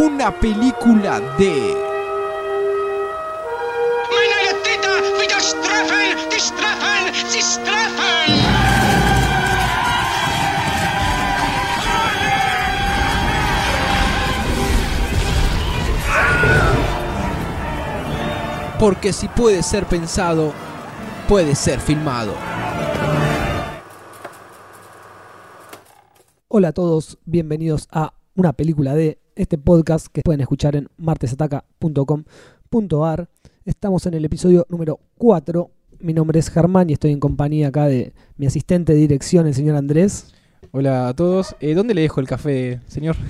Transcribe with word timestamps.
una 0.00 0.30
película 0.30 1.20
de... 1.36 1.76
Porque 18.78 19.12
si 19.12 19.28
puede 19.28 19.62
ser 19.62 19.84
pensado, 19.84 20.54
puede 21.28 21.54
ser 21.54 21.78
filmado. 21.78 22.32
Hola 26.48 26.68
a 26.68 26.72
todos, 26.72 27.18
bienvenidos 27.26 27.86
a 27.92 28.14
una 28.40 28.52
película 28.54 28.94
de 28.94 29.18
este 29.36 29.58
podcast 29.58 30.06
que 30.06 30.22
pueden 30.22 30.40
escuchar 30.40 30.74
en 30.74 30.88
martesataca.com.ar. 30.96 33.28
Estamos 33.66 34.06
en 34.06 34.14
el 34.14 34.24
episodio 34.24 34.64
número 34.70 34.98
4. 35.18 35.70
Mi 35.98 36.14
nombre 36.14 36.40
es 36.40 36.48
Germán 36.48 36.88
y 36.88 36.94
estoy 36.94 37.12
en 37.12 37.20
compañía 37.20 37.68
acá 37.68 37.84
de 37.84 38.14
mi 38.38 38.46
asistente 38.46 38.94
de 38.94 38.98
dirección, 38.98 39.46
el 39.46 39.52
señor 39.54 39.76
Andrés. 39.76 40.32
Hola 40.72 41.08
a 41.08 41.14
todos. 41.14 41.54
Eh, 41.60 41.74
¿Dónde 41.74 41.92
le 41.92 42.00
dejo 42.00 42.18
el 42.20 42.26
café, 42.26 42.80
señor? 42.86 43.16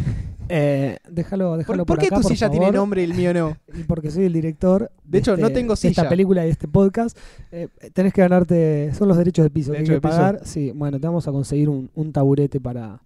Eh, 0.53 0.97
déjalo, 1.09 1.59
déjalo 1.59 1.87
¿Por, 1.87 1.95
por, 1.95 2.01
qué 2.01 2.07
acá, 2.07 2.17
tu 2.17 2.23
por 2.23 2.33
silla 2.33 2.51
tiene 2.51 2.73
nombre 2.73 3.03
y 3.03 3.05
el 3.05 3.15
mío 3.15 3.33
no? 3.33 3.57
Porque 3.87 4.11
soy 4.11 4.25
el 4.25 4.33
director. 4.33 4.91
De 5.05 5.19
hecho, 5.19 5.37
no 5.37 5.51
tengo 5.51 5.77
de 5.77 5.89
esta 5.89 6.03
silla. 6.03 6.09
película 6.09 6.45
y 6.45 6.51
este 6.51 6.67
podcast. 6.67 7.17
Eh, 7.53 7.69
tenés 7.93 8.13
que 8.13 8.21
ganarte. 8.21 8.93
Son 8.95 9.07
los 9.07 9.17
derechos 9.17 9.45
de 9.45 9.51
piso 9.51 9.71
que 9.71 9.79
hay 9.79 9.85
Derecho 9.85 10.01
que 10.01 10.09
piso. 10.09 10.19
pagar. 10.19 10.41
Sí, 10.45 10.73
bueno, 10.75 10.99
te 10.99 11.07
vamos 11.07 11.29
a 11.29 11.31
conseguir 11.31 11.69
un, 11.69 11.89
un 11.95 12.13
taburete 12.13 12.59
para, 12.59 13.01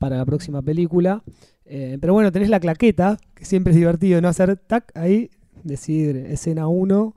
para 0.00 0.16
la 0.16 0.24
próxima 0.24 0.62
película. 0.62 1.22
Eh, 1.64 1.98
pero 2.00 2.14
bueno, 2.14 2.32
tenés 2.32 2.48
la 2.48 2.58
claqueta, 2.58 3.18
que 3.34 3.44
siempre 3.44 3.70
es 3.72 3.76
divertido, 3.76 4.20
¿no? 4.20 4.26
Hacer 4.28 4.56
tac 4.56 4.90
ahí, 4.96 5.30
decir 5.62 6.16
escena 6.16 6.66
1, 6.66 7.14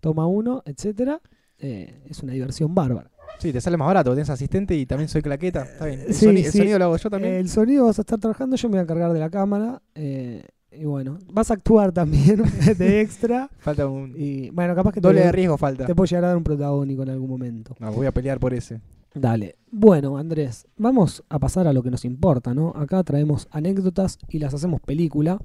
toma 0.00 0.26
1, 0.26 0.62
etcétera. 0.64 1.20
Eh, 1.58 2.00
es 2.08 2.22
una 2.22 2.32
diversión 2.32 2.74
bárbara. 2.74 3.10
Sí, 3.40 3.52
te 3.52 3.60
sale 3.60 3.76
más 3.76 3.86
barato, 3.88 4.12
tenés 4.12 4.30
asistente 4.30 4.74
y 4.74 4.86
también 4.86 5.08
soy 5.08 5.22
claqueta. 5.22 5.64
Está 5.64 5.86
bien. 5.86 6.00
El, 6.06 6.14
Sí, 6.14 6.44
sonido 6.44 6.78
lo 6.78 6.84
hago 6.86 6.96
yo 6.96 7.10
también. 7.10 7.34
El 7.34 7.48
sonido 7.48 7.84
vas 7.86 7.98
a 7.98 8.02
estar 8.02 8.18
trabajando, 8.18 8.56
yo 8.56 8.68
me 8.68 8.72
voy 8.74 8.78
a 8.78 8.82
encargar 8.82 9.12
de 9.12 9.18
la 9.20 9.28
cámara. 9.28 9.82
eh, 9.94 10.44
y 10.72 10.84
bueno, 10.84 11.18
vas 11.32 11.50
a 11.50 11.54
actuar 11.54 11.90
también 11.90 12.42
de 12.78 13.00
extra. 13.00 13.50
falta 13.58 13.88
un 13.88 14.14
Y 14.16 14.50
bueno, 14.50 14.72
capaz 14.76 14.92
que 14.92 15.00
doble 15.00 15.18
te, 15.20 15.26
de 15.26 15.32
riesgo 15.32 15.58
falta. 15.58 15.84
te 15.84 15.96
puedo 15.96 16.06
llegar 16.06 16.24
a 16.24 16.28
dar 16.28 16.36
un 16.36 16.44
protagónico 16.44 17.02
en 17.02 17.10
algún 17.10 17.28
momento. 17.28 17.74
No, 17.80 17.92
voy 17.92 18.06
a 18.06 18.12
pelear 18.12 18.38
por 18.38 18.54
ese. 18.54 18.80
Dale. 19.14 19.56
Bueno, 19.72 20.18
Andrés, 20.18 20.68
vamos 20.76 21.24
a 21.28 21.40
pasar 21.40 21.66
a 21.66 21.72
lo 21.72 21.82
que 21.82 21.90
nos 21.90 22.04
importa, 22.04 22.54
¿no? 22.54 22.72
Acá 22.76 23.02
traemos 23.02 23.48
anécdotas 23.50 24.18
y 24.28 24.38
las 24.38 24.54
hacemos 24.54 24.80
película. 24.80 25.38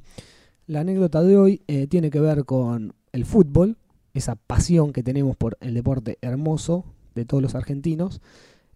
La 0.68 0.82
anécdota 0.82 1.24
de 1.24 1.38
hoy 1.38 1.62
eh, 1.68 1.88
tiene 1.88 2.12
que 2.12 2.20
ver 2.20 2.46
con 2.46 2.94
el 3.12 3.26
fútbol, 3.26 3.78
esa 4.14 4.36
pasión 4.36 4.94
que 4.94 5.02
tenemos 5.02 5.36
por 5.36 5.58
el 5.62 5.74
deporte 5.74 6.20
hermoso 6.22 6.86
de 7.16 7.26
todos 7.26 7.42
los 7.42 7.56
argentinos 7.56 8.22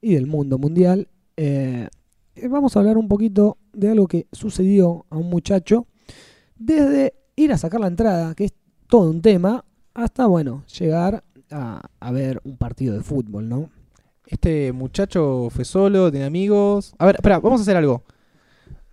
y 0.01 0.15
del 0.15 0.25
mundo 0.25 0.57
mundial. 0.57 1.07
Eh, 1.37 1.87
eh, 2.35 2.47
vamos 2.47 2.75
a 2.75 2.79
hablar 2.79 2.97
un 2.97 3.07
poquito 3.07 3.57
de 3.73 3.89
algo 3.89 4.07
que 4.07 4.27
sucedió 4.31 5.05
a 5.09 5.17
un 5.17 5.29
muchacho 5.29 5.85
desde 6.57 7.13
ir 7.35 7.51
a 7.53 7.57
sacar 7.57 7.79
la 7.79 7.87
entrada, 7.87 8.33
que 8.33 8.45
es 8.45 8.53
todo 8.87 9.09
un 9.11 9.21
tema, 9.21 9.65
hasta, 9.93 10.25
bueno, 10.25 10.63
llegar 10.79 11.23
a, 11.51 11.89
a 11.99 12.11
ver 12.11 12.41
un 12.43 12.57
partido 12.57 12.95
de 12.95 13.01
fútbol, 13.01 13.47
¿no? 13.47 13.69
Este 14.30 14.72
muchacho 14.73 15.49
fue 15.49 15.66
solo, 15.66 16.11
tiene 16.11 16.25
amigos. 16.27 16.94
A 16.99 17.08
ver, 17.08 17.16
espera, 17.16 17.39
vamos 17.39 17.59
a 17.59 17.63
hacer 17.63 17.75
algo. 17.75 18.03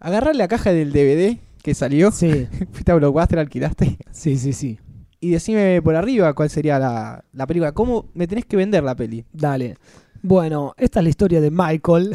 Agarrar 0.01 0.35
la 0.35 0.49
caja 0.49 0.73
del 0.73 0.93
DVD 0.93 1.39
que 1.63 1.75
salió. 1.75 2.11
Sí, 2.11 2.49
Fuiste 2.73 2.91
a 2.91 2.95
Blockbuster, 2.95 3.39
alquilaste. 3.39 3.99
sí, 4.11 4.39
sí, 4.39 4.53
sí. 4.53 4.79
Y 5.21 5.31
decime 5.31 5.81
por 5.83 5.95
arriba 5.95 6.33
cuál 6.35 6.49
sería 6.51 6.79
la, 6.79 7.25
la 7.33 7.47
película. 7.47 7.73
¿Cómo 7.73 8.07
me 8.15 8.27
tenés 8.27 8.47
que 8.47 8.57
vender 8.57 8.83
la 8.83 8.95
peli? 8.95 9.25
Dale. 9.33 9.77
Bueno, 10.23 10.75
esta 10.79 11.01
es 11.01 11.05
la 11.05 11.11
historia 11.11 11.41
de 11.41 11.51
Michael, 11.51 12.15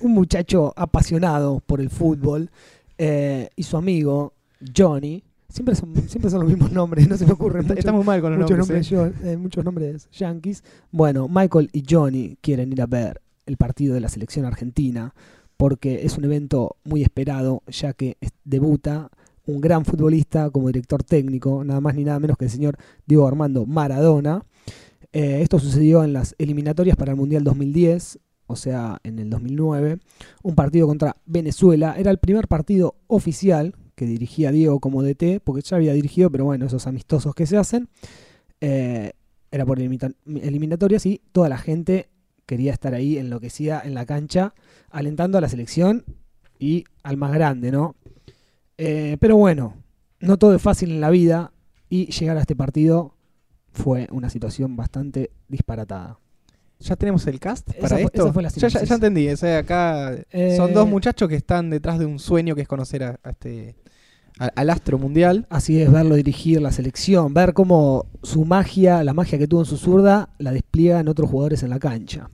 un 0.00 0.12
muchacho 0.12 0.72
apasionado 0.76 1.60
por 1.66 1.80
el 1.80 1.90
fútbol, 1.90 2.50
eh, 2.98 3.50
y 3.56 3.64
su 3.64 3.76
amigo 3.76 4.32
Johnny. 4.76 5.24
Siempre 5.54 5.76
son, 5.76 5.94
siempre 6.08 6.30
son 6.30 6.40
los 6.40 6.48
mismos 6.48 6.72
nombres, 6.72 7.08
no 7.08 7.16
se 7.16 7.24
me 7.26 7.32
ocurren 7.32 7.64
muchos, 7.68 7.92
muy 7.92 8.02
mal 8.04 8.20
con 8.20 8.32
los 8.32 8.40
muchos 8.40 8.58
nombres. 8.58 8.90
nombres, 8.90 9.14
¿eh? 9.16 9.20
yo- 9.22 9.30
eh, 9.30 9.36
muchos 9.36 9.64
nombres 9.64 10.08
yankees. 10.10 10.64
Bueno, 10.90 11.28
Michael 11.28 11.70
y 11.72 11.84
Johnny 11.88 12.36
quieren 12.40 12.72
ir 12.72 12.82
a 12.82 12.86
ver 12.86 13.20
el 13.46 13.56
partido 13.56 13.94
de 13.94 14.00
la 14.00 14.08
selección 14.08 14.46
argentina 14.46 15.14
porque 15.56 16.04
es 16.04 16.18
un 16.18 16.24
evento 16.24 16.74
muy 16.82 17.02
esperado, 17.02 17.62
ya 17.68 17.92
que 17.92 18.16
debuta 18.44 19.10
un 19.46 19.60
gran 19.60 19.84
futbolista 19.84 20.50
como 20.50 20.66
director 20.66 21.04
técnico, 21.04 21.62
nada 21.62 21.80
más 21.80 21.94
ni 21.94 22.02
nada 22.02 22.18
menos 22.18 22.36
que 22.36 22.46
el 22.46 22.50
señor 22.50 22.76
Diego 23.06 23.28
Armando 23.28 23.64
Maradona. 23.64 24.42
Eh, 25.12 25.38
esto 25.42 25.60
sucedió 25.60 26.02
en 26.02 26.12
las 26.12 26.34
eliminatorias 26.38 26.96
para 26.96 27.12
el 27.12 27.16
Mundial 27.16 27.44
2010, 27.44 28.18
o 28.48 28.56
sea, 28.56 28.98
en 29.04 29.20
el 29.20 29.30
2009. 29.30 29.98
Un 30.42 30.54
partido 30.56 30.88
contra 30.88 31.16
Venezuela. 31.26 31.94
Era 31.96 32.10
el 32.10 32.18
primer 32.18 32.48
partido 32.48 32.96
oficial 33.06 33.76
que 33.94 34.06
dirigía 34.06 34.50
Diego 34.52 34.80
como 34.80 35.02
DT, 35.02 35.40
porque 35.42 35.62
ya 35.62 35.76
había 35.76 35.92
dirigido, 35.92 36.30
pero 36.30 36.44
bueno, 36.44 36.66
esos 36.66 36.86
amistosos 36.86 37.34
que 37.34 37.46
se 37.46 37.56
hacen. 37.56 37.88
Eh, 38.60 39.12
era 39.50 39.64
por 39.64 39.78
eliminatorias 39.80 41.06
y 41.06 41.20
toda 41.32 41.48
la 41.48 41.58
gente 41.58 42.08
quería 42.46 42.72
estar 42.72 42.92
ahí 42.94 43.18
enloquecida 43.18 43.80
en 43.84 43.94
la 43.94 44.04
cancha, 44.04 44.52
alentando 44.90 45.38
a 45.38 45.40
la 45.40 45.48
selección 45.48 46.04
y 46.58 46.84
al 47.02 47.16
más 47.16 47.32
grande, 47.32 47.70
¿no? 47.70 47.94
Eh, 48.78 49.16
pero 49.20 49.36
bueno, 49.36 49.74
no 50.20 50.38
todo 50.38 50.54
es 50.54 50.62
fácil 50.62 50.90
en 50.90 51.00
la 51.00 51.10
vida 51.10 51.52
y 51.88 52.06
llegar 52.10 52.36
a 52.36 52.40
este 52.40 52.56
partido 52.56 53.14
fue 53.72 54.08
una 54.10 54.28
situación 54.30 54.76
bastante 54.76 55.30
disparatada. 55.48 56.18
¿Ya 56.80 56.96
tenemos 56.96 57.26
el 57.28 57.38
cast 57.38 57.68
Esa 57.70 57.78
para 57.80 57.96
fue- 57.96 58.04
esto? 58.04 58.24
esa 58.24 58.32
fue 58.32 58.42
la 58.42 58.48
ya, 58.48 58.68
ya- 58.68 58.94
entendí. 58.94 59.28
O 59.28 59.36
sea, 59.36 59.58
acá 59.58 60.16
Eh, 60.32 60.56
son 60.56 60.74
dos 60.74 60.88
muchachos 60.88 61.28
que 61.28 61.36
están 61.36 61.70
detrás 61.70 61.98
de 62.00 62.06
un 62.06 62.18
sueño 62.18 62.54
que 62.56 62.62
es 62.62 62.68
conocer 62.68 63.04
a, 63.04 63.20
a 63.22 63.30
este 63.30 63.76
al 64.38 64.70
astro 64.70 64.98
mundial. 64.98 65.46
Así 65.50 65.80
es, 65.80 65.90
verlo 65.92 66.16
dirigir 66.16 66.60
la 66.60 66.72
selección, 66.72 67.32
ver 67.34 67.52
cómo 67.54 68.06
su 68.22 68.44
magia, 68.44 69.04
la 69.04 69.14
magia 69.14 69.38
que 69.38 69.46
tuvo 69.46 69.60
en 69.60 69.66
su 69.66 69.76
zurda, 69.76 70.28
la 70.38 70.52
despliegan 70.52 71.08
otros 71.08 71.30
jugadores 71.30 71.62
en 71.62 71.70
la 71.70 71.78
cancha. 71.78 72.28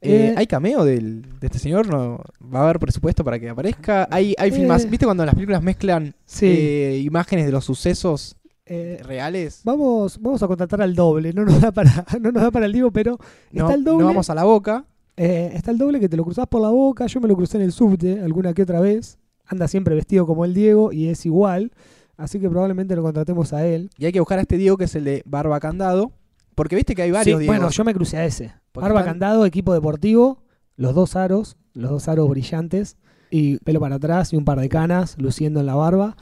Eh, 0.00 0.28
Eh, 0.30 0.34
¿Hay 0.36 0.46
cameo 0.46 0.84
del, 0.84 1.22
de 1.40 1.46
este 1.46 1.58
señor? 1.58 1.88
¿No? 1.88 2.20
¿Va 2.54 2.60
a 2.60 2.64
haber 2.64 2.78
presupuesto 2.78 3.24
para 3.24 3.38
que 3.40 3.48
aparezca? 3.48 4.06
¿Hay, 4.10 4.34
hay 4.38 4.50
Eh. 4.50 4.52
filmas? 4.52 4.88
¿Viste 4.88 5.06
cuando 5.06 5.24
las 5.24 5.34
películas 5.34 5.62
mezclan 5.62 6.14
Sí. 6.26 7.02
imágenes 7.04 7.46
de 7.46 7.52
los 7.52 7.64
sucesos 7.64 8.36
Eh, 8.66 9.00
reales? 9.02 9.62
vamos, 9.64 10.18
vamos 10.20 10.42
a 10.42 10.46
contratar 10.46 10.82
al 10.82 10.94
doble, 10.94 11.32
no 11.32 11.44
nos 11.46 11.58
da 11.60 11.72
para, 11.72 12.04
no 12.20 12.30
nos 12.32 12.42
da 12.42 12.50
para 12.50 12.66
el 12.66 12.72
Diego, 12.72 12.90
pero 12.90 13.18
No, 13.50 13.64
está 13.64 13.74
el 13.74 13.82
doble. 13.84 14.00
no 14.00 14.06
vamos 14.08 14.28
a 14.30 14.34
la 14.34 14.44
boca. 14.44 14.84
Eh, 15.16 15.52
está 15.54 15.70
el 15.70 15.78
doble 15.78 15.98
que 16.00 16.08
te 16.08 16.16
lo 16.18 16.24
cruzás 16.24 16.46
por 16.48 16.60
la 16.60 16.68
boca. 16.70 17.06
Yo 17.06 17.20
me 17.20 17.28
lo 17.28 17.34
crucé 17.36 17.56
en 17.56 17.62
el 17.62 17.72
subte 17.72 18.20
alguna 18.20 18.52
que 18.52 18.62
otra 18.62 18.80
vez. 18.80 19.16
Anda 19.46 19.68
siempre 19.68 19.94
vestido 19.94 20.26
como 20.26 20.44
el 20.44 20.54
Diego 20.54 20.92
y 20.92 21.08
es 21.08 21.26
igual. 21.26 21.72
Así 22.16 22.38
que 22.40 22.48
probablemente 22.48 22.94
lo 22.96 23.02
contratemos 23.02 23.52
a 23.52 23.66
él. 23.66 23.90
Y 23.98 24.06
hay 24.06 24.12
que 24.12 24.20
buscar 24.20 24.38
a 24.38 24.42
este 24.42 24.56
Diego 24.56 24.76
que 24.76 24.84
es 24.84 24.94
el 24.94 25.04
de 25.04 25.22
Barba 25.26 25.58
Candado. 25.60 26.12
Porque 26.54 26.76
viste 26.76 26.94
que 26.94 27.02
hay 27.02 27.10
varios 27.10 27.36
Sí, 27.38 27.40
Diegos. 27.42 27.56
bueno, 27.56 27.70
yo 27.70 27.84
me 27.84 27.92
crucé 27.94 28.16
a 28.18 28.24
ese. 28.24 28.52
Porque 28.72 28.84
Barba 28.84 29.00
están- 29.00 29.14
Candado, 29.14 29.44
equipo 29.44 29.74
deportivo, 29.74 30.38
los 30.76 30.94
dos 30.94 31.16
aros, 31.16 31.56
los 31.72 31.90
dos 31.90 32.06
aros 32.08 32.28
brillantes 32.28 32.96
y 33.30 33.56
pelo 33.58 33.80
para 33.80 33.96
atrás 33.96 34.32
y 34.32 34.36
un 34.36 34.44
par 34.44 34.60
de 34.60 34.68
canas 34.68 35.16
luciendo 35.18 35.58
en 35.60 35.66
la 35.66 35.74
barba. 35.74 36.16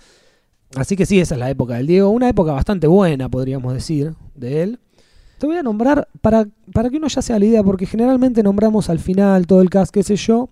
Así 0.74 0.96
que 0.96 1.04
sí, 1.04 1.20
esa 1.20 1.34
es 1.34 1.38
la 1.38 1.50
época 1.50 1.74
del 1.74 1.86
Diego. 1.86 2.08
Una 2.08 2.30
época 2.30 2.52
bastante 2.52 2.86
buena, 2.86 3.28
podríamos 3.28 3.74
decir, 3.74 4.14
de 4.34 4.62
él. 4.62 4.80
Te 5.38 5.46
voy 5.46 5.56
a 5.56 5.62
nombrar 5.62 6.08
para, 6.22 6.46
para 6.72 6.88
que 6.88 6.96
uno 6.96 7.08
ya 7.08 7.20
se 7.20 7.32
haga 7.34 7.40
la 7.40 7.44
idea, 7.44 7.62
porque 7.62 7.84
generalmente 7.84 8.42
nombramos 8.42 8.88
al 8.88 9.00
final 9.00 9.46
todo 9.46 9.60
el 9.60 9.68
cast, 9.68 9.92
qué 9.92 10.02
sé 10.02 10.16
yo. 10.16 10.48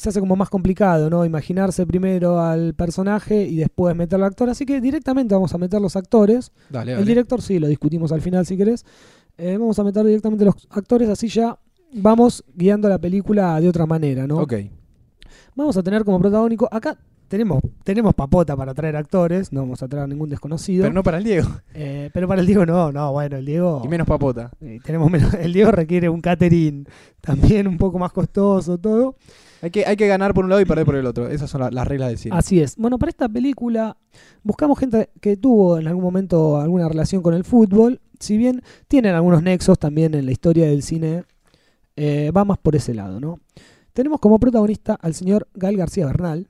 Se 0.00 0.08
hace 0.08 0.18
como 0.20 0.34
más 0.34 0.48
complicado, 0.48 1.10
¿no? 1.10 1.26
Imaginarse 1.26 1.86
primero 1.86 2.40
al 2.40 2.72
personaje 2.74 3.44
y 3.44 3.56
después 3.56 3.94
meter 3.94 4.16
al 4.18 4.24
actor. 4.24 4.48
Así 4.48 4.64
que 4.64 4.80
directamente 4.80 5.34
vamos 5.34 5.52
a 5.54 5.58
meter 5.58 5.80
los 5.80 5.94
actores. 5.94 6.52
Dale, 6.70 6.94
El 6.94 7.04
director 7.04 7.42
sí, 7.42 7.58
lo 7.58 7.68
discutimos 7.68 8.10
al 8.10 8.22
final 8.22 8.46
si 8.46 8.56
querés. 8.56 8.86
Eh, 9.36 9.58
vamos 9.58 9.78
a 9.78 9.84
meter 9.84 10.04
directamente 10.04 10.44
los 10.44 10.54
actores, 10.70 11.08
así 11.08 11.28
ya 11.28 11.58
vamos 11.92 12.44
guiando 12.54 12.88
la 12.88 12.98
película 12.98 13.60
de 13.60 13.68
otra 13.68 13.86
manera, 13.86 14.26
¿no? 14.26 14.38
Ok. 14.38 14.54
Vamos 15.54 15.76
a 15.76 15.82
tener 15.82 16.04
como 16.04 16.18
protagónico, 16.18 16.68
acá 16.70 16.96
tenemos, 17.28 17.62
tenemos 17.84 18.14
papota 18.14 18.56
para 18.56 18.74
traer 18.74 18.96
actores, 18.96 19.52
no 19.52 19.60
vamos 19.60 19.82
a 19.82 19.88
traer 19.88 20.08
ningún 20.08 20.28
desconocido. 20.28 20.82
Pero 20.82 20.94
no 20.94 21.02
para 21.02 21.18
el 21.18 21.24
Diego. 21.24 21.48
Eh, 21.74 22.10
pero 22.12 22.26
para 22.26 22.40
el 22.40 22.46
Diego 22.46 22.66
no, 22.66 22.90
no, 22.90 23.12
bueno, 23.12 23.36
el 23.36 23.46
Diego... 23.46 23.82
Y 23.84 23.88
menos 23.88 24.06
papota. 24.06 24.50
eh, 24.60 24.78
tenemos 24.84 25.10
menos, 25.10 25.34
el 25.34 25.52
Diego 25.52 25.70
requiere 25.70 26.08
un 26.08 26.20
catering 26.20 26.86
también 27.20 27.68
un 27.68 27.78
poco 27.78 27.98
más 27.98 28.12
costoso, 28.12 28.78
todo. 28.78 29.16
Hay 29.62 29.70
que, 29.70 29.84
hay 29.84 29.96
que 29.96 30.06
ganar 30.06 30.32
por 30.34 30.44
un 30.44 30.50
lado 30.50 30.62
y 30.62 30.64
perder 30.64 30.86
por 30.86 30.96
el 30.96 31.06
otro. 31.06 31.28
Esas 31.28 31.50
son 31.50 31.60
la- 31.60 31.70
las 31.70 31.86
reglas 31.86 32.08
del 32.08 32.18
cine. 32.18 32.36
Así 32.36 32.60
es. 32.60 32.76
Bueno, 32.76 32.98
para 32.98 33.10
esta 33.10 33.28
película 33.28 33.96
buscamos 34.42 34.78
gente 34.78 35.10
que 35.20 35.36
tuvo 35.36 35.78
en 35.78 35.86
algún 35.86 36.02
momento 36.02 36.58
alguna 36.58 36.88
relación 36.88 37.22
con 37.22 37.34
el 37.34 37.44
fútbol. 37.44 38.00
Si 38.18 38.36
bien 38.36 38.62
tienen 38.88 39.14
algunos 39.14 39.42
nexos 39.42 39.78
también 39.78 40.14
en 40.14 40.24
la 40.26 40.32
historia 40.32 40.66
del 40.66 40.82
cine, 40.82 41.24
eh, 41.96 42.30
va 42.34 42.44
más 42.44 42.58
por 42.58 42.74
ese 42.76 42.94
lado, 42.94 43.20
¿no? 43.20 43.38
Tenemos 43.92 44.20
como 44.20 44.38
protagonista 44.38 44.94
al 44.94 45.14
señor 45.14 45.48
Gael 45.54 45.76
García 45.76 46.06
Bernal. 46.06 46.48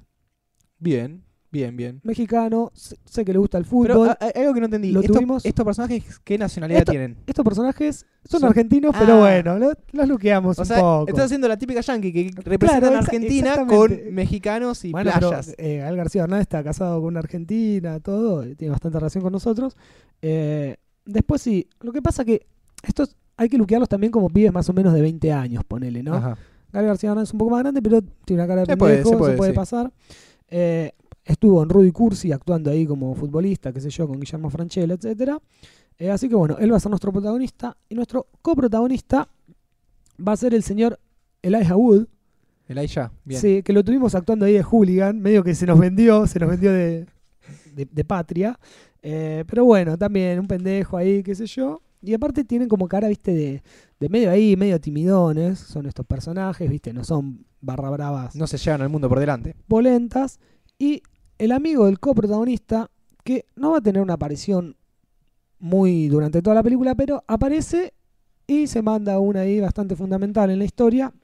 Bien. 0.78 1.22
Bien, 1.52 1.76
bien. 1.76 2.00
Mexicano, 2.04 2.70
sé, 2.74 2.96
sé 3.04 3.24
que 3.24 3.32
le 3.32 3.38
gusta 3.40 3.58
el 3.58 3.64
fútbol. 3.64 3.86
Pero 3.88 4.04
ah, 4.04 4.18
algo 4.36 4.54
que 4.54 4.60
no 4.60 4.66
entendí. 4.66 4.92
Lo 4.92 5.00
Estos, 5.00 5.16
tuvimos- 5.16 5.44
estos 5.44 5.64
personajes, 5.64 6.20
¿qué 6.22 6.38
nacionalidad 6.38 6.80
Esto- 6.82 6.92
tienen? 6.92 7.16
Estos 7.26 7.44
personajes 7.44 8.06
son, 8.24 8.40
Son- 8.40 8.48
argentinos, 8.50 8.92
Ah. 8.94 8.98
pero 9.00 9.18
bueno, 9.18 9.58
lo- 9.58 9.72
los 9.92 10.08
luqueamos 10.08 10.58
O 10.58 10.62
un 10.62 10.66
sea, 10.66 10.76
poco. 10.80 11.08
estás 11.08 11.24
haciendo 11.24 11.48
la 11.48 11.58
típica 11.58 11.80
yankee 11.80 12.12
que 12.12 12.30
representan 12.44 12.94
a 12.94 12.96
exa- 12.96 13.02
Argentina 13.02 13.66
con 13.66 13.98
mexicanos 14.12 14.84
y 14.84 14.92
Bueno, 14.92 15.10
pero, 15.12 15.28
playas. 15.30 15.54
eh, 15.58 15.78
Gael 15.78 15.96
García 15.96 16.22
Bernal 16.22 16.40
está 16.40 16.62
casado 16.62 17.00
con 17.00 17.08
una 17.08 17.18
argentina, 17.20 17.98
todo, 17.98 18.42
tiene 18.54 18.70
bastante 18.70 18.98
relación 19.00 19.22
con 19.24 19.32
nosotros. 19.32 19.76
Eh, 20.22 20.76
después 21.04 21.42
sí, 21.42 21.68
lo 21.80 21.90
que 21.90 22.00
pasa 22.00 22.24
que 22.24 22.46
estos 22.84 23.16
hay 23.36 23.48
que 23.48 23.58
luquearlos 23.58 23.88
también 23.88 24.12
como 24.12 24.28
pibes 24.28 24.52
más 24.52 24.68
o 24.68 24.72
menos 24.72 24.92
de 24.94 25.00
20 25.00 25.32
años, 25.32 25.64
ponele, 25.64 26.02
¿no? 26.04 26.14
Ajá. 26.14 26.36
Gael 26.72 26.86
García 26.86 27.10
Bernal 27.10 27.24
es 27.24 27.32
un 27.32 27.38
poco 27.38 27.50
más 27.50 27.60
grande, 27.60 27.82
pero 27.82 28.00
tiene 28.24 28.42
una 28.42 28.46
cara 28.46 28.60
de 28.60 28.66
Se 28.66 28.76
puede, 28.76 29.02
se 29.02 29.16
puede, 29.16 29.50
sí. 29.50 29.56
pasar. 29.56 29.90
Eh, 30.48 30.92
estuvo 31.30 31.62
en 31.62 31.68
Rudy 31.68 31.92
Cursi 31.92 32.32
actuando 32.32 32.70
ahí 32.70 32.86
como 32.86 33.14
futbolista, 33.14 33.72
qué 33.72 33.80
sé 33.80 33.90
yo, 33.90 34.06
con 34.06 34.18
Guillermo 34.20 34.50
Franchella, 34.50 34.94
etcétera. 34.94 35.38
Eh, 35.98 36.10
así 36.10 36.28
que 36.28 36.34
bueno, 36.34 36.56
él 36.58 36.72
va 36.72 36.76
a 36.76 36.80
ser 36.80 36.90
nuestro 36.90 37.12
protagonista 37.12 37.76
y 37.88 37.94
nuestro 37.94 38.26
coprotagonista 38.42 39.28
va 40.26 40.32
a 40.32 40.36
ser 40.36 40.54
el 40.54 40.62
señor 40.62 40.98
Elijah 41.42 41.76
Wood, 41.76 42.06
El 42.68 42.78
Aisha. 42.78 43.12
Bien. 43.24 43.40
Sí, 43.40 43.62
que 43.62 43.72
lo 43.72 43.82
tuvimos 43.84 44.14
actuando 44.14 44.44
ahí 44.46 44.52
de 44.54 44.62
hooligan, 44.62 45.20
medio 45.20 45.42
que 45.44 45.54
se 45.54 45.66
nos 45.66 45.78
vendió, 45.78 46.26
se 46.26 46.38
nos 46.38 46.48
vendió 46.50 46.72
de, 46.72 47.06
de- 47.74 47.88
de 47.90 48.04
patria. 48.04 48.58
Eh, 49.02 49.44
pero 49.46 49.64
bueno, 49.64 49.96
también 49.98 50.38
un 50.38 50.46
pendejo 50.46 50.96
ahí, 50.96 51.22
qué 51.22 51.34
sé 51.34 51.46
yo. 51.46 51.80
Y 52.02 52.14
aparte 52.14 52.44
tienen 52.44 52.68
como 52.68 52.88
cara, 52.88 53.08
viste, 53.08 53.32
de, 53.34 53.62
de 53.98 54.08
medio 54.08 54.30
ahí, 54.30 54.56
medio 54.56 54.80
timidones. 54.80 55.58
Son 55.58 55.84
estos 55.86 56.06
personajes, 56.06 56.68
viste, 56.70 56.92
no 56.94 57.04
son 57.04 57.44
barra 57.60 57.90
bravas 57.90 58.34
No 58.36 58.46
se 58.46 58.56
llevan 58.56 58.80
al 58.82 58.88
mundo 58.88 59.08
por 59.08 59.18
delante. 59.20 59.54
polentas. 59.68 60.38
Y 60.78 61.02
el 61.40 61.52
amigo 61.52 61.86
del 61.86 61.98
coprotagonista, 61.98 62.90
que 63.24 63.46
no 63.56 63.70
va 63.70 63.78
a 63.78 63.80
tener 63.80 64.02
una 64.02 64.14
aparición 64.14 64.76
muy 65.58 66.08
durante 66.08 66.42
toda 66.42 66.54
la 66.54 66.62
película, 66.62 66.94
pero 66.94 67.24
aparece 67.26 67.94
y 68.46 68.66
se 68.66 68.82
manda 68.82 69.18
una 69.18 69.40
ahí 69.40 69.58
bastante 69.58 69.96
fundamental 69.96 70.50
en 70.50 70.58
la 70.58 70.66
historia, 70.66 71.14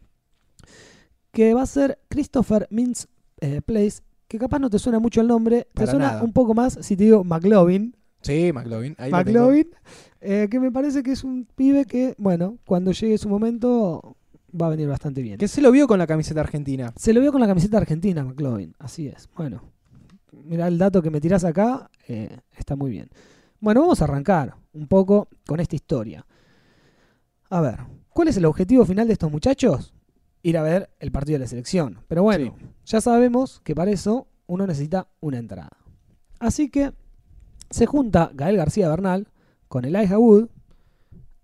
que 1.33 1.53
va 1.53 1.63
a 1.63 1.67
ser 1.67 1.99
Christopher 2.09 2.67
Mintz 2.71 3.09
eh, 3.43 3.61
Place, 3.61 4.01
que 4.27 4.39
capaz 4.39 4.59
no 4.59 4.71
te 4.71 4.79
suena 4.79 4.99
mucho 4.99 5.21
el 5.21 5.27
nombre, 5.27 5.69
te 5.75 5.87
suena 5.87 6.07
nada. 6.07 6.23
un 6.23 6.33
poco 6.33 6.55
más 6.55 6.79
si 6.81 6.97
te 6.97 7.05
digo 7.05 7.23
McLovin. 7.23 7.95
Sí, 8.23 8.53
McLovin. 8.55 8.95
Ahí. 8.97 9.13
McLovin, 9.13 9.69
eh, 10.23 10.49
que 10.51 10.59
me 10.59 10.73
parece 10.73 11.03
que 11.03 11.13
es 11.13 11.25
un 11.25 11.47
pibe 11.55 11.85
que, 11.85 12.15
bueno, 12.17 12.57
cuando 12.65 12.93
llegue 12.93 13.19
su 13.19 13.29
momento 13.29 14.17
va 14.59 14.69
a 14.69 14.71
venir 14.71 14.89
bastante 14.89 15.21
bien. 15.21 15.37
Que 15.37 15.47
se 15.47 15.61
lo 15.61 15.71
vio 15.71 15.87
con 15.87 15.99
la 15.99 16.07
camiseta 16.07 16.41
argentina. 16.41 16.95
Se 16.97 17.13
lo 17.13 17.21
vio 17.21 17.33
con 17.33 17.43
la 17.43 17.47
camiseta 17.47 17.77
argentina, 17.77 18.25
McLovin. 18.25 18.75
Así 18.79 19.09
es. 19.09 19.29
Bueno, 19.37 19.61
mira 20.45 20.69
el 20.69 20.79
dato 20.79 21.03
que 21.03 21.11
me 21.11 21.21
tirás 21.21 21.45
acá. 21.45 21.91
eh, 22.09 22.39
está 22.57 22.77
muy 22.77 22.91
bien. 22.91 23.09
Bueno, 23.61 23.81
vamos 23.81 24.01
a 24.01 24.05
arrancar 24.05 24.55
un 24.73 24.87
poco 24.87 25.29
con 25.47 25.61
esta 25.61 25.77
historia. 25.77 26.27
A 27.49 27.61
ver, 27.61 27.81
¿cuál 28.11 28.29
es 28.29 28.37
el 28.37 28.45
objetivo 28.45 28.85
final 28.85 29.07
de 29.07 29.15
estos 29.15 29.31
muchachos? 29.31 29.95
Ir 30.43 30.59
a 30.59 30.63
ver 30.63 30.91
el 31.01 31.11
partido 31.11 31.37
de 31.37 31.45
la 31.45 31.49
selección. 31.49 32.01
Pero 32.09 32.23
bueno, 32.23 32.57
ya 32.85 33.01
sabemos 33.01 33.61
que 33.65 33.75
para 33.75 33.91
eso 33.91 34.29
uno 34.47 34.67
necesita 34.67 35.09
una 35.21 35.39
entrada. 35.39 35.77
Así 36.39 36.71
que 36.71 36.93
se 37.71 37.87
junta 37.87 38.31
Gael 38.35 38.57
García 38.57 38.89
Bernal 38.89 39.29
con 39.69 39.85
Elijah 39.85 40.19
Wood 40.19 40.49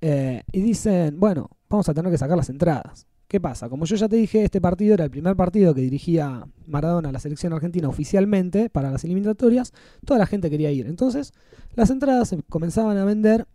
eh, 0.01 0.43
y 0.53 0.61
dicen, 0.61 1.19
bueno, 1.19 1.51
vamos 1.69 1.89
a 1.89 1.95
tener 1.95 2.11
que 2.13 2.19
sacar 2.19 2.37
las 2.37 2.51
entradas. 2.51 3.07
¿Qué 3.33 3.41
pasa? 3.41 3.71
Como 3.71 3.87
yo 3.87 3.97
ya 3.97 4.11
te 4.11 4.17
dije, 4.17 4.45
este 4.45 4.61
partido 4.61 4.93
era 4.93 5.05
el 5.05 5.11
primer 5.11 5.35
partido 5.35 5.75
que 5.75 5.81
dirigía 5.81 6.47
Maradona 6.67 7.09
a 7.09 7.13
la 7.13 7.19
selección 7.19 7.55
argentina 7.55 7.89
oficialmente 7.89 8.69
para 8.69 8.91
las 8.91 9.05
eliminatorias. 9.05 9.73
Toda 10.05 10.19
la 10.19 10.27
gente 10.27 10.51
quería 10.51 10.71
ir. 10.71 10.87
Entonces, 10.87 11.33
las 11.75 11.89
entradas 11.89 12.29
se 12.29 12.43
comenzaban 12.51 12.99
a 12.99 13.07
vender. 13.07 13.47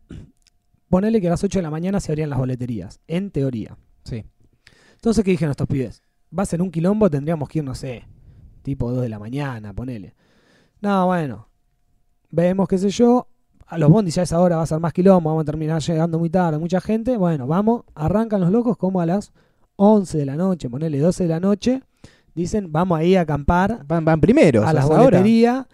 Ponele 0.90 1.22
que 1.22 1.28
a 1.28 1.30
las 1.30 1.44
8 1.44 1.60
de 1.60 1.62
la 1.62 1.70
mañana 1.70 2.00
se 2.00 2.12
abrían 2.12 2.32
las 2.32 2.40
boleterías, 2.40 3.02
en 3.06 3.30
teoría. 3.30 3.78
Sí. 4.04 4.26
Entonces, 4.96 5.24
¿qué 5.24 5.30
dijeron 5.30 5.52
estos 5.52 5.68
pibes? 5.68 6.02
Va 6.36 6.42
a 6.42 6.48
ser 6.48 6.64
un 6.64 6.72
quilombo, 6.72 7.08
tendríamos 7.08 7.48
que 7.48 7.60
ir, 7.60 7.64
no 7.64 7.76
sé, 7.76 8.08
tipo 8.64 8.92
2 8.92 9.04
de 9.04 9.10
la 9.10 9.20
mañana, 9.20 9.74
ponele. 9.74 10.16
No, 10.82 11.06
bueno, 11.06 11.50
vemos, 12.32 12.68
qué 12.68 12.80
sé 12.80 12.90
yo, 12.90 13.28
a 13.68 13.78
los 13.78 13.92
bondis 13.92 14.16
ya 14.16 14.22
a 14.22 14.24
esa 14.24 14.40
hora 14.40 14.56
va 14.56 14.64
a 14.64 14.66
ser 14.66 14.80
más 14.80 14.92
quilombo, 14.92 15.30
vamos 15.30 15.44
a 15.44 15.46
terminar 15.46 15.84
llegando 15.84 16.18
muy 16.18 16.32
tarde, 16.32 16.58
mucha 16.58 16.82
gente. 16.82 17.16
Bueno, 17.16 17.46
vamos, 17.46 17.84
arrancan 17.94 18.42
los 18.42 18.50
locos 18.50 18.76
como 18.76 19.02
a 19.02 19.06
las 19.06 19.34
11 19.78 20.18
de 20.18 20.26
la 20.26 20.36
noche, 20.36 20.70
ponele 20.70 21.00
12 21.00 21.24
de 21.24 21.30
la 21.30 21.40
noche. 21.40 21.82
Dicen, 22.36 22.72
vamos 22.72 23.00
ahí 23.00 23.16
a 23.16 23.22
acampar 23.22 23.84
Van, 23.88 24.06
van 24.06 24.22
primeros. 24.22 24.66
a 24.66 24.74
la 24.74 24.86
boletería. 24.86 25.68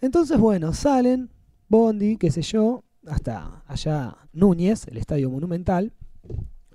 Entonces, 0.00 0.38
bueno, 0.38 0.72
salen, 0.72 1.28
Bondi, 1.68 2.16
qué 2.16 2.30
sé 2.30 2.42
yo, 2.42 2.82
hasta 3.06 3.62
allá 3.66 4.16
Núñez, 4.32 4.86
el 4.88 4.96
estadio 4.96 5.30
monumental, 5.30 5.92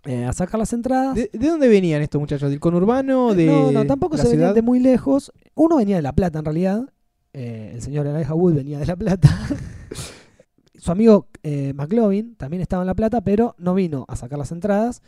eh, 0.06 0.26
a 0.26 0.34
sacar 0.34 0.60
las 0.60 0.72
entradas. 0.74 1.16
¿De, 1.16 1.30
de 1.34 1.48
dónde 1.48 1.68
venían 1.68 2.02
estos 2.02 2.20
muchachos? 2.22 2.50
¿Del 2.50 2.60
conurbano? 2.60 3.34
¿De 3.34 3.46
no, 3.48 3.72
no, 3.72 3.86
tampoco 3.86 4.18
se 4.18 4.30
venían 4.30 4.54
de 4.54 4.62
muy 4.62 4.80
lejos. 4.80 5.32
Uno 5.56 5.78
venía 5.78 5.96
de 5.98 6.02
La 6.02 6.14
Plata, 6.14 6.40
en 6.40 6.46
realidad. 6.46 6.90
Eh, 7.34 7.72
el 7.74 7.82
señor 7.82 8.08
Elijah 8.08 8.34
Wood 8.34 8.54
venía 8.54 8.80
de 8.80 8.86
La 8.86 8.96
Plata. 8.96 9.30
Su 10.76 10.92
amigo 10.92 11.28
eh, 11.44 11.74
McLovin 11.76 12.36
también 12.36 12.62
estaba 12.62 12.84
en 12.84 12.88
La 12.88 12.96
Plata, 12.96 13.22
pero 13.22 13.56
no 13.58 13.74
vino 13.74 14.06
a 14.08 14.16
sacar 14.16 14.40
las 14.40 14.52
entradas. 14.52 15.02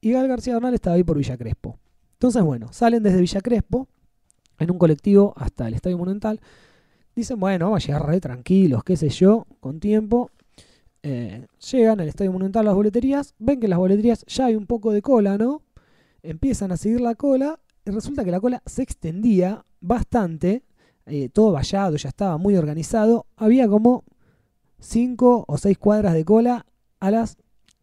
Y 0.00 0.12
Gal 0.12 0.28
García 0.28 0.54
Bernal 0.54 0.74
estaba 0.74 0.96
ahí 0.96 1.04
por 1.04 1.18
Villa 1.18 1.36
Crespo. 1.36 1.78
Entonces, 2.12 2.42
bueno, 2.42 2.72
salen 2.72 3.02
desde 3.02 3.20
Villa 3.20 3.40
Crespo 3.40 3.88
en 4.58 4.70
un 4.70 4.78
colectivo 4.78 5.34
hasta 5.36 5.68
el 5.68 5.74
Estadio 5.74 5.98
Monumental. 5.98 6.40
Dicen, 7.14 7.38
bueno, 7.40 7.66
vamos 7.66 7.82
a 7.82 7.86
llegar 7.86 8.06
re 8.06 8.20
tranquilos, 8.20 8.84
qué 8.84 8.96
sé 8.96 9.08
yo, 9.08 9.46
con 9.60 9.80
tiempo. 9.80 10.30
Eh, 11.02 11.46
llegan 11.70 12.00
al 12.00 12.08
Estadio 12.08 12.32
Monumental 12.32 12.64
las 12.64 12.74
boleterías, 12.74 13.34
ven 13.38 13.60
que 13.60 13.66
en 13.66 13.70
las 13.70 13.78
boleterías 13.78 14.24
ya 14.26 14.46
hay 14.46 14.56
un 14.56 14.66
poco 14.66 14.92
de 14.92 15.02
cola, 15.02 15.38
¿no? 15.38 15.62
Empiezan 16.22 16.72
a 16.72 16.76
seguir 16.76 17.00
la 17.00 17.14
cola 17.14 17.60
y 17.84 17.90
resulta 17.90 18.24
que 18.24 18.30
la 18.32 18.40
cola 18.40 18.62
se 18.66 18.82
extendía 18.82 19.64
bastante, 19.80 20.64
eh, 21.06 21.28
todo 21.28 21.52
vallado, 21.52 21.96
ya 21.96 22.08
estaba 22.08 22.36
muy 22.38 22.56
organizado. 22.56 23.26
Había 23.36 23.68
como 23.68 24.04
5 24.80 25.44
o 25.46 25.58
6 25.58 25.78
cuadras 25.78 26.14
de 26.14 26.24
cola 26.24 26.66
a 26.98 27.10
las 27.10 27.38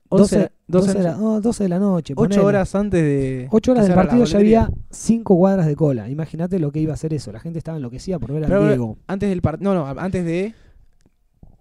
12, 0.10 0.38
12, 0.38 0.52
12 0.68 0.94
de, 0.98 1.04
la, 1.04 1.16
no, 1.16 1.42
12 1.42 1.64
de 1.64 1.70
la 1.70 1.80
noche. 1.80 2.14
8 2.14 2.16
ponele. 2.16 2.42
horas 2.44 2.76
antes 2.76 3.02
de. 3.02 3.48
8 3.52 3.72
horas 3.72 3.86
del 3.88 3.96
partido 3.96 4.26
ya 4.26 4.38
había 4.38 4.70
5 4.92 5.36
cuadras 5.38 5.66
de 5.66 5.76
cola. 5.76 6.10
Imagínate 6.10 6.60
lo 6.60 6.72
que 6.72 6.80
iba 6.80 6.94
a 6.94 6.98
ser 6.98 7.14
eso. 7.14 7.32
La 7.32 7.40
gente 7.40 7.58
estaba 7.60 7.78
enloquecida 7.78 8.20
por 8.20 8.32
ver 8.32 8.46
a 8.52 8.60
Diego. 8.60 8.98
Antes 9.08 9.30
del 9.30 9.42
partido. 9.42 9.74
No, 9.74 9.94
no, 9.94 10.00
antes 10.02 10.24
de. 10.26 10.54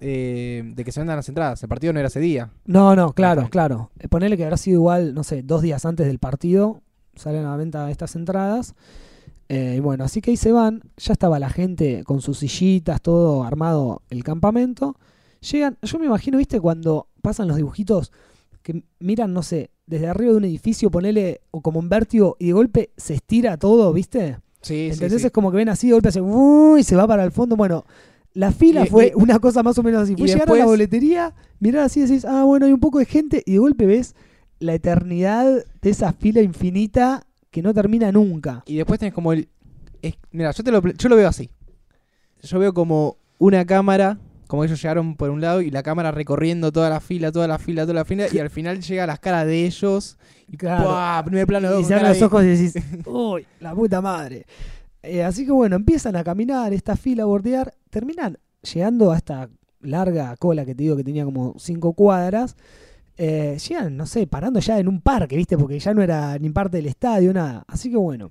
eh, 0.01 0.63
de 0.75 0.85
que 0.85 0.93
se 0.93 1.01
vendan 1.01 1.17
las 1.17 1.29
entradas. 1.29 1.63
El 1.63 1.69
partido 1.69 1.93
no 1.93 1.99
era 2.01 2.09
ese 2.09 2.21
día. 2.21 2.51
No, 2.65 2.95
no, 2.97 3.13
claro, 3.13 3.49
claro. 3.51 3.91
Eh, 3.99 4.09
Ponele 4.09 4.37
que 4.37 4.45
habrá 4.45 4.57
sido 4.57 4.77
igual, 4.79 5.15
no 5.15 5.23
sé, 5.25 5.43
dos 5.43 5.63
días 5.63 5.85
antes 5.87 6.07
del 6.07 6.19
partido. 6.19 6.83
Salen 7.15 7.45
a 7.45 7.51
la 7.51 7.57
venta 7.57 7.91
estas 7.91 8.17
entradas. 8.17 8.75
Eh, 9.49 9.75
y 9.77 9.81
bueno, 9.81 10.05
así 10.05 10.21
que 10.21 10.31
ahí 10.33 10.37
se 10.37 10.51
van. 10.53 10.83
Ya 10.97 11.13
estaba 11.13 11.39
la 11.39 11.51
gente 11.51 12.05
con 12.05 12.21
sus 12.21 12.39
sillitas, 12.39 13.01
todo 13.01 13.45
armado 13.45 14.03
el 14.11 14.25
campamento. 14.25 14.97
Llegan, 15.51 15.77
yo 15.83 15.99
me 15.99 16.07
imagino, 16.07 16.39
viste, 16.39 16.61
cuando 16.61 17.09
pasan 17.21 17.49
los 17.49 17.57
dibujitos 17.57 18.13
que 18.63 18.83
miran, 19.01 19.33
no 19.33 19.43
sé, 19.43 19.71
desde 19.87 20.07
arriba 20.09 20.33
de 20.33 20.39
un 20.39 20.45
edificio, 20.45 20.91
ponele, 20.91 21.41
o 21.51 21.61
como 21.61 21.79
un 21.81 21.89
vértigo, 21.89 22.37
y 22.39 22.47
de 22.49 22.53
golpe 22.53 22.91
se 22.97 23.15
estira 23.15 23.57
todo, 23.57 23.93
viste. 23.93 24.39
Sí, 24.63 24.89
¿Entendés? 24.93 25.21
sí. 25.21 25.27
Es 25.27 25.33
como 25.33 25.51
que 25.51 25.57
ven 25.57 25.69
así, 25.69 25.89
de 25.89 25.95
golpe 25.95 26.09
hace 26.09 26.21
"Uh", 26.21 26.77
y 26.79 26.85
se 26.85 26.95
va 26.97 27.07
para 27.07 27.25
el 27.25 27.33
fondo. 27.33 27.57
Bueno, 27.57 27.85
la 28.33 28.53
fila 28.53 28.85
Y- 28.85 28.89
fue 28.89 29.09
y- 29.09 29.13
una 29.21 29.39
cosa 29.41 29.63
más 29.63 29.77
o 29.79 29.83
menos 29.83 30.03
así. 30.03 30.15
Fue 30.17 30.27
llegar 30.29 30.43
a 30.43 30.47
la 30.47 30.55
después- 30.55 30.67
boletería, 30.71 31.35
mirar 31.59 31.85
así 31.85 32.01
y 32.01 32.03
decís, 32.05 32.25
ah, 32.25 32.45
bueno, 32.45 32.67
hay 32.67 32.73
un 32.73 32.81
poco 32.81 32.99
de 33.01 33.05
gente, 33.07 33.43
y 33.45 33.53
de 33.53 33.59
golpe 33.59 33.87
ves 33.87 34.15
la 34.61 34.75
eternidad 34.75 35.65
de 35.83 35.91
esa 35.91 36.13
fila 36.13 36.41
infinita 36.41 37.27
que 37.51 37.61
no 37.63 37.75
termina 37.75 38.13
nunca. 38.13 38.63
Y 38.67 38.77
después 38.77 39.01
tenés 39.01 39.13
como 39.15 39.33
el. 39.33 39.49
es- 40.01 40.15
mira, 40.31 40.53
yo, 40.53 40.63
te 40.65 40.71
lo, 40.71 40.81
yo 40.81 41.09
lo 41.09 41.17
veo 41.17 41.29
así. 41.29 41.51
Yo 42.43 42.59
veo 42.59 42.73
como 42.73 43.17
una 43.39 43.65
cámara. 43.67 44.19
Como 44.53 44.65
ellos 44.65 44.83
llegaron 44.83 45.17
por 45.17 45.31
un 45.31 45.41
lado 45.41 45.63
y 45.63 45.71
la 45.71 45.83
cámara 45.83 46.11
recorriendo 46.11 46.73
toda 46.73 46.91
la 46.91 47.01
fila, 47.01 47.33
toda 47.33 47.49
la 47.49 47.59
fila, 47.59 47.85
toda 47.85 47.95
la 47.95 48.05
fila. 48.05 48.27
Y 48.31 48.39
al 48.39 48.51
final 48.51 48.83
llega 48.83 49.05
a 49.05 49.07
las 49.07 49.19
caras 49.19 49.47
de 49.47 49.65
ellos. 49.65 50.19
Y 50.47 50.59
Claro. 50.59 50.91
¡pua! 50.91 51.23
primer 51.25 51.47
plano. 51.47 51.81
y 51.81 51.85
se 51.85 51.95
abren 51.95 52.11
los 52.11 52.21
ojos 52.21 52.45
y 52.45 52.49
decís, 52.49 52.75
uy, 53.07 53.47
la 53.61 53.75
puta 53.75 54.03
madre. 54.03 54.45
Eh, 55.03 55.25
así 55.25 55.47
que 55.47 55.53
bueno, 55.53 55.77
empiezan 55.77 56.17
a 56.17 56.23
caminar 56.23 56.75
esta 56.75 56.97
fila, 56.97 57.23
a 57.23 57.25
bordear, 57.25 57.73
terminan 57.89 58.37
llegando 58.61 59.11
a 59.11 59.17
esta 59.17 59.49
larga 59.81 60.37
cola 60.37 60.67
que 60.67 60.75
te 60.75 60.83
digo 60.83 60.99
que 60.99 61.05
tenía 61.05 61.25
como 61.25 61.55
cinco 61.59 61.95
cuadras. 61.95 62.55
Eh, 63.17 63.57
llegan, 63.67 63.97
no 63.97 64.05
sé, 64.05 64.27
parando 64.27 64.61
ya 64.61 64.79
en 64.79 64.87
un 64.87 65.01
parque, 65.01 65.35
¿viste? 65.35 65.57
Porque 65.57 65.79
ya 65.79 65.95
no 65.95 66.03
era 66.03 66.39
ni 66.39 66.51
parte 66.51 66.77
del 66.77 66.89
estadio, 66.89 67.33
nada. 67.33 67.65
Así 67.69 67.91
que 67.91 67.97
bueno, 67.97 68.31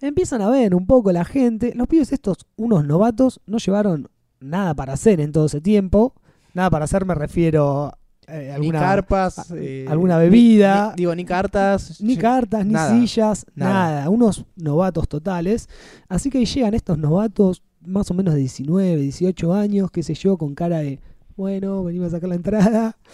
empiezan 0.00 0.40
a 0.40 0.48
ver 0.48 0.74
un 0.74 0.86
poco 0.86 1.12
la 1.12 1.26
gente. 1.26 1.74
Los 1.74 1.88
pibes 1.88 2.10
estos, 2.10 2.46
unos 2.56 2.86
novatos, 2.86 3.42
no 3.44 3.58
llevaron 3.58 4.08
nada 4.40 4.74
para 4.74 4.94
hacer 4.94 5.20
en 5.20 5.32
todo 5.32 5.46
ese 5.46 5.60
tiempo. 5.60 6.14
Nada 6.54 6.70
para 6.70 6.84
hacer 6.86 7.04
me 7.04 7.14
refiero 7.14 7.92
eh, 8.26 8.56
Ni 8.60 8.70
carpas. 8.70 9.50
eh, 9.52 9.86
alguna 9.88 10.16
bebida. 10.18 10.90
ni- 10.90 10.96
digo, 11.02 11.14
ni 11.14 11.24
cartas. 11.24 12.00
ni 12.00 12.16
cartas, 12.16 12.64
ni 12.66 12.72
nada, 12.74 12.90
sillas, 12.98 13.46
nada. 13.54 13.72
nada. 13.72 14.10
Unos 14.10 14.44
novatos 14.56 15.08
totales. 15.08 15.68
Así 16.08 16.30
que 16.30 16.38
ahí 16.38 16.44
llegan 16.46 16.74
estos 16.74 16.98
novatos 16.98 17.62
más 17.84 18.10
o 18.10 18.14
menos 18.14 18.34
de 18.34 18.40
19, 18.40 18.96
18 18.96 19.54
años, 19.54 19.90
qué 19.90 20.02
sé 20.02 20.14
yo, 20.14 20.36
con 20.36 20.54
cara 20.54 20.78
de, 20.80 21.00
bueno, 21.36 21.82
venimos 21.82 22.08
a 22.08 22.10
sacar 22.16 22.28
la 22.28 22.34
entrada. 22.36 22.96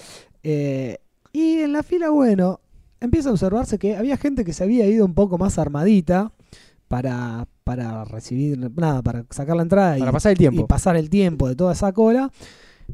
Eh, 0.49 0.99
y 1.33 1.59
en 1.59 1.73
la 1.73 1.83
fila, 1.83 2.11
bueno, 2.11 2.61
empieza 3.01 3.31
a 3.31 3.33
observarse 3.33 3.81
que 3.81 3.97
había 3.97 4.17
gente 4.17 4.45
que 4.45 4.53
se 4.53 4.63
había 4.63 4.87
ido 4.87 5.05
un 5.05 5.13
poco 5.15 5.39
más 5.39 5.59
armadita 5.59 6.31
para, 6.87 7.49
para 7.67 8.05
recibir, 8.05 8.71
nada, 8.77 9.03
para 9.03 9.27
sacar 9.31 9.57
la 9.57 9.63
entrada 9.63 9.99
Para 9.99 10.11
y, 10.11 10.13
pasar 10.13 10.31
el 10.31 10.39
tiempo. 10.39 10.61
y 10.61 10.65
pasar 10.67 10.97
el 10.97 11.11
tiempo 11.11 11.49
de 11.49 11.57
toda 11.57 11.73
esa 11.73 11.93
cola. 11.93 12.31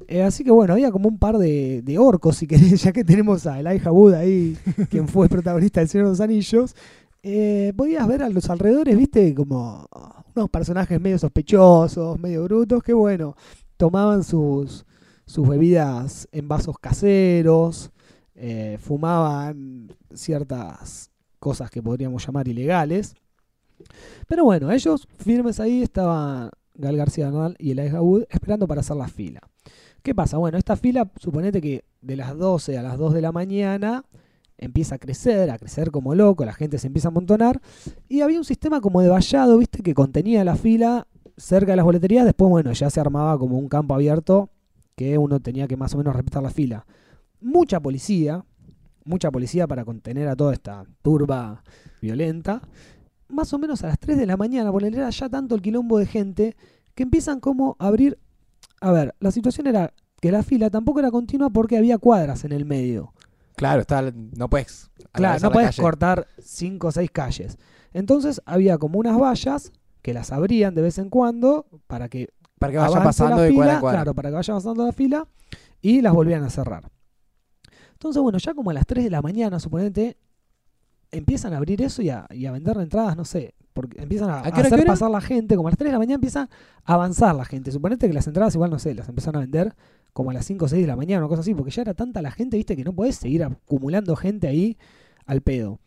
Eh, 0.09 0.23
así 0.23 0.45
que 0.45 0.51
bueno, 0.51 0.73
había 0.73 0.91
como 0.91 1.11
un 1.11 1.19
par 1.19 1.37
de, 1.37 1.83
de 1.83 1.99
orcos, 1.99 2.39
si 2.39 2.47
querés, 2.47 2.81
ya 2.83 2.91
que 2.91 3.05
tenemos 3.05 3.47
a 3.47 3.61
Elijah 3.61 3.93
Wood 3.93 4.15
ahí, 4.15 4.57
quien 4.91 5.09
fue 5.09 5.29
protagonista 5.29 5.81
del 5.81 5.91
Señor 5.91 6.07
de 6.07 6.13
los 6.13 6.21
Anillos. 6.23 6.75
Eh, 7.23 7.75
podías 7.77 8.09
ver 8.09 8.23
a 8.23 8.31
los 8.31 8.49
alrededores, 8.49 8.97
viste, 8.97 9.35
como 9.35 9.87
unos 10.35 10.49
personajes 10.49 10.99
medio 10.99 11.19
sospechosos, 11.19 12.19
medio 12.19 12.45
brutos, 12.45 12.83
que 12.83 12.95
bueno, 12.95 13.37
tomaban 13.77 14.25
sus, 14.25 14.87
sus 15.27 15.47
bebidas 15.47 16.27
en 16.33 16.49
vasos 16.49 16.79
caseros, 16.79 17.91
eh, 18.37 18.79
fumaban 18.81 19.93
ciertas 20.15 21.11
cosas 21.39 21.71
que 21.71 21.83
podríamos 21.83 22.27
llamar 22.27 22.49
ilegales. 22.49 23.15
Pero 24.27 24.45
bueno, 24.45 24.71
ellos 24.71 25.09
firmes 25.19 25.61
ahí 25.61 25.83
estaban 25.83 26.51
Gal 26.75 26.97
García 26.97 27.27
Bernal 27.27 27.57
y 27.59 27.73
Elijah 27.73 28.03
Wood 28.03 28.25
esperando 28.31 28.67
para 28.67 28.81
hacer 28.81 28.97
la 28.97 29.09
fila. 29.09 29.41
¿Qué 30.03 30.15
pasa? 30.15 30.39
Bueno, 30.39 30.59
esta 30.59 30.77
fila, 30.77 31.11
suponete 31.17 31.61
que 31.61 31.85
de 32.01 32.17
las 32.17 32.37
12 32.37 32.77
a 32.77 32.83
las 32.83 32.99
2 32.99 33.15
de 33.15 33.23
la 33.23 33.33
mañana 33.33 34.05
empieza 34.59 34.97
a 34.97 34.99
crecer, 34.99 35.51
a 35.51 35.59
crecer 35.59 35.91
como 35.91 36.15
loco, 36.15 36.45
la 36.45 36.53
gente 36.53 36.79
se 36.79 36.87
empieza 36.87 37.09
a 37.09 37.11
amontonar 37.11 37.61
y 38.09 38.21
había 38.21 38.39
un 38.39 38.45
sistema 38.45 38.81
como 38.81 39.01
de 39.01 39.09
vallado, 39.09 39.59
¿viste? 39.59 39.83
Que 39.83 39.95
contenía 39.95 40.45
la 40.45 40.57
fila 40.57 41.07
cerca 41.37 41.73
de 41.73 41.77
las 41.77 41.85
boleterías, 41.85 42.25
después, 42.25 42.51
bueno, 42.51 42.73
ya 42.73 42.91
se 42.91 43.01
armaba 43.01 43.39
como 43.39 43.59
un 43.59 43.69
campo 43.69 43.95
abierto 43.95 44.51
que 44.97 45.19
uno 45.19 45.41
tenía 45.41 45.67
que 45.67 45.77
más 45.77 45.95
o 45.95 45.99
menos 45.99 46.15
respetar 46.15 46.43
la 46.43 46.51
fila. 46.51 46.87
Mucha 47.41 47.81
policía, 47.81 48.45
mucha 49.05 49.31
policía 49.31 49.67
para 49.67 49.85
contener 49.85 50.29
a 50.29 50.37
toda 50.37 50.53
esta 50.53 50.85
turba 51.03 51.63
violenta. 52.01 52.63
Más 53.33 53.53
o 53.53 53.59
menos 53.59 53.83
a 53.83 53.89
las 53.89 53.99
3 53.99 54.19
de 54.19 54.27
la 54.27 54.37
mañana, 54.37 54.71
porque 54.71 54.89
era 54.89 55.11
ya 55.11 55.29
tanto 55.29 55.55
el 55.55 55.63
quilombo 55.63 55.99
de 55.99 56.07
gente 56.07 56.57
que 56.95 57.03
empiezan 57.03 57.41
como 57.41 57.77
a 57.79 57.89
abrir... 57.89 58.19
A 58.81 58.93
ver, 58.93 59.15
la 59.21 59.31
situación 59.31 59.67
era 59.67 59.93
que 60.21 60.31
la 60.31 60.43
fila 60.43 60.71
tampoco 60.71 61.01
era 61.01 61.11
continua 61.11 61.51
porque 61.51 61.77
había 61.77 61.99
cuadras 61.99 62.45
en 62.45 62.53
el 62.53 62.65
medio. 62.65 63.13
Claro, 63.57 63.81
está, 63.81 64.03
no 64.03 64.49
puedes. 64.49 64.91
Claro, 65.13 65.41
no 65.41 65.51
puedes 65.51 65.77
cortar 65.77 66.27
cinco 66.39 66.89
o 66.89 66.93
seis 66.93 67.11
calles. 67.11 67.59
Entonces 67.93 68.41
había 68.45 68.79
como 68.79 68.99
unas 68.99 69.19
vallas 69.19 69.73
que 70.01 70.15
las 70.15 70.33
abrían 70.33 70.75
de 70.75 70.83
vez 70.83 70.99
en 70.99 71.11
cuando 71.11 71.67
para 71.87 72.09
que 72.09 72.29
Para 72.59 72.73
que 72.73 72.79
vaya 72.79 73.03
pasando 73.03 73.37
la 73.37 73.43
de 73.43 73.55
cuadra 73.55 73.73
fila, 73.73 73.79
a 73.79 73.81
cuadra. 73.81 73.99
Claro, 73.99 74.15
para 74.15 74.29
que 74.31 74.35
vaya 74.35 74.53
avanzando 74.53 74.85
la 74.85 74.93
fila 74.93 75.29
y 75.81 76.01
las 76.01 76.13
volvían 76.13 76.43
a 76.45 76.51
cerrar. 76.51 76.91
Entonces, 77.93 78.21
bueno, 78.21 78.39
ya 78.39 78.53
como 78.55 78.71
a 78.71 78.75
las 78.75 78.87
3 78.87 79.05
de 79.05 79.11
la 79.11 79.23
mañana, 79.23 79.61
suponete, 79.61 80.17
empiezan 81.13 81.53
a 81.53 81.59
abrir 81.59 81.81
eso 81.83 82.03
y 82.03 82.11
a, 82.11 82.27
y 82.31 82.47
a 82.47 82.53
vender 82.53 82.77
entradas, 82.79 83.17
no 83.17 83.25
sé, 83.25 83.55
porque 83.73 84.03
empiezan 84.03 84.31
a, 84.31 84.41
¿A 84.41 84.43
qué 84.51 84.61
a 84.61 84.65
hora, 84.65 84.69
hacer 84.69 84.87
pasar 84.87 85.11
la 85.11 85.21
gente, 85.21 85.57
como 85.57 85.69
a 85.69 85.71
las 85.71 85.79
3 85.79 85.89
de 85.89 85.93
la 85.93 85.99
mañana 85.99 86.15
empieza 86.17 86.49
a 86.85 86.95
avanzar 86.95 87.35
la 87.35 87.45
gente. 87.45 87.71
Suponete 87.71 88.09
que 88.09 88.15
las 88.15 88.27
entradas 88.27 88.55
igual, 88.55 88.71
no 88.71 88.79
sé, 88.79 88.95
las 88.95 89.09
empezaron 89.09 89.37
a 89.37 89.41
vender 89.45 89.75
como 90.13 90.31
a 90.31 90.35
las 90.35 90.47
5 90.47 90.65
o 90.65 90.69
6 90.69 90.83
de 90.83 90.89
la 90.89 90.97
mañana, 90.97 91.21
una 91.21 91.29
cosa 91.29 91.43
así, 91.43 91.55
porque 91.55 91.71
ya 91.71 91.83
era 91.83 91.95
tanta 91.95 92.21
la 92.23 92.31
gente, 92.31 92.57
viste, 92.57 92.77
que 92.77 92.85
no 92.85 92.93
podés 92.93 93.17
seguir 93.17 93.45
acumulando 93.45 94.17
gente 94.17 94.49
ahí 94.49 94.77
al 95.27 95.41
pedo. 95.43 95.79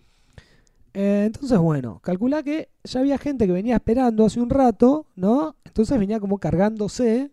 Eh, 0.93 1.23
entonces, 1.25 1.57
bueno, 1.59 1.99
calcula 2.01 2.41
que 2.41 2.69
ya 2.83 3.01
había 3.01 3.17
gente 3.17 3.45
que 3.45 3.51
venía 3.51 3.75
esperando 3.75 4.25
hace 4.25 4.39
un 4.39 4.49
rato, 4.49 5.05
¿no? 5.15 5.55
Entonces 5.65 5.99
venía 5.99 6.19
como 6.19 6.37
cargándose 6.39 7.31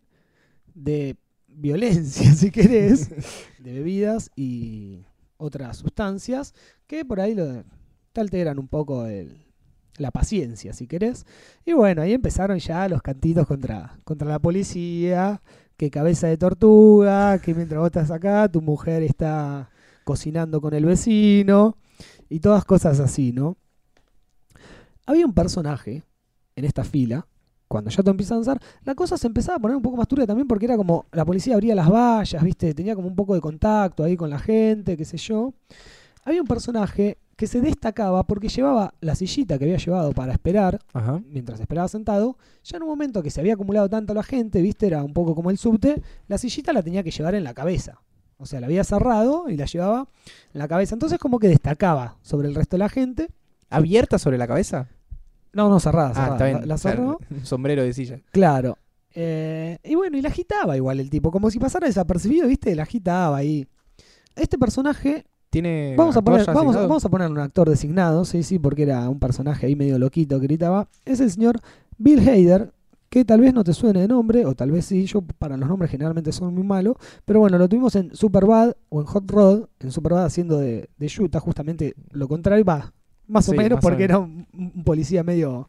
de 0.74 1.16
violencia, 1.46 2.32
si 2.34 2.50
querés, 2.50 3.08
de 3.58 3.72
bebidas 3.72 4.30
y 4.34 5.04
otras 5.36 5.78
sustancias 5.78 6.54
que 6.86 7.04
por 7.04 7.20
ahí 7.20 7.34
lo, 7.34 7.64
te 8.12 8.20
alteran 8.20 8.58
un 8.58 8.68
poco 8.68 9.06
el- 9.06 9.36
la 9.98 10.10
paciencia, 10.10 10.72
si 10.72 10.86
querés. 10.86 11.26
Y 11.64 11.72
bueno, 11.74 12.02
ahí 12.02 12.12
empezaron 12.14 12.58
ya 12.58 12.88
los 12.88 13.02
cantitos 13.02 13.46
contra, 13.46 13.98
contra 14.04 14.28
la 14.28 14.38
policía, 14.38 15.42
que 15.76 15.90
cabeza 15.90 16.28
de 16.28 16.36
tortuga, 16.38 17.38
que 17.40 17.54
mientras 17.54 17.78
vos 17.80 17.86
estás 17.88 18.10
acá, 18.10 18.48
tu 18.50 18.62
mujer 18.62 19.02
está 19.02 19.70
cocinando 20.04 20.60
con 20.60 20.74
el 20.74 20.84
vecino 20.84 21.76
y 22.28 22.40
todas 22.40 22.64
cosas 22.64 23.00
así, 23.00 23.32
¿no? 23.32 23.56
Había 25.06 25.26
un 25.26 25.32
personaje 25.34 26.04
en 26.56 26.64
esta 26.64 26.84
fila, 26.84 27.26
cuando 27.68 27.90
ya 27.90 28.02
todo 28.02 28.10
empieza 28.10 28.34
a 28.34 28.36
avanzar, 28.36 28.60
la 28.84 28.94
cosa 28.94 29.16
se 29.16 29.26
empezaba 29.26 29.56
a 29.56 29.60
poner 29.60 29.76
un 29.76 29.82
poco 29.82 29.96
más 29.96 30.06
turbia 30.06 30.26
también 30.26 30.46
porque 30.46 30.66
era 30.66 30.76
como 30.76 31.06
la 31.12 31.24
policía 31.24 31.54
abría 31.54 31.74
las 31.74 31.90
vallas, 31.90 32.42
¿viste? 32.42 32.74
Tenía 32.74 32.94
como 32.94 33.08
un 33.08 33.16
poco 33.16 33.34
de 33.34 33.40
contacto 33.40 34.04
ahí 34.04 34.16
con 34.16 34.28
la 34.30 34.38
gente, 34.38 34.96
qué 34.96 35.04
sé 35.04 35.16
yo. 35.16 35.54
Había 36.22 36.40
un 36.40 36.46
personaje 36.48 37.18
que 37.36 37.46
se 37.46 37.60
destacaba 37.60 38.22
porque 38.24 38.48
llevaba 38.48 38.94
la 39.00 39.14
sillita 39.14 39.58
que 39.58 39.64
había 39.64 39.78
llevado 39.78 40.12
para 40.12 40.32
esperar, 40.32 40.78
Ajá. 40.92 41.20
mientras 41.28 41.58
esperaba 41.60 41.88
sentado, 41.88 42.36
ya 42.62 42.76
en 42.76 42.84
un 42.84 42.88
momento 42.90 43.22
que 43.22 43.30
se 43.30 43.40
había 43.40 43.54
acumulado 43.54 43.88
tanto 43.88 44.14
la 44.14 44.22
gente, 44.22 44.62
¿viste? 44.62 44.86
Era 44.86 45.02
un 45.02 45.12
poco 45.12 45.34
como 45.34 45.50
el 45.50 45.58
subte, 45.58 46.00
la 46.28 46.38
sillita 46.38 46.72
la 46.72 46.82
tenía 46.82 47.02
que 47.02 47.10
llevar 47.10 47.34
en 47.34 47.42
la 47.44 47.54
cabeza. 47.54 48.00
O 48.38 48.46
sea, 48.46 48.60
la 48.60 48.66
había 48.66 48.84
cerrado 48.84 49.48
y 49.48 49.56
la 49.56 49.66
llevaba 49.66 50.08
en 50.52 50.58
la 50.58 50.68
cabeza. 50.68 50.94
Entonces 50.94 51.18
como 51.18 51.38
que 51.38 51.48
destacaba 51.48 52.16
sobre 52.22 52.48
el 52.48 52.54
resto 52.54 52.76
de 52.76 52.78
la 52.80 52.88
gente. 52.88 53.28
¿Abierta 53.70 54.18
sobre 54.18 54.36
la 54.38 54.46
cabeza? 54.46 54.88
No, 55.52 55.68
no, 55.68 55.80
cerrada, 55.80 56.10
Ah, 56.10 56.14
cerrada. 56.14 56.32
está 56.34 56.44
bien. 56.46 56.60
La, 56.60 56.66
la 56.66 56.78
cerró. 56.78 57.18
Sombrero 57.42 57.82
de 57.82 57.92
silla. 57.92 58.20
Claro. 58.30 58.78
Eh, 59.14 59.78
y 59.84 59.94
bueno, 59.94 60.16
y 60.16 60.22
la 60.22 60.28
agitaba 60.28 60.76
igual 60.76 61.00
el 61.00 61.10
tipo, 61.10 61.30
como 61.30 61.50
si 61.50 61.58
pasara 61.58 61.86
desapercibido, 61.86 62.46
¿viste? 62.48 62.74
La 62.74 62.82
agitaba 62.84 63.36
ahí. 63.36 63.66
Este 64.36 64.58
personaje, 64.58 65.24
Tiene. 65.52 65.94
vamos 65.98 66.16
a, 66.16 66.22
poner, 66.22 66.46
vamos, 66.46 66.74
vamos 66.74 67.04
a 67.04 67.10
ponerle 67.10 67.34
un 67.34 67.42
actor 67.42 67.68
designado, 67.68 68.24
sí, 68.24 68.42
sí, 68.42 68.58
porque 68.58 68.84
era 68.84 69.06
un 69.10 69.18
personaje 69.18 69.66
ahí 69.66 69.76
medio 69.76 69.98
loquito 69.98 70.40
que 70.40 70.46
gritaba. 70.46 70.88
Es 71.04 71.20
el 71.20 71.30
señor 71.30 71.60
Bill 71.98 72.26
Hader, 72.26 72.72
que 73.10 73.26
tal 73.26 73.42
vez 73.42 73.52
no 73.52 73.62
te 73.62 73.74
suene 73.74 74.00
de 74.00 74.08
nombre, 74.08 74.46
o 74.46 74.54
tal 74.54 74.70
vez 74.70 74.86
sí, 74.86 75.04
yo 75.04 75.20
para 75.20 75.58
los 75.58 75.68
nombres 75.68 75.90
generalmente 75.90 76.32
son 76.32 76.54
muy 76.54 76.64
malos, 76.64 76.96
pero 77.26 77.40
bueno, 77.40 77.58
lo 77.58 77.68
tuvimos 77.68 77.94
en 77.96 78.16
Superbad 78.16 78.72
o 78.88 79.02
en 79.02 79.06
Hot 79.06 79.30
Rod, 79.30 79.66
en 79.80 79.92
Superbad 79.92 80.24
haciendo 80.24 80.56
de, 80.56 80.88
de 80.96 81.12
Utah, 81.20 81.38
justamente 81.38 81.92
lo 82.12 82.28
contrario, 82.28 82.64
va, 82.64 82.90
más 83.26 83.46
o 83.50 83.52
menos, 83.52 83.76
más 83.76 83.84
o 83.84 83.88
porque 83.88 84.04
era 84.04 84.18
un, 84.18 84.46
un 84.54 84.84
policía 84.84 85.22
medio, 85.22 85.68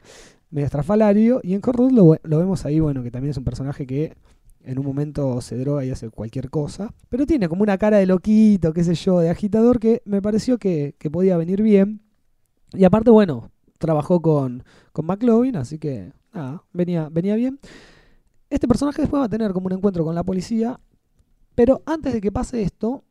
medio 0.49 0.65
estrafalario, 0.65 1.41
y 1.43 1.55
en 1.55 1.61
Hot 1.61 1.75
Rod 1.75 1.91
lo, 1.91 2.15
lo 2.23 2.37
vemos 2.37 2.65
ahí, 2.65 2.79
bueno, 2.79 3.03
que 3.03 3.11
también 3.11 3.31
es 3.31 3.37
un 3.37 3.43
personaje 3.43 3.85
que 3.85 4.15
en 4.63 4.79
un 4.79 4.85
momento 4.85 5.41
se 5.41 5.57
droga 5.57 5.85
y 5.85 5.91
hace 5.91 6.09
cualquier 6.09 6.49
cosa, 6.49 6.93
pero 7.09 7.25
tiene 7.25 7.49
como 7.49 7.63
una 7.63 7.77
cara 7.77 7.97
de 7.97 8.05
loquito, 8.05 8.73
qué 8.73 8.83
sé 8.83 8.95
yo, 8.95 9.19
de 9.19 9.29
agitador, 9.29 9.79
que 9.79 10.01
me 10.05 10.21
pareció 10.21 10.57
que, 10.57 10.95
que 10.97 11.09
podía 11.09 11.37
venir 11.37 11.61
bien, 11.61 12.01
y 12.73 12.85
aparte, 12.85 13.11
bueno, 13.11 13.51
trabajó 13.77 14.21
con, 14.21 14.63
con 14.91 15.05
McLovin, 15.05 15.55
así 15.57 15.77
que 15.77 16.11
nada, 16.33 16.63
venía, 16.73 17.09
venía 17.11 17.35
bien. 17.35 17.59
Este 18.49 18.67
personaje 18.67 19.01
después 19.01 19.21
va 19.21 19.25
a 19.25 19.29
tener 19.29 19.51
como 19.51 19.67
un 19.67 19.73
encuentro 19.73 20.03
con 20.03 20.15
la 20.15 20.23
policía, 20.23 20.79
pero 21.55 21.81
antes 21.85 22.13
de 22.13 22.21
que 22.21 22.31
pase 22.31 22.63
esto, 22.63 23.03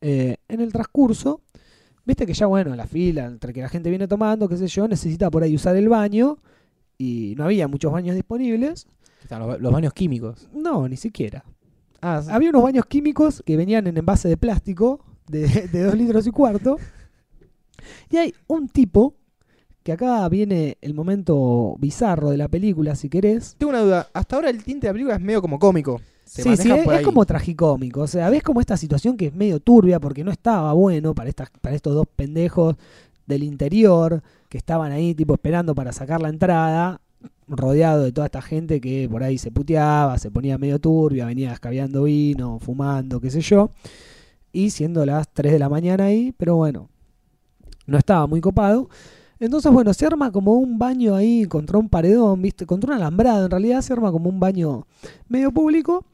eh, 0.00 0.36
en 0.48 0.60
el 0.60 0.72
transcurso, 0.72 1.42
viste 2.04 2.26
que 2.26 2.34
ya 2.34 2.46
bueno, 2.46 2.74
la 2.74 2.86
fila, 2.86 3.26
entre 3.26 3.52
que 3.52 3.60
la 3.60 3.68
gente 3.68 3.90
viene 3.90 4.08
tomando, 4.08 4.48
qué 4.48 4.56
sé 4.56 4.66
yo, 4.66 4.88
necesita 4.88 5.30
por 5.30 5.42
ahí 5.42 5.54
usar 5.54 5.76
el 5.76 5.88
baño, 5.88 6.38
y 6.96 7.34
no 7.36 7.44
había 7.44 7.68
muchos 7.68 7.92
baños 7.92 8.16
disponibles. 8.16 8.88
Están 9.22 9.46
los, 9.46 9.60
los 9.60 9.72
baños 9.72 9.92
químicos. 9.92 10.48
No, 10.52 10.88
ni 10.88 10.96
siquiera. 10.96 11.44
Ah, 12.00 12.22
sí. 12.24 12.30
Había 12.30 12.50
unos 12.50 12.62
baños 12.62 12.86
químicos 12.86 13.42
que 13.44 13.56
venían 13.56 13.86
en 13.86 13.96
envase 13.96 14.28
de 14.28 14.36
plástico 14.36 15.00
de, 15.26 15.46
de 15.72 15.82
dos 15.82 15.94
litros 15.94 16.26
y 16.26 16.30
cuarto. 16.30 16.76
Y 18.10 18.16
hay 18.16 18.34
un 18.46 18.68
tipo, 18.68 19.14
que 19.82 19.92
acá 19.92 20.28
viene 20.28 20.76
el 20.80 20.94
momento 20.94 21.76
bizarro 21.78 22.30
de 22.30 22.36
la 22.36 22.48
película, 22.48 22.94
si 22.94 23.08
querés. 23.08 23.54
Tengo 23.58 23.70
una 23.70 23.80
duda. 23.80 24.08
Hasta 24.12 24.36
ahora 24.36 24.50
el 24.50 24.62
tinte 24.62 24.86
de 24.86 24.88
la 24.88 24.92
película 24.92 25.14
es 25.16 25.20
medio 25.20 25.40
como 25.40 25.58
cómico. 25.58 26.00
Se 26.24 26.42
sí, 26.42 26.56
sí, 26.58 26.70
es, 26.70 26.86
es 26.86 27.02
como 27.02 27.24
tragicómico. 27.24 28.02
O 28.02 28.06
sea, 28.06 28.28
ves 28.28 28.42
como 28.42 28.60
esta 28.60 28.76
situación 28.76 29.16
que 29.16 29.28
es 29.28 29.34
medio 29.34 29.60
turbia 29.60 29.98
porque 29.98 30.24
no 30.24 30.30
estaba 30.30 30.74
bueno 30.74 31.14
para, 31.14 31.30
estas, 31.30 31.48
para 31.62 31.74
estos 31.74 31.94
dos 31.94 32.06
pendejos 32.14 32.76
del 33.26 33.42
interior 33.42 34.22
que 34.48 34.58
estaban 34.58 34.92
ahí 34.92 35.14
tipo 35.14 35.34
esperando 35.34 35.74
para 35.74 35.92
sacar 35.92 36.20
la 36.20 36.28
entrada, 36.28 37.00
rodeado 37.48 38.04
de 38.04 38.12
toda 38.12 38.26
esta 38.26 38.42
gente 38.42 38.80
que 38.80 39.08
por 39.10 39.22
ahí 39.22 39.38
se 39.38 39.50
puteaba, 39.50 40.18
se 40.18 40.30
ponía 40.30 40.58
medio 40.58 40.78
turbia, 40.78 41.26
venía 41.26 41.52
escabeando 41.52 42.04
vino, 42.04 42.58
fumando, 42.60 43.20
qué 43.20 43.30
sé 43.30 43.40
yo. 43.40 43.70
Y 44.52 44.70
siendo 44.70 45.04
las 45.04 45.32
3 45.32 45.52
de 45.52 45.58
la 45.58 45.68
mañana 45.68 46.04
ahí, 46.04 46.32
pero 46.36 46.56
bueno, 46.56 46.88
no 47.86 47.98
estaba 47.98 48.26
muy 48.26 48.40
copado. 48.40 48.88
Entonces, 49.40 49.70
bueno, 49.72 49.94
se 49.94 50.06
arma 50.06 50.32
como 50.32 50.54
un 50.54 50.78
baño 50.78 51.14
ahí 51.14 51.44
contra 51.46 51.78
un 51.78 51.88
paredón, 51.88 52.42
¿viste? 52.42 52.66
Contra 52.66 52.94
un 52.94 52.96
alambrado, 52.96 53.44
en 53.44 53.50
realidad 53.50 53.82
se 53.82 53.92
arma 53.92 54.10
como 54.10 54.28
un 54.28 54.40
baño 54.40 54.86
medio 55.28 55.52
público, 55.52 56.04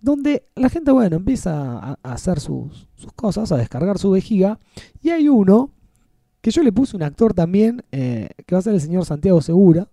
donde 0.00 0.44
la 0.54 0.68
gente, 0.68 0.92
bueno, 0.92 1.16
empieza 1.16 1.78
a, 1.78 1.98
hacer 2.02 2.40
sus, 2.40 2.88
sus 2.94 3.12
cosas, 3.12 3.50
a 3.50 3.56
descargar 3.56 3.98
su 3.98 4.10
vejiga. 4.10 4.58
Y 5.02 5.10
hay 5.10 5.28
uno, 5.28 5.70
que 6.40 6.50
yo 6.50 6.62
le 6.62 6.72
puse 6.72 6.96
un 6.96 7.02
actor 7.02 7.34
también, 7.34 7.84
eh, 7.92 8.30
que 8.46 8.54
va 8.54 8.60
a 8.60 8.62
ser 8.62 8.74
el 8.74 8.80
señor 8.80 9.04
Santiago 9.04 9.40
Segura. 9.42 9.88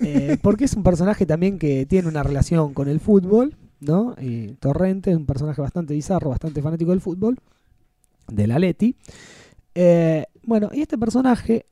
Eh, 0.00 0.38
porque 0.42 0.64
es 0.64 0.74
un 0.74 0.82
personaje 0.82 1.26
también 1.26 1.58
que 1.58 1.86
tiene 1.86 2.08
una 2.08 2.22
relación 2.22 2.74
con 2.74 2.88
el 2.88 3.00
fútbol, 3.00 3.56
¿no? 3.80 4.14
Y 4.20 4.54
Torrente 4.54 5.10
es 5.10 5.16
un 5.16 5.26
personaje 5.26 5.60
bastante 5.60 5.94
bizarro, 5.94 6.30
bastante 6.30 6.62
fanático 6.62 6.90
del 6.90 7.00
fútbol, 7.00 7.38
del 8.28 8.52
Atleti. 8.52 8.96
Eh, 9.74 10.26
bueno, 10.44 10.70
y 10.72 10.80
este 10.80 10.98
personaje, 10.98 11.66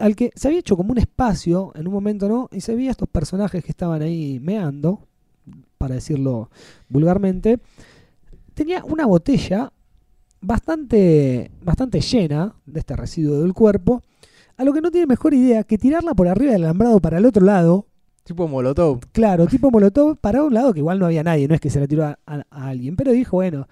al 0.00 0.16
que 0.16 0.30
se 0.34 0.48
había 0.48 0.60
hecho 0.60 0.76
como 0.76 0.92
un 0.92 0.98
espacio 0.98 1.72
en 1.74 1.86
un 1.86 1.92
momento, 1.92 2.28
¿no? 2.28 2.48
Y 2.52 2.60
se 2.60 2.74
veía 2.74 2.90
estos 2.90 3.08
personajes 3.08 3.64
que 3.64 3.70
estaban 3.70 4.02
ahí 4.02 4.40
meando, 4.40 5.06
para 5.78 5.94
decirlo 5.94 6.50
vulgarmente, 6.88 7.60
tenía 8.54 8.84
una 8.84 9.06
botella 9.06 9.72
bastante, 10.40 11.50
bastante 11.62 12.00
llena 12.00 12.54
de 12.66 12.80
este 12.80 12.96
residuo 12.96 13.40
del 13.40 13.52
cuerpo, 13.52 14.02
a 14.62 14.64
lo 14.64 14.72
que 14.72 14.80
no 14.80 14.90
tiene 14.90 15.06
mejor 15.06 15.34
idea 15.34 15.64
que 15.64 15.76
tirarla 15.78 16.14
por 16.14 16.28
arriba 16.28 16.52
del 16.52 16.64
alambrado 16.64 17.00
para 17.00 17.18
el 17.18 17.26
otro 17.26 17.44
lado, 17.44 17.86
Tipo 18.24 18.46
Molotov. 18.46 19.00
claro, 19.10 19.46
tipo 19.48 19.70
molotov, 19.72 20.16
para 20.16 20.44
un 20.44 20.54
lado 20.54 20.72
que 20.72 20.78
igual 20.78 20.98
no 21.00 21.06
había 21.06 21.24
nadie, 21.24 21.48
no 21.48 21.54
es 21.56 21.60
que 21.60 21.70
se 21.70 21.80
la 21.80 21.88
tiró 21.88 22.04
a, 22.04 22.18
a- 22.24 22.44
a 22.50 22.68
alguien, 22.68 22.94
pero 22.94 23.10
dijo, 23.12 23.36
bueno, 23.38 23.66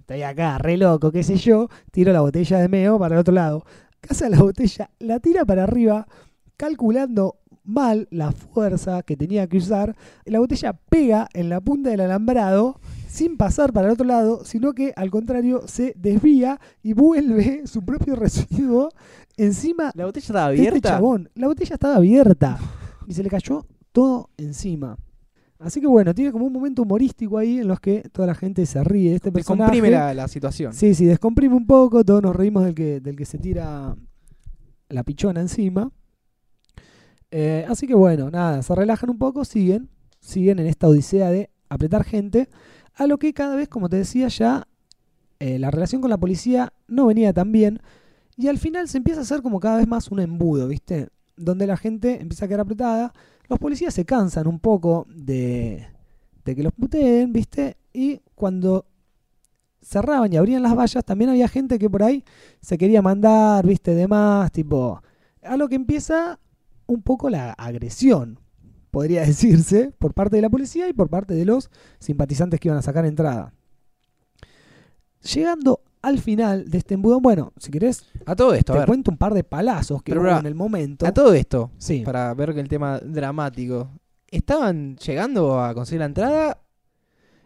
estoy 0.00 0.20
acá, 0.22 0.58
re 0.58 0.76
loco, 0.76 1.10
qué 1.10 1.22
sé 1.22 1.36
yo, 1.36 1.68
tiro 1.90 2.12
la 2.12 2.20
botella 2.20 2.58
de 2.58 2.68
meo 2.68 2.98
para 2.98 3.14
el 3.14 3.20
otro 3.20 3.32
lado, 3.32 3.64
caza 4.00 4.28
la 4.28 4.40
botella, 4.42 4.90
la 4.98 5.20
tira 5.20 5.46
para 5.46 5.62
arriba, 5.64 6.06
calculando 6.58 7.36
mal 7.64 8.06
la 8.10 8.32
fuerza 8.32 9.02
que 9.02 9.16
tenía 9.16 9.46
que 9.46 9.56
usar, 9.56 9.96
la 10.26 10.38
botella 10.38 10.74
pega 10.90 11.28
en 11.32 11.48
la 11.48 11.60
punta 11.62 11.88
del 11.90 12.00
alambrado 12.02 12.78
sin 13.14 13.36
pasar 13.36 13.72
para 13.72 13.86
el 13.86 13.92
otro 13.92 14.04
lado, 14.04 14.44
sino 14.44 14.72
que 14.72 14.92
al 14.96 15.08
contrario 15.08 15.62
se 15.68 15.94
desvía 15.96 16.58
y 16.82 16.94
vuelve 16.94 17.62
su 17.66 17.84
propio 17.84 18.16
residuo 18.16 18.88
encima 19.36 19.92
La 19.94 20.06
botella 20.06 20.26
estaba 20.26 20.52
este 20.52 20.68
abierta. 20.68 20.88
chabón. 20.88 21.30
La 21.36 21.46
botella 21.46 21.74
estaba 21.74 21.94
abierta 21.94 22.58
y 23.06 23.14
se 23.14 23.22
le 23.22 23.30
cayó 23.30 23.64
todo 23.92 24.30
encima. 24.36 24.96
Así 25.60 25.80
que 25.80 25.86
bueno, 25.86 26.12
tiene 26.12 26.32
como 26.32 26.44
un 26.44 26.52
momento 26.52 26.82
humorístico 26.82 27.38
ahí 27.38 27.58
en 27.58 27.68
los 27.68 27.78
que 27.78 28.02
toda 28.12 28.26
la 28.26 28.34
gente 28.34 28.66
se 28.66 28.82
ríe 28.82 29.14
este 29.14 29.30
personaje. 29.30 29.70
Descomprime 29.70 29.90
la, 29.96 30.12
la 30.12 30.26
situación. 30.26 30.72
Sí, 30.74 30.96
sí, 30.96 31.04
descomprime 31.06 31.54
un 31.54 31.66
poco, 31.68 32.04
todos 32.04 32.20
nos 32.20 32.34
reímos 32.34 32.64
del 32.64 32.74
que, 32.74 33.00
del 33.00 33.14
que 33.14 33.24
se 33.24 33.38
tira 33.38 33.94
la 34.88 35.04
pichona 35.04 35.40
encima. 35.40 35.92
Eh, 37.30 37.64
así 37.68 37.86
que 37.86 37.94
bueno, 37.94 38.28
nada, 38.32 38.60
se 38.62 38.74
relajan 38.74 39.08
un 39.08 39.18
poco, 39.18 39.44
siguen, 39.44 39.88
siguen 40.18 40.58
en 40.58 40.66
esta 40.66 40.88
odisea 40.88 41.30
de 41.30 41.50
apretar 41.68 42.02
gente, 42.02 42.48
a 42.94 43.06
lo 43.06 43.18
que 43.18 43.32
cada 43.32 43.56
vez, 43.56 43.68
como 43.68 43.88
te 43.88 43.96
decía, 43.96 44.28
ya 44.28 44.68
eh, 45.40 45.58
la 45.58 45.70
relación 45.70 46.00
con 46.00 46.10
la 46.10 46.18
policía 46.18 46.72
no 46.86 47.06
venía 47.06 47.32
tan 47.32 47.52
bien, 47.52 47.80
y 48.36 48.48
al 48.48 48.58
final 48.58 48.88
se 48.88 48.98
empieza 48.98 49.20
a 49.20 49.22
hacer 49.22 49.42
como 49.42 49.60
cada 49.60 49.78
vez 49.78 49.86
más 49.86 50.10
un 50.10 50.20
embudo, 50.20 50.68
¿viste? 50.68 51.08
Donde 51.36 51.66
la 51.66 51.76
gente 51.76 52.20
empieza 52.20 52.44
a 52.44 52.48
quedar 52.48 52.60
apretada, 52.60 53.12
los 53.48 53.58
policías 53.58 53.94
se 53.94 54.04
cansan 54.04 54.46
un 54.46 54.58
poco 54.58 55.06
de, 55.08 55.86
de 56.44 56.56
que 56.56 56.62
los 56.62 56.72
puteen, 56.72 57.32
¿viste? 57.32 57.76
Y 57.92 58.20
cuando 58.34 58.86
cerraban 59.80 60.32
y 60.32 60.36
abrían 60.36 60.62
las 60.62 60.74
vallas, 60.74 61.04
también 61.04 61.30
había 61.30 61.48
gente 61.48 61.78
que 61.78 61.90
por 61.90 62.02
ahí 62.02 62.24
se 62.60 62.78
quería 62.78 63.02
mandar, 63.02 63.66
viste, 63.66 63.94
demás, 63.94 64.50
tipo, 64.50 65.02
a 65.42 65.56
lo 65.56 65.68
que 65.68 65.76
empieza 65.76 66.40
un 66.86 67.02
poco 67.02 67.30
la 67.30 67.52
agresión, 67.52 68.40
podría 68.94 69.20
decirse, 69.26 69.92
por 69.98 70.14
parte 70.14 70.36
de 70.36 70.42
la 70.42 70.48
policía 70.48 70.88
y 70.88 70.92
por 70.94 71.10
parte 71.10 71.34
de 71.34 71.44
los 71.44 71.70
simpatizantes 71.98 72.58
que 72.60 72.68
iban 72.68 72.78
a 72.78 72.82
sacar 72.82 73.04
entrada. 73.04 73.52
Llegando 75.34 75.80
al 76.02 76.18
final 76.18 76.70
de 76.70 76.78
este 76.78 76.94
embudo, 76.94 77.18
bueno, 77.20 77.52
si 77.58 77.70
querés, 77.70 78.04
A 78.26 78.36
todo 78.36 78.52
esto, 78.54 78.72
a 78.72 78.76
te 78.76 78.80
ver. 78.80 78.88
cuento 78.88 79.10
un 79.10 79.16
par 79.16 79.32
de 79.32 79.42
palazos 79.42 80.02
que 80.02 80.12
Pero, 80.12 80.22
hubo 80.22 80.38
en 80.38 80.46
el 80.46 80.54
momento. 80.54 81.06
A 81.06 81.12
todo 81.12 81.32
esto, 81.32 81.70
Sí. 81.78 82.02
para 82.04 82.32
ver 82.34 82.52
que 82.54 82.60
el 82.60 82.68
tema 82.68 82.98
dramático. 83.00 83.88
¿Estaban 84.30 84.96
llegando 84.96 85.62
a 85.62 85.72
conseguir 85.74 86.00
la 86.00 86.06
entrada? 86.06 86.58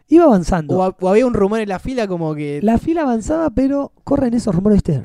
Iba 0.07 0.25
avanzando. 0.25 0.77
¿O, 0.77 0.83
ha- 0.83 0.95
o 0.99 1.07
había 1.09 1.25
un 1.25 1.33
rumor 1.35 1.59
en 1.59 1.69
la 1.69 1.79
fila 1.79 2.07
como 2.07 2.33
que. 2.35 2.59
La 2.63 2.77
fila 2.79 3.03
avanzaba, 3.03 3.49
pero 3.51 3.93
corren 4.03 4.33
esos 4.33 4.53
rumores, 4.55 4.77
¿viste? 4.83 5.01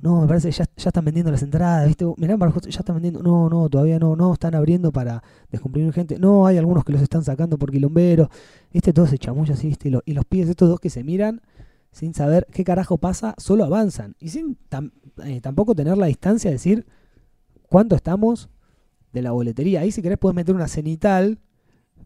No, 0.00 0.20
me 0.20 0.28
parece 0.28 0.48
que 0.48 0.52
ya, 0.56 0.64
ya 0.76 0.88
están 0.90 1.04
vendiendo 1.04 1.32
las 1.32 1.42
entradas, 1.42 1.86
¿viste? 1.88 2.04
Mirá, 2.18 2.36
ya 2.36 2.78
están 2.80 2.96
vendiendo. 2.96 3.22
No, 3.22 3.48
no, 3.48 3.68
todavía 3.68 3.98
no, 3.98 4.14
no, 4.14 4.32
están 4.32 4.54
abriendo 4.54 4.92
para 4.92 5.22
descomprimir 5.50 5.92
gente. 5.92 6.18
No, 6.18 6.46
hay 6.46 6.56
algunos 6.56 6.84
que 6.84 6.92
los 6.92 7.02
están 7.02 7.24
sacando 7.24 7.58
por 7.58 7.72
quilomberos. 7.72 8.28
¿Viste? 8.72 8.92
Todo 8.92 9.06
se 9.06 9.18
chamulla 9.18 9.54
así, 9.54 9.66
¿viste? 9.68 9.88
Y, 9.88 9.90
lo- 9.90 10.02
y 10.06 10.12
los 10.14 10.24
pibes, 10.24 10.48
estos 10.48 10.68
dos 10.68 10.78
que 10.80 10.90
se 10.90 11.02
miran 11.02 11.40
sin 11.90 12.14
saber 12.14 12.46
qué 12.52 12.62
carajo 12.64 12.98
pasa, 12.98 13.34
solo 13.38 13.64
avanzan. 13.64 14.14
Y 14.20 14.28
sin 14.28 14.56
tam- 14.70 14.92
eh, 15.24 15.40
tampoco 15.40 15.74
tener 15.74 15.98
la 15.98 16.06
distancia 16.06 16.48
de 16.50 16.54
decir 16.54 16.86
cuánto 17.68 17.96
estamos 17.96 18.50
de 19.12 19.22
la 19.22 19.32
boletería. 19.32 19.80
Ahí, 19.80 19.90
si 19.90 20.00
querés, 20.02 20.18
puedes 20.18 20.36
meter 20.36 20.54
una 20.54 20.68
cenital, 20.68 21.38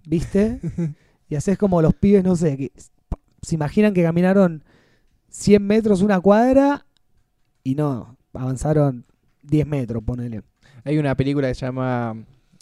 ¿viste? 0.06 0.60
y 1.28 1.34
haces 1.34 1.58
como 1.58 1.82
los 1.82 1.94
pibes, 1.94 2.24
no 2.24 2.36
sé, 2.36 2.56
que 2.56 2.72
se 3.42 3.54
imaginan 3.54 3.92
que 3.92 4.02
caminaron 4.02 4.64
100 5.28 5.66
metros 5.66 6.00
una 6.00 6.20
cuadra 6.20 6.86
y 7.64 7.74
no, 7.74 8.16
avanzaron 8.32 9.04
10 9.42 9.66
metros, 9.66 10.02
ponele. 10.02 10.42
Hay 10.84 10.98
una 10.98 11.14
película 11.16 11.48
que 11.48 11.54
se 11.54 11.66
llama 11.66 12.16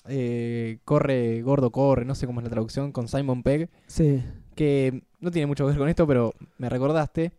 eh, 0.08 0.78
Corre, 0.84 1.42
Gordo, 1.42 1.70
Corre, 1.70 2.04
no 2.04 2.14
sé 2.14 2.26
cómo 2.26 2.40
es 2.40 2.44
la 2.44 2.50
traducción, 2.50 2.92
con 2.92 3.08
Simon 3.08 3.42
Pegg, 3.42 3.68
Sí, 3.86 4.22
que 4.54 5.02
no 5.20 5.30
tiene 5.30 5.46
mucho 5.46 5.64
que 5.64 5.70
ver 5.70 5.78
con 5.78 5.88
esto, 5.88 6.06
pero 6.06 6.34
me 6.58 6.68
recordaste 6.68 7.32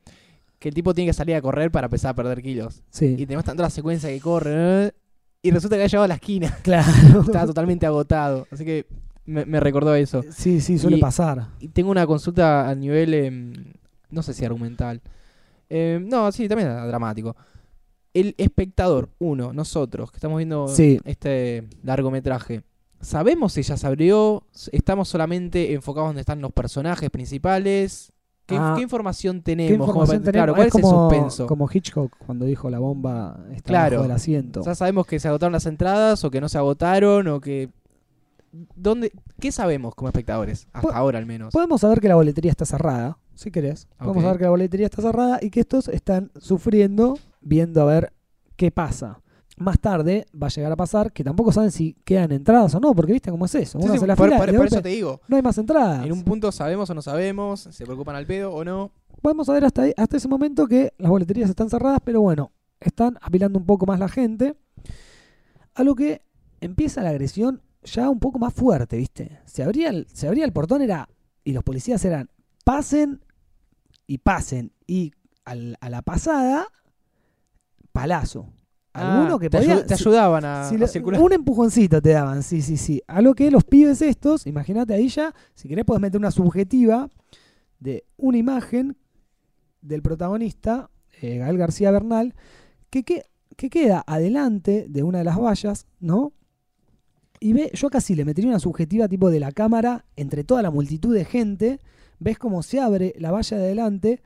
que 0.60 0.70
el 0.70 0.76
tipo 0.76 0.94
tiene 0.94 1.10
que 1.10 1.14
salir 1.14 1.36
a 1.36 1.42
correr 1.42 1.72
para 1.72 1.86
empezar 1.86 2.12
a 2.12 2.16
perder 2.16 2.42
kilos. 2.42 2.78
Y 2.80 2.84
sí. 2.92 3.26
te 3.26 3.34
muestran 3.34 3.58
toda 3.58 3.68
la 3.68 3.72
secuencia 3.72 4.10
que 4.10 4.20
corre, 4.20 4.94
y 5.44 5.50
resulta 5.52 5.76
que 5.76 5.84
ha 5.84 5.88
llegado 5.88 6.06
a 6.06 6.08
la 6.08 6.16
esquina. 6.16 6.56
Claro. 6.64 7.22
Estaba 7.22 7.48
totalmente 7.48 7.86
agotado. 7.88 8.48
Así 8.52 8.64
que 8.64 8.86
me, 9.26 9.44
me 9.46 9.60
recordó 9.60 9.96
eso. 9.96 10.24
Sí, 10.32 10.62
sí, 10.62 10.78
suele 10.78 10.98
Y- 10.98 11.02
pasar. 11.02 11.48
Y 11.60 11.70
tengo 11.70 11.90
una 11.90 12.06
consulta 12.06 12.70
a 12.70 12.76
nivel, 12.76 13.14
em, 13.16 13.54
no 14.12 14.22
sé 14.22 14.34
si 14.36 14.46
argumental. 14.46 15.02
Em, 15.74 16.08
no, 16.08 16.32
sí, 16.32 16.48
también 16.50 16.70
dramático. 16.88 17.36
El 18.14 18.36
espectador, 18.38 19.10
uno, 19.20 19.54
nosotros, 19.54 20.12
que 20.12 20.18
estamos 20.18 20.38
viendo 20.38 20.68
Sí. 20.68 21.00
este 21.06 21.70
largometraje, 21.84 22.64
¿sabemos 23.00 23.54
si 23.54 23.64
ya 23.64 23.78
se 23.78 23.88
abrió? 23.88 24.44
¿Estamos 24.74 25.08
solamente 25.08 25.74
enfocados 25.74 26.10
donde 26.10 26.20
están 26.22 26.42
los 26.42 26.52
personajes 26.52 27.10
principales? 27.10 28.12
¿Qué, 28.46 28.58
Ah. 28.60 28.74
qué 28.76 28.84
información 28.84 29.42
tenemos? 29.42 29.72
¿Qué 29.72 29.78
Como 29.78 29.92
información 29.94 30.22
para- 30.24 30.32
tenemos? 30.32 30.44
Claro, 30.44 30.56
¿cuál 30.56 30.68
es, 30.68 30.74
como, 30.74 30.88
el 31.10 31.16
suspenso? 31.16 31.48
como 31.48 31.70
Hitchcock 31.72 32.18
cuando 32.26 32.44
dijo 32.46 32.70
la 32.70 32.80
bomba 32.80 33.40
está 33.54 33.64
Claro. 33.70 33.92
bajo 33.98 34.04
del 34.10 34.12
asiento. 34.12 34.62
¿Ya 34.66 34.76
sabemos 34.76 35.08
que 35.08 35.20
se 35.22 35.30
agotaron 35.30 35.54
las 35.54 35.66
entradas 35.66 36.22
o 36.26 36.32
que 36.32 36.42
no 36.42 36.50
se 36.50 36.58
agotaron 36.58 37.28
o 37.30 37.40
que... 37.40 37.70
¿Dónde, 38.76 39.14
¿Qué 39.40 39.54
sabemos 39.54 39.96
como 39.96 40.10
espectadores? 40.10 40.68
Hasta 40.74 40.94
ahora 40.94 41.18
al 41.20 41.26
menos. 41.26 41.54
Podemos 41.54 41.80
saber 41.80 42.02
que 42.02 42.10
la 42.10 42.16
boletería 42.16 42.52
está 42.52 42.66
cerrada, 42.66 43.18
si 43.42 43.52
querés. 43.52 43.88
Podemos 43.98 44.18
Ok. 44.18 44.24
saber 44.24 44.38
que 44.38 44.44
la 44.46 44.50
boletería 44.52 44.86
está 44.86 45.02
cerrada 45.02 45.40
y 45.42 45.50
que 45.50 45.60
estos 45.60 45.88
están 45.88 46.32
sufriendo, 46.38 47.18
viendo 47.42 47.82
a 47.82 47.86
ver 47.86 48.14
qué 48.56 48.72
pasa. 48.72 49.22
Más 49.58 49.80
tarde 49.80 50.26
va 50.42 50.48
a 50.48 50.50
llegar 50.50 50.72
a 50.72 50.76
pasar 50.76 51.12
que 51.12 51.24
tampoco 51.24 51.52
saben 51.52 51.72
si 51.72 51.94
quedan 52.06 52.32
entradas 52.32 52.74
o 52.74 52.80
no, 52.80 52.94
porque 52.96 53.12
viste 53.14 53.30
cómo 53.30 53.46
es 53.46 53.54
eso. 53.56 53.78
Uno 53.78 53.90
sí, 53.92 53.98
hace 53.98 54.08
la 54.08 54.16
por, 54.16 54.30
fila 54.30 54.38
por- 54.58 54.66
eso 54.66 54.82
te 54.82 54.90
digo. 54.90 55.22
no 55.28 55.36
hay 55.36 55.42
más 55.42 55.58
entradas. 55.58 56.06
En 56.06 56.12
un 56.12 56.24
punto 56.24 56.52
sabemos 56.52 56.90
o 56.90 56.94
no 56.96 57.02
sabemos, 57.02 57.60
se 57.70 57.86
preocupan 57.86 58.16
al 58.16 58.26
pedo 58.26 58.54
o 58.54 58.64
no. 58.64 58.92
Podemos 59.22 59.48
saber 59.48 59.66
hasta, 59.66 59.84
ahí- 59.84 59.94
hasta 59.98 60.18
ese 60.18 60.28
momento 60.28 60.66
que 60.68 60.94
las 60.98 61.10
boleterías 61.12 61.50
están 61.50 61.70
cerradas, 61.70 62.00
pero 62.04 62.22
bueno, 62.22 62.52
están 62.80 63.18
apilando 63.22 63.60
un 63.60 63.66
poco 63.66 63.86
más 63.86 64.00
la 64.00 64.08
gente. 64.10 64.56
A 65.76 65.84
lo 65.84 65.94
que 65.96 66.22
empieza 66.60 67.04
la 67.04 67.10
agresión 67.10 67.62
ya 67.84 68.10
un 68.10 68.20
poco 68.20 68.40
más 68.40 68.54
fuerte, 68.54 68.98
¿viste? 68.98 69.40
Se 69.46 69.64
abría 69.64 69.90
el, 69.90 70.08
se 70.12 70.28
abría 70.28 70.46
el 70.46 70.54
portón 70.54 70.82
era 70.82 71.08
y 71.44 71.54
los 71.54 71.64
policías 71.64 72.04
eran 72.06 72.30
pasen 72.64 73.22
y 74.12 74.18
pasen 74.18 74.74
y 74.88 75.14
al- 75.46 75.78
a 75.80 75.90
la 75.90 76.02
pasada 76.02 76.68
palazo. 77.92 78.48
Alguno 78.94 79.36
Ah, 79.36 79.40
que 79.40 79.50
te, 79.50 79.58
podía 79.58 79.78
ayu- 79.78 79.86
te 79.86 79.96
si- 79.96 80.04
ayudaban 80.04 80.44
a, 80.44 80.68
si 80.68 80.76
a 80.76 80.80
lo- 80.80 80.88
circular. 80.88 81.22
un 81.22 81.32
empujoncito 81.32 82.02
te 82.02 82.10
daban, 82.10 82.44
sí, 82.44 82.62
sí, 82.62 82.76
sí. 82.76 83.02
A 83.08 83.22
lo 83.22 83.34
que 83.36 83.50
los 83.50 83.64
pibes 83.64 84.02
estos, 84.02 84.48
imagínate 84.48 84.94
ahí 84.94 85.08
ya, 85.08 85.34
si 85.56 85.70
querés 85.70 85.86
puedes 85.86 86.02
meter 86.02 86.20
una 86.20 86.32
subjetiva 86.32 87.10
de 87.80 88.04
una 88.18 88.38
imagen 88.38 88.98
del 89.82 90.02
protagonista, 90.02 90.90
eh, 91.22 91.38
Gael 91.38 91.58
García 91.58 91.90
Bernal, 91.92 92.36
que, 92.90 93.04
que, 93.04 93.24
que 93.56 93.70
queda 93.70 94.04
adelante 94.06 94.88
de 94.90 95.04
una 95.04 95.20
de 95.20 95.24
las 95.24 95.40
vallas, 95.40 95.88
¿no? 96.02 96.34
Y 97.40 97.54
ve, 97.54 97.72
yo 97.74 97.90
casi 97.90 98.14
le 98.14 98.26
metería 98.26 98.50
una 98.50 98.60
subjetiva 98.60 99.08
tipo 99.08 99.32
de 99.32 99.40
la 99.40 99.54
cámara 99.54 100.04
entre 100.18 100.44
toda 100.44 100.62
la 100.62 100.70
multitud 100.70 101.14
de 101.16 101.24
gente, 101.24 101.80
ves 102.22 102.38
cómo 102.38 102.62
se 102.62 102.80
abre 102.80 103.14
la 103.18 103.32
valla 103.32 103.58
de 103.58 103.64
adelante, 103.64 104.22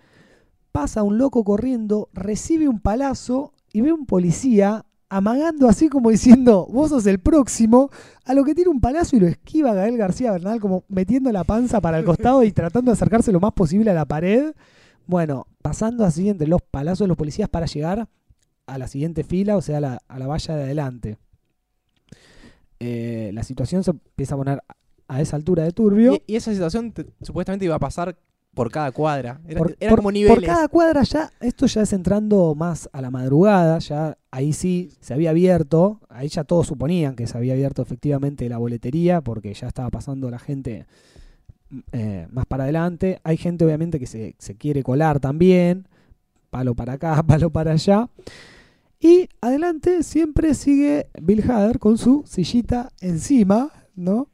pasa 0.73 1.01
un 1.01 1.17
loco 1.17 1.43
corriendo, 1.45 2.09
recibe 2.13 2.67
un 2.67 2.81
palazo 2.81 3.53
y 3.71 3.79
ve 3.81 3.93
un 3.93 4.05
policía 4.05 4.85
amagando 5.07 5.69
así 5.69 5.87
como 5.87 6.09
diciendo, 6.09 6.67
vos 6.69 6.89
sos 6.89 7.05
el 7.05 7.19
próximo, 7.19 7.89
a 8.25 8.33
lo 8.33 8.43
que 8.43 8.53
tiene 8.53 8.69
un 8.69 8.81
palazo 8.81 9.15
y 9.15 9.21
lo 9.21 9.27
esquiva 9.27 9.73
Gael 9.73 9.97
García 9.97 10.33
Bernal 10.33 10.59
como 10.59 10.83
metiendo 10.89 11.31
la 11.31 11.45
panza 11.45 11.79
para 11.79 11.97
el 11.97 12.05
costado 12.05 12.43
y 12.43 12.51
tratando 12.51 12.91
de 12.91 12.95
acercarse 12.95 13.31
lo 13.31 13.39
más 13.39 13.53
posible 13.53 13.91
a 13.91 13.93
la 13.93 14.05
pared. 14.05 14.53
Bueno, 15.07 15.47
pasando 15.61 16.03
así 16.03 16.27
entre 16.27 16.47
los 16.47 16.61
palazos 16.61 16.99
de 17.05 17.07
los 17.07 17.17
policías 17.17 17.47
para 17.47 17.67
llegar 17.67 18.09
a 18.65 18.77
la 18.77 18.87
siguiente 18.87 19.23
fila, 19.23 19.55
o 19.55 19.61
sea, 19.61 19.77
a 19.77 19.81
la, 19.81 19.99
a 20.07 20.19
la 20.19 20.27
valla 20.27 20.55
de 20.55 20.63
adelante. 20.63 21.17
eh, 22.79 23.31
la 23.33 23.43
situación 23.43 23.83
se 23.83 23.91
empieza 23.91 24.35
a 24.35 24.37
poner 24.37 24.61
a 25.07 25.21
esa 25.21 25.35
altura 25.35 25.63
de 25.63 25.71
turbio. 25.71 26.15
Y, 26.27 26.33
y 26.33 26.35
esa 26.35 26.51
situación 26.51 26.91
te- 26.91 27.05
supuestamente 27.21 27.65
iba 27.65 27.75
a 27.75 27.79
pasar 27.79 28.17
por 28.53 28.71
cada 28.71 28.91
cuadra. 28.91 29.41
Era, 29.47 29.57
por, 29.59 29.75
eran 29.79 29.89
por- 29.91 29.97
como 29.99 30.07
por 30.07 30.13
niveles. 30.13 30.45
cada 30.49 30.67
cuadra 30.69 31.03
ya, 31.03 31.29
esto 31.41 31.65
ya 31.65 31.81
es 31.81 31.91
entrando 31.93 32.55
más 32.55 32.89
a 32.93 33.01
la 33.01 33.11
madrugada, 33.11 33.79
ya 33.79 34.17
ahí 34.31 34.53
sí 34.53 34.91
se 35.01 35.13
había 35.13 35.31
abierto, 35.31 35.99
ahí 36.09 36.29
ya 36.29 36.43
todos 36.45 36.67
suponían 36.67 37.15
que 37.15 37.27
se 37.27 37.37
había 37.37 37.53
abierto 37.53 37.81
efectivamente 37.81 38.47
la 38.47 38.57
boletería 38.57 39.19
porque 39.21 39.53
ya 39.53 39.67
estaba 39.67 39.89
pasando 39.89 40.29
la 40.29 40.39
gente 40.39 40.85
eh, 41.91 42.27
más 42.31 42.45
para 42.45 42.63
adelante. 42.63 43.19
Hay 43.23 43.37
gente 43.37 43.65
obviamente 43.65 43.99
que 43.99 44.05
se, 44.07 44.35
se 44.39 44.55
quiere 44.55 44.83
colar 44.83 45.19
también, 45.19 45.87
palo 46.49 46.75
para 46.75 46.93
acá, 46.93 47.21
palo 47.27 47.49
para 47.49 47.73
allá. 47.73 48.09
Y 49.01 49.27
adelante 49.41 50.01
siempre 50.03 50.53
sigue 50.53 51.07
Bill 51.21 51.43
Hader 51.51 51.79
con 51.79 51.97
su 51.97 52.23
sillita 52.25 52.91
encima, 53.01 53.71
¿no? 53.95 54.29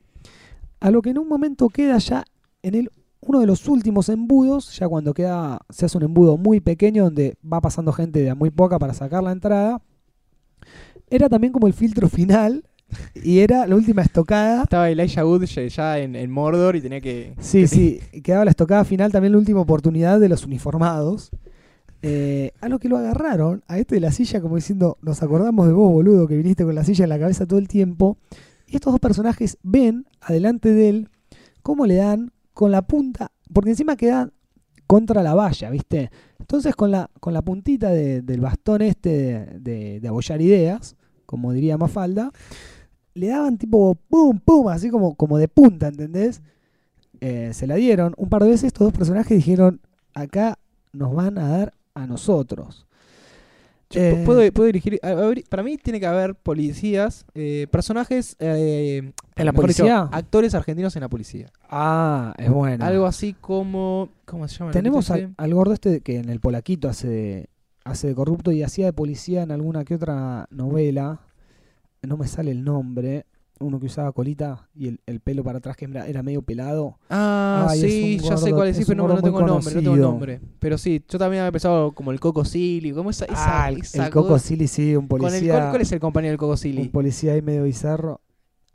A 0.82 0.92
lo 0.92 1.02
que 1.02 1.12
en 1.12 1.18
un 1.20 1.28
momento 1.30 1.70
queda 1.70 1.98
ya 2.00 2.26
en 2.64 2.76
el 2.76 2.92
uno 3.22 3.40
de 3.40 3.46
los 3.46 3.68
últimos 3.68 4.10
embudos, 4.10 4.76
ya 4.78 4.88
cuando 4.90 5.14
queda, 5.14 5.60
se 5.70 5.86
hace 5.86 5.98
un 5.98 6.04
embudo 6.04 6.38
muy 6.38 6.60
pequeño 6.60 7.04
donde 7.06 7.38
va 7.42 7.62
pasando 7.62 7.94
gente 7.94 8.20
de 8.20 8.32
a 8.32 8.36
muy 8.36 8.50
poca 8.50 8.80
para 8.80 8.94
sacar 8.96 9.22
la 9.24 9.32
entrada, 9.32 9.80
era 11.10 11.30
también 11.30 11.54
como 11.54 11.68
el 11.68 11.74
filtro 11.74 12.10
final 12.10 12.64
y 13.14 13.40
era 13.40 13.68
la 13.68 13.76
última 13.76 14.02
estocada. 14.02 14.64
Estaba 14.64 14.90
Elijah 14.90 15.26
Wood 15.26 15.44
ya- 15.46 16.00
en, 16.00 16.16
en 16.16 16.32
Mordor 16.32 16.76
y 16.76 16.82
tenía 16.82 17.00
que. 17.00 17.36
Sí, 17.40 17.62
que- 17.62 17.68
sí, 17.68 18.00
quedaba 18.24 18.44
la 18.46 18.52
estocada 18.52 18.84
final 18.86 19.12
también 19.12 19.34
la 19.34 19.38
última 19.40 19.62
oportunidad 19.62 20.20
de 20.20 20.30
los 20.30 20.46
uniformados. 20.46 21.30
Eh, 22.04 22.52
a 22.62 22.68
lo 22.68 22.80
que 22.80 22.90
lo 22.90 22.98
agarraron, 22.98 23.64
a 23.68 23.78
este 23.78 23.94
de 23.96 24.02
la 24.02 24.12
silla, 24.12 24.42
como 24.42 24.56
diciendo, 24.56 24.98
nos 25.04 25.22
acordamos 25.22 25.68
de 25.68 25.74
vos, 25.74 25.92
boludo, 25.92 26.28
que 26.28 26.36
viniste 26.36 26.64
con 26.66 26.74
la 26.74 26.84
silla 26.84 27.04
en 27.06 27.10
la 27.10 27.20
cabeza 27.20 27.46
todo 27.46 27.60
el 27.60 27.68
tiempo. 27.68 28.18
Y 28.72 28.76
estos 28.76 28.94
dos 28.94 29.00
personajes 29.02 29.58
ven 29.64 30.06
adelante 30.22 30.70
de 30.74 30.90
él 30.90 31.10
cómo 31.62 31.86
le 31.86 31.96
dan 31.96 32.32
con 32.54 32.72
la 32.72 32.82
punta, 32.82 33.32
porque 33.54 33.72
encima 33.72 33.96
queda 33.98 34.30
contra 34.88 35.22
la 35.24 35.34
valla, 35.36 35.70
¿viste? 35.70 36.10
Entonces 36.40 36.76
con 36.76 36.90
la, 36.92 37.10
con 37.20 37.34
la 37.34 37.42
puntita 37.42 37.90
de- 37.90 38.22
del 38.22 38.42
bastón 38.42 38.82
este 38.82 39.10
de, 39.10 39.60
de, 39.60 40.00
de 40.00 40.08
abollar 40.08 40.42
ideas, 40.42 40.96
como 41.26 41.52
diría 41.54 41.78
Mafalda, 41.78 42.32
le 43.14 43.28
daban 43.28 43.58
tipo 43.58 43.96
pum, 43.96 44.40
pum, 44.40 44.70
así 44.70 44.90
como, 44.90 45.16
como 45.16 45.38
de 45.38 45.48
punta, 45.50 45.88
¿entendés? 45.90 46.42
Eh, 47.20 47.52
se 47.54 47.68
la 47.68 47.76
dieron. 47.76 48.14
Un 48.18 48.30
par 48.30 48.44
de 48.44 48.50
veces 48.50 48.66
estos 48.68 48.86
dos 48.88 48.94
personajes 48.94 49.38
dijeron, 49.38 49.82
acá 50.14 50.58
nos 50.94 51.14
van 51.14 51.38
a 51.38 51.48
dar 51.48 51.74
a 51.94 52.08
nosotros. 52.08 52.88
Eh, 53.94 54.24
puedo, 54.26 54.52
puedo 54.52 54.68
dirigir. 54.68 55.00
Para 55.50 55.64
mí 55.64 55.78
tiene 55.78 56.00
que 56.00 56.06
haber 56.06 56.36
policías, 56.36 57.26
eh, 57.34 57.68
personajes. 57.72 58.36
eh, 58.40 59.12
¿En 59.36 59.46
la 59.46 59.52
dicho, 59.52 59.62
policía? 59.62 60.10
actores 60.12 60.54
argentinos 60.56 60.96
en 60.96 61.02
la 61.02 61.10
policía. 61.10 61.52
Ah, 61.70 62.34
es 62.38 62.50
bueno. 62.50 62.86
Algo 62.86 63.06
así 63.06 63.34
como. 63.34 64.10
¿Cómo 64.26 64.48
se 64.48 64.58
llama? 64.58 64.72
Tenemos 64.72 65.10
al, 65.10 65.54
gordo 65.54 65.74
este 65.74 66.02
que 66.02 66.18
en 66.18 66.30
el 66.30 66.40
Polaquito 66.40 66.90
hace 66.90 67.08
de, 67.08 67.50
hace 67.84 68.08
de 68.08 68.16
corrupto 68.16 68.52
y 68.52 68.64
hacía 68.64 68.86
de 68.86 68.94
policía 68.94 69.44
en 69.44 69.52
alguna 69.52 69.84
que 69.84 69.96
otra 69.96 70.48
novela. 70.52 71.22
No 72.02 72.18
me 72.18 72.28
sale 72.28 72.52
el 72.52 72.64
nombre. 72.64 73.26
Uno 73.62 73.80
que 73.80 73.86
usaba 73.86 74.12
colita 74.12 74.68
y 74.76 74.88
el, 74.88 75.00
el 75.06 75.20
pelo 75.20 75.44
para 75.44 75.60
atrás 75.60 75.78
que 75.78 75.86
era, 75.86 76.08
era 76.08 76.24
medio 76.24 76.42
pelado. 76.42 76.98
Ah, 77.10 77.68
Ay, 77.70 77.80
sí, 77.82 78.20
ya 78.20 78.36
sé 78.38 78.52
cuál 78.52 78.68
es, 78.70 78.78
sí, 78.78 78.84
pero 78.86 79.08
no, 79.08 79.14
no 79.16 79.22
tengo 79.22 79.42
nombre, 79.46 79.74
no 79.76 79.82
tengo 79.82 79.96
nombre. 79.96 80.42
Pero 80.60 80.78
sí, 80.78 81.04
yo 81.08 81.18
también 81.20 81.42
había 81.44 81.52
pensado 81.52 81.92
como 81.94 82.12
el 82.12 82.20
Coco 82.20 82.44
Silly, 82.44 82.92
como 82.92 83.10
esa, 83.12 83.26
esa, 83.26 83.64
ah, 83.66 83.70
el, 83.70 83.82
esa 83.82 84.06
el 84.08 84.12
Coco 84.12 84.38
Silly, 84.40 84.68
sí, 84.68 84.96
un 84.96 85.08
con 85.08 85.22
el- 85.22 85.28
policía. 85.30 85.54
¿cuál, 85.54 85.70
cuál 85.70 85.82
es 85.82 85.92
el 85.92 86.00
compañero 86.00 86.32
del 86.32 86.38
Coco 86.40 86.58
Silly? 86.58 86.82
un 86.82 86.90
policía 86.92 87.34
ahí 87.34 87.42
medio 87.42 87.64
bizarro. 87.64 88.22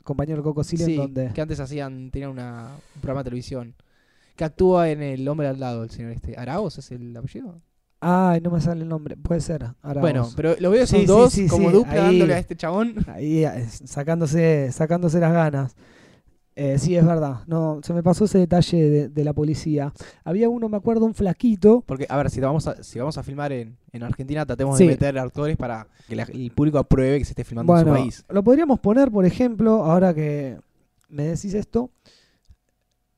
Compañero 0.03 0.37
del 0.37 0.43
Coco 0.43 0.63
Silly 0.63 0.85
Sí, 0.85 0.91
en 0.93 0.97
donde. 1.01 1.31
que 1.33 1.41
antes 1.41 1.59
hacían, 1.59 2.09
tenían 2.11 2.31
una, 2.31 2.69
un 2.95 3.01
programa 3.01 3.21
de 3.21 3.25
televisión. 3.25 3.75
Que 4.37 4.45
actúa 4.45 4.89
en 4.89 5.01
El 5.01 5.27
Hombre 5.27 5.47
al 5.47 5.59
lado, 5.59 5.83
el 5.83 5.89
señor 5.89 6.11
este. 6.11 6.37
¿Araos 6.37 6.77
es 6.77 6.91
el 6.91 7.15
apellido? 7.17 7.59
Ay, 7.99 8.41
no 8.41 8.51
me 8.51 8.61
sale 8.61 8.83
el 8.83 8.87
nombre. 8.89 9.17
Puede 9.17 9.41
ser. 9.41 9.63
Arauz. 9.81 10.01
Bueno, 10.01 10.29
pero 10.35 10.55
lo 10.59 10.69
veo 10.69 10.83
esos 10.83 10.99
Sí, 10.99 11.05
sí, 11.05 11.07
dos 11.07 11.33
sí, 11.33 11.47
como 11.47 11.69
sí, 11.69 11.75
dupla 11.77 11.93
ahí- 11.93 11.99
dándole 12.19 12.33
a 12.35 12.39
este 12.39 12.55
chabón. 12.55 12.95
Ahí 13.07 13.43
eh, 13.43 13.65
sacándose, 13.85 14.71
sacándose 14.71 15.19
las 15.19 15.33
ganas. 15.33 15.75
Eh, 16.55 16.79
sí, 16.79 16.95
es 16.95 17.05
verdad. 17.05 17.41
No, 17.45 17.79
se 17.83 17.93
me 17.93 18.01
pasó 18.01 18.25
ese 18.25 18.39
detalle 18.39 18.89
de, 18.89 19.09
de 19.09 19.23
la 19.23 19.33
policía. 19.33 19.93
Había 20.23 20.49
uno, 20.49 20.69
me 20.69 20.77
acuerdo, 20.77 21.05
un 21.05 21.13
flaquito. 21.13 21.83
Porque, 21.85 22.07
a 22.09 22.17
ver, 22.17 22.29
si 22.31 22.39
vamos 22.39 22.65
a, 22.67 22.81
si 22.83 22.97
vamos 22.97 23.17
a 23.17 23.23
filmar 23.23 23.51
en, 23.51 23.77
en 23.91 24.03
Argentina, 24.03 24.43
tratemos 24.45 24.77
de 24.77 24.85
meter 24.87 25.17
actores 25.19 25.55
para 25.57 25.87
que 26.07 26.15
la- 26.15 26.23
el 26.23 26.51
público 26.51 26.79
apruebe 26.79 27.19
que 27.19 27.25
se 27.25 27.31
esté 27.31 27.43
filmando 27.43 27.71
Bueno, 27.73 27.89
en 27.95 27.95
su 27.95 28.01
país. 28.01 28.25
lo 28.29 28.43
podríamos 28.43 28.79
poner, 28.79 29.11
por 29.11 29.25
ejemplo, 29.25 29.83
ahora 29.85 30.13
que 30.15 30.57
me 31.09 31.23
decís 31.25 31.53
esto. 31.53 31.91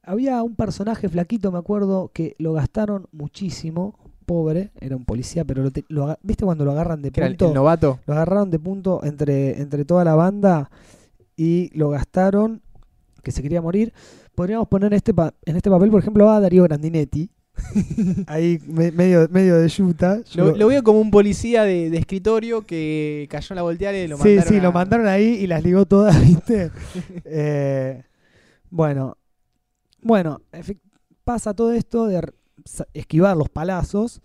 Había 0.04 0.42
un 0.44 0.56
personaje 0.56 1.08
flaquito, 1.08 1.52
me 1.52 1.60
acuerdo, 1.60 2.12
que 2.14 2.36
lo 2.40 2.54
gastaron 2.54 3.08
muchísimo. 3.12 3.96
Pobre, 4.30 4.70
era 4.80 4.96
un 4.96 5.06
policía, 5.06 5.44
pero 5.44 5.64
lo, 5.64 5.72
te- 5.72 5.86
lo 5.90 6.04
aga- 6.04 6.20
¿viste 6.22 6.46
cuando 6.46 6.64
lo 6.64 6.72
agarran 6.72 7.02
de 7.02 7.08
el, 7.08 7.14
punto? 7.30 7.48
el 7.48 7.54
novato. 7.56 8.00
Lo 8.06 8.14
agarraron 8.14 8.52
de 8.52 8.60
punto 8.60 9.02
entre, 9.04 9.60
entre 9.60 9.86
toda 9.86 10.04
la 10.06 10.14
banda 10.14 10.70
y 11.36 11.72
lo 11.76 11.90
gastaron, 11.90 12.62
que 13.24 13.32
se 13.32 13.42
quería 13.42 13.60
morir. 13.62 13.92
Podríamos 14.36 14.68
poner 14.68 14.94
este 14.94 15.16
pa- 15.16 15.34
en 15.46 15.56
este 15.56 15.72
papel, 15.72 15.90
por 15.90 16.02
ejemplo, 16.02 16.30
a 16.30 16.40
Darío 16.40 16.62
Grandinetti. 16.64 17.32
Ahí 18.28 18.60
me- 18.68 18.92
medio, 18.92 19.28
medio 19.32 19.58
de 19.58 19.68
yuta. 19.68 20.22
Lo, 20.36 20.56
lo 20.56 20.68
veo 20.68 20.84
como 20.84 21.02
un 21.02 21.10
policía 21.10 21.64
de, 21.64 21.90
de 21.90 21.98
escritorio 21.98 22.62
que 22.68 23.28
cayó 23.32 23.48
en 23.54 23.56
la 23.56 23.62
volteada 23.64 23.98
y 23.98 24.08
lo 24.08 24.18
sí, 24.18 24.24
mandaron. 24.24 24.48
sí, 24.54 24.60
a- 24.60 24.62
lo 24.64 24.72
mandaron 24.72 25.08
ahí 25.08 25.26
y 25.42 25.48
las 25.48 25.64
ligó 25.64 25.86
todas, 25.88 26.22
¿viste? 26.26 26.70
Eh, 27.26 28.04
bueno, 28.70 29.18
bueno, 30.04 30.42
pasa 31.24 31.54
todo 31.56 31.74
esto 31.74 32.06
de 32.06 32.22
esquivar 32.94 33.36
los 33.38 33.50
palazos. 33.50 34.22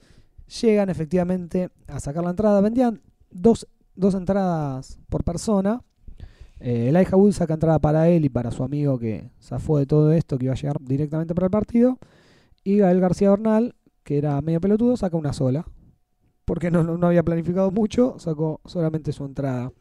Llegan 0.62 0.90
efectivamente 0.90 1.70
a 1.88 2.00
sacar 2.00 2.24
la 2.24 2.30
entrada. 2.30 2.60
Vendían 2.60 3.00
dos, 3.30 3.66
dos 3.94 4.14
entradas 4.14 4.98
por 5.08 5.24
persona. 5.24 5.82
Eh, 6.60 6.88
el 6.88 7.14
Wood 7.14 7.32
saca 7.32 7.54
entrada 7.54 7.78
para 7.78 8.08
él 8.08 8.24
y 8.24 8.28
para 8.28 8.50
su 8.50 8.62
amigo 8.62 8.98
que 8.98 9.30
zafó 9.42 9.78
de 9.78 9.86
todo 9.86 10.12
esto, 10.12 10.38
que 10.38 10.46
iba 10.46 10.54
a 10.54 10.56
llegar 10.56 10.76
directamente 10.80 11.34
para 11.34 11.46
el 11.46 11.50
partido. 11.50 11.98
Y 12.62 12.78
Gael 12.78 13.00
García 13.00 13.30
Bernal, 13.30 13.74
que 14.02 14.18
era 14.18 14.40
medio 14.40 14.60
pelotudo, 14.60 14.96
saca 14.96 15.16
una 15.16 15.32
sola. 15.32 15.66
Porque 16.44 16.70
no, 16.70 16.82
no, 16.82 17.06
había 17.06 17.22
planificado 17.22 17.70
mucho, 17.70 18.16
sacó 18.18 18.60
solamente 18.66 19.12
su 19.12 19.24
entrada. 19.24 19.72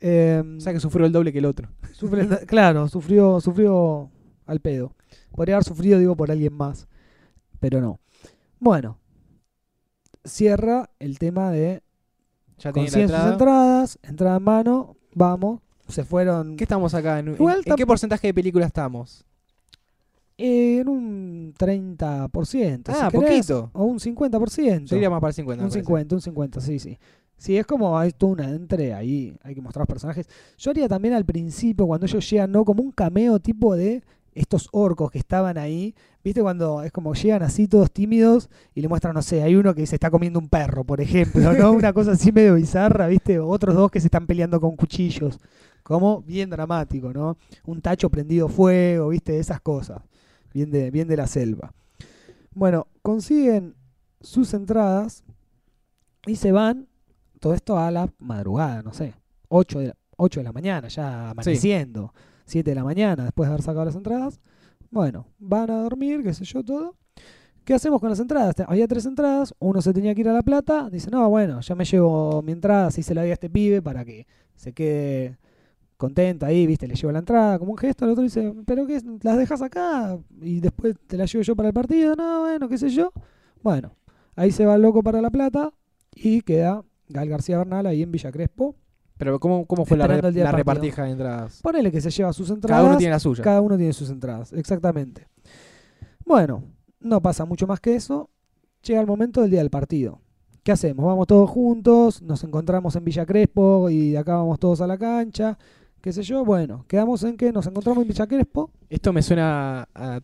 Em, 0.00 0.56
O 0.58 0.60
sea 0.60 0.72
que 0.72 0.80
sufrió 0.80 1.06
el 1.06 1.12
doble 1.12 1.32
que 1.32 1.38
el 1.38 1.46
otro. 1.46 1.68
Sufre 1.92 2.22
el- 2.22 2.46
claro, 2.46 2.88
sufrió, 2.88 3.40
sufrió 3.40 4.10
al 4.46 4.60
pedo. 4.60 4.94
Podría 5.32 5.56
haber 5.56 5.64
sufrido, 5.64 5.98
digo, 5.98 6.16
por 6.16 6.30
alguien 6.30 6.52
más. 6.54 6.88
Pero 7.62 7.80
no. 7.80 8.00
Bueno. 8.58 8.98
Cierra 10.24 10.90
el 10.98 11.18
tema 11.20 11.50
de 11.52 11.82
Ya 12.58 12.72
consiguen 12.72 13.08
sus 13.08 13.16
entrada. 13.16 13.32
entradas, 13.32 13.98
entrada 14.02 14.36
en 14.38 14.42
mano, 14.42 14.96
vamos. 15.14 15.60
Se 15.88 16.04
fueron 16.04 16.56
¿Qué 16.56 16.64
estamos 16.64 16.92
acá? 16.94 17.20
¿En, 17.20 17.28
Igual 17.34 17.62
qué 17.76 17.86
porcentaje 17.86 18.26
de 18.28 18.34
película 18.34 18.66
estamos? 18.66 19.24
eh, 20.38 20.78
en 20.80 20.88
un 20.88 21.54
30%. 21.56 22.82
Ah, 22.88 23.10
si 23.10 23.18
querés, 23.18 23.46
poquito. 23.46 23.70
O 23.74 23.84
un 23.84 23.98
50%. 24.00 24.84
Yo 24.86 24.96
iría 24.96 25.10
más 25.10 25.20
para 25.20 25.28
el 25.30 25.34
50. 25.34 25.62
me 25.62 25.66
Un 25.66 25.70
parece. 25.70 25.84
50, 25.84 26.14
un 26.16 26.20
50, 26.20 26.60
sí, 26.60 26.78
sí. 26.80 26.98
Sí, 27.36 27.56
es 27.56 27.66
como 27.66 27.96
hay 27.98 28.10
toda 28.12 28.32
una 28.32 28.48
entre 28.50 28.92
ahí, 28.94 29.36
hay 29.42 29.54
que 29.54 29.60
mostrar 29.60 29.82
los 29.82 29.88
personajes. 29.88 30.28
Yo 30.58 30.70
haría 30.72 30.88
también 30.88 31.14
al 31.14 31.24
principio, 31.24 31.86
cuando 31.86 32.06
ellos 32.06 32.28
llegan, 32.28 32.50
¿no? 32.50 32.64
Como 32.64 32.82
un 32.82 32.90
cameo 32.92 33.38
tipo 33.40 33.76
de 33.76 34.02
estos 34.34 34.68
orcos 34.72 35.10
que 35.10 35.18
estaban 35.18 35.58
ahí. 35.58 35.94
¿Viste? 36.24 36.40
Cuando 36.40 36.82
es 36.82 36.92
como 36.92 37.14
llegan 37.14 37.42
así 37.42 37.66
todos 37.66 37.90
tímidos 37.90 38.48
y 38.74 38.80
le 38.80 38.88
muestran, 38.88 39.14
no 39.14 39.22
sé, 39.22 39.42
hay 39.42 39.56
uno 39.56 39.74
que 39.74 39.86
se 39.86 39.96
está 39.96 40.10
comiendo 40.10 40.38
un 40.38 40.48
perro, 40.48 40.84
por 40.84 41.00
ejemplo, 41.00 41.52
¿no? 41.52 41.72
Una 41.72 41.92
cosa 41.92 42.12
así 42.12 42.30
medio 42.30 42.54
bizarra, 42.54 43.08
¿viste? 43.08 43.40
Otros 43.40 43.74
dos 43.74 43.90
que 43.90 44.00
se 44.00 44.06
están 44.06 44.26
peleando 44.26 44.60
con 44.60 44.76
cuchillos. 44.76 45.40
Como 45.82 46.22
bien 46.22 46.48
dramático, 46.48 47.12
¿no? 47.12 47.36
Un 47.64 47.80
tacho 47.80 48.08
prendido 48.08 48.48
fuego, 48.48 49.08
¿viste? 49.08 49.38
Esas 49.38 49.60
cosas. 49.60 50.00
Bien 50.54 50.70
de, 50.70 50.90
bien 50.90 51.08
de 51.08 51.16
la 51.16 51.26
selva. 51.26 51.72
Bueno, 52.54 52.86
consiguen 53.02 53.74
sus 54.20 54.54
entradas 54.54 55.24
y 56.26 56.36
se 56.36 56.52
van, 56.52 56.86
todo 57.40 57.54
esto 57.54 57.78
a 57.78 57.90
la 57.90 58.08
madrugada, 58.18 58.82
no 58.82 58.92
sé, 58.92 59.14
8 59.48 59.78
de 59.80 59.86
la, 59.88 59.96
8 60.16 60.40
de 60.40 60.44
la 60.44 60.52
mañana, 60.52 60.88
ya 60.88 61.30
amaneciendo, 61.30 62.12
7 62.44 62.70
de 62.70 62.74
la 62.74 62.84
mañana, 62.84 63.24
después 63.24 63.48
de 63.48 63.54
haber 63.54 63.62
sacado 63.62 63.84
las 63.84 63.96
entradas. 63.96 64.40
Bueno, 64.90 65.26
van 65.38 65.70
a 65.70 65.82
dormir, 65.82 66.22
qué 66.22 66.34
sé 66.34 66.44
yo, 66.44 66.62
todo. 66.62 66.96
¿Qué 67.64 67.74
hacemos 67.74 68.00
con 68.00 68.10
las 68.10 68.18
entradas? 68.18 68.56
Había 68.66 68.88
tres 68.88 69.06
entradas, 69.06 69.54
uno 69.60 69.80
se 69.80 69.92
tenía 69.92 70.14
que 70.14 70.22
ir 70.22 70.28
a 70.28 70.32
La 70.32 70.42
Plata, 70.42 70.90
dice, 70.90 71.10
no, 71.10 71.28
bueno, 71.30 71.60
ya 71.60 71.74
me 71.76 71.84
llevo 71.84 72.42
mi 72.42 72.52
entrada, 72.52 72.88
así 72.88 73.02
se 73.04 73.14
la 73.14 73.22
di 73.22 73.30
a 73.30 73.34
este 73.34 73.48
pibe 73.48 73.80
para 73.80 74.04
que 74.04 74.26
se 74.56 74.72
quede 74.72 75.38
contento 75.96 76.44
ahí, 76.44 76.66
viste, 76.66 76.88
le 76.88 76.96
llevo 76.96 77.12
la 77.12 77.20
entrada 77.20 77.60
como 77.60 77.70
un 77.70 77.78
gesto, 77.78 78.04
el 78.04 78.10
otro 78.10 78.24
dice, 78.24 78.52
pero 78.66 78.84
qué, 78.88 79.00
las 79.22 79.38
dejas 79.38 79.62
acá 79.62 80.18
y 80.40 80.58
después 80.58 80.96
te 81.06 81.16
las 81.16 81.32
llevo 81.32 81.44
yo 81.44 81.54
para 81.54 81.68
el 81.68 81.74
partido, 81.74 82.16
no, 82.16 82.40
bueno, 82.40 82.68
qué 82.68 82.76
sé 82.76 82.88
yo. 82.90 83.12
Bueno, 83.62 83.94
ahí 84.34 84.50
se 84.50 84.66
va 84.66 84.74
el 84.74 84.82
loco 84.82 85.04
para 85.04 85.20
La 85.22 85.30
Plata 85.30 85.72
y 86.16 86.40
queda 86.40 86.82
Gal 87.08 87.28
García 87.28 87.58
Bernal 87.58 87.86
ahí 87.86 88.02
en 88.02 88.10
Villa 88.10 88.32
Crespo 88.32 88.74
Pero 89.24 89.40
¿cómo, 89.40 89.66
cómo 89.66 89.84
fue 89.84 89.96
la, 89.96 90.06
re- 90.06 90.20
repartija 90.58 91.04
de 91.04 91.10
entradas? 91.12 91.60
Ponele 91.62 91.90
que 91.92 92.00
se 92.00 92.10
lleva 92.10 92.32
sus 92.32 92.50
entradas. 92.50 92.78
Cada 92.80 92.88
uno 92.90 92.98
tiene 92.98 93.12
la 93.12 93.18
suya. 93.20 93.42
Cada 93.44 93.60
uno 93.60 93.76
tiene 93.76 93.92
sus 93.92 94.10
entradas, 94.10 94.52
exactamente. 94.52 95.26
Bueno, 96.24 96.64
no 97.00 97.20
pasa 97.20 97.44
mucho 97.44 97.66
más 97.66 97.80
que 97.80 97.94
eso. 97.94 98.30
Llega 98.82 99.00
el 99.00 99.06
momento 99.06 99.40
del 99.42 99.50
día 99.50 99.60
del 99.60 99.70
partido. 99.70 100.20
¿Qué 100.62 100.72
hacemos? 100.72 101.04
Vamos 101.04 101.26
todos 101.26 101.50
juntos, 101.50 102.22
nos 102.22 102.44
encontramos 102.44 102.94
en 102.96 103.04
Villa 103.04 103.26
Crespo 103.26 103.90
y 103.90 104.12
de 104.12 104.18
acá 104.18 104.36
vamos 104.36 104.58
todos 104.60 104.80
a 104.80 104.86
la 104.86 104.96
cancha, 104.96 105.58
qué 106.00 106.12
sé 106.12 106.22
yo. 106.22 106.44
Bueno, 106.44 106.84
quedamos 106.86 107.22
en 107.24 107.36
que 107.36 107.50
nos 107.52 107.66
encontramos 107.66 108.02
en 108.02 108.08
Villa 108.08 108.26
Crespo. 108.28 108.70
Esto 108.88 109.12
me 109.12 109.22
suena 109.22 109.88
a 109.94 110.20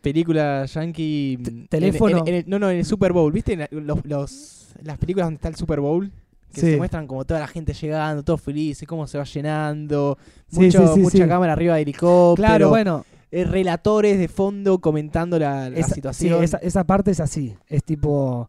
película 0.00 0.64
yankee. 0.66 1.38
Teléfono. 1.68 2.18
en- 2.18 2.28
en 2.28 2.34
el- 2.34 2.44
no, 2.48 2.58
no, 2.60 2.70
en 2.70 2.78
el 2.78 2.84
Super 2.84 3.12
Bowl. 3.12 3.32
¿Viste 3.32 3.68
los, 3.72 4.04
los- 4.06 4.74
las 4.82 4.96
películas 4.98 5.26
donde 5.26 5.36
está 5.36 5.48
el 5.48 5.56
Super 5.56 5.80
Bowl? 5.80 6.10
Que 6.52 6.60
Sí. 6.60 6.70
se 6.72 6.76
muestran 6.76 7.06
como 7.06 7.24
toda 7.24 7.40
la 7.40 7.46
gente 7.46 7.72
llegando, 7.72 8.22
todos 8.22 8.40
felices, 8.40 8.86
cómo 8.88 9.06
se 9.06 9.18
va 9.18 9.24
llenando. 9.24 10.18
Sí, 10.48 10.60
mucho- 10.60 10.86
sí, 10.88 10.94
sí, 10.94 11.00
mucha 11.00 11.28
cámara 11.28 11.52
arriba 11.52 11.76
de 11.76 11.82
helicóptero. 11.82 12.34
Claro, 12.46 12.68
bueno, 12.70 13.04
eh, 13.30 13.44
relatores 13.44 14.18
de 14.18 14.26
fondo 14.28 14.80
comentando 14.80 15.38
la, 15.38 15.70
la 15.70 15.78
esa, 15.78 15.94
situación. 15.94 16.42
esa, 16.42 16.56
esa 16.58 16.84
parte 16.84 17.12
es 17.12 17.20
así. 17.20 17.54
Es 17.68 17.84
tipo 17.84 18.48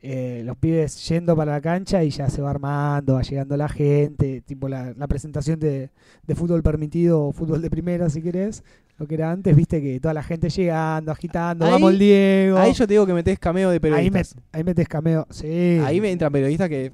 eh, 0.00 0.42
los 0.44 0.56
pibes 0.56 1.08
yendo 1.08 1.34
para 1.34 1.52
la 1.54 1.60
cancha 1.60 2.04
y 2.04 2.10
ya 2.10 2.30
se 2.30 2.40
va 2.40 2.50
armando, 2.50 3.14
va 3.14 3.22
llegando 3.22 3.56
la 3.56 3.68
gente. 3.68 4.42
Tipo 4.42 4.68
la, 4.68 4.92
la 4.96 5.08
presentación 5.08 5.58
de, 5.58 5.90
de 6.24 6.34
fútbol 6.36 6.62
permitido 6.62 7.24
o 7.24 7.32
fútbol 7.32 7.60
de 7.62 7.68
primera, 7.70 8.08
si 8.08 8.22
querés. 8.22 8.62
Lo 8.98 9.06
que 9.08 9.14
era 9.14 9.30
antes, 9.32 9.56
viste 9.56 9.80
que 9.82 9.98
toda 9.98 10.14
la 10.14 10.22
gente 10.22 10.50
llegando, 10.50 11.10
agitando. 11.10 11.64
Ahí- 11.64 11.72
vamos 11.72 11.98
Diego. 11.98 12.58
Ahí 12.58 12.72
yo 12.74 12.86
te 12.86 12.94
digo 12.94 13.06
que 13.06 13.12
metés 13.14 13.38
cameo 13.40 13.70
de 13.70 13.74
ahí, 13.74 13.80
periodistas. 13.80 14.36
met- 14.36 14.42
ahí 14.52 14.62
metes 14.64 14.86
cameo. 14.88 15.26
Sí. 15.30 15.80
Ahí 15.84 16.00
me 16.00 16.12
entran 16.12 16.30
periodistas 16.30 16.68
que 16.68 16.92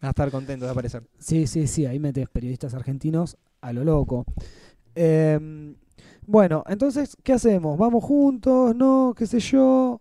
a 0.00 0.08
estar 0.08 0.30
contentos 0.30 0.66
de 0.66 0.72
aparecer. 0.72 1.02
Sí, 1.18 1.46
sí, 1.46 1.66
sí, 1.66 1.86
ahí 1.86 1.98
metes 1.98 2.28
periodistas 2.28 2.74
argentinos 2.74 3.36
a 3.60 3.72
lo 3.72 3.84
loco. 3.84 4.24
Eh, 4.94 5.74
bueno, 6.26 6.64
entonces, 6.68 7.16
¿qué 7.22 7.32
hacemos? 7.32 7.76
¿Vamos 7.76 8.04
juntos? 8.04 8.74
¿No? 8.76 9.14
¿Qué 9.16 9.26
sé 9.26 9.40
yo? 9.40 10.00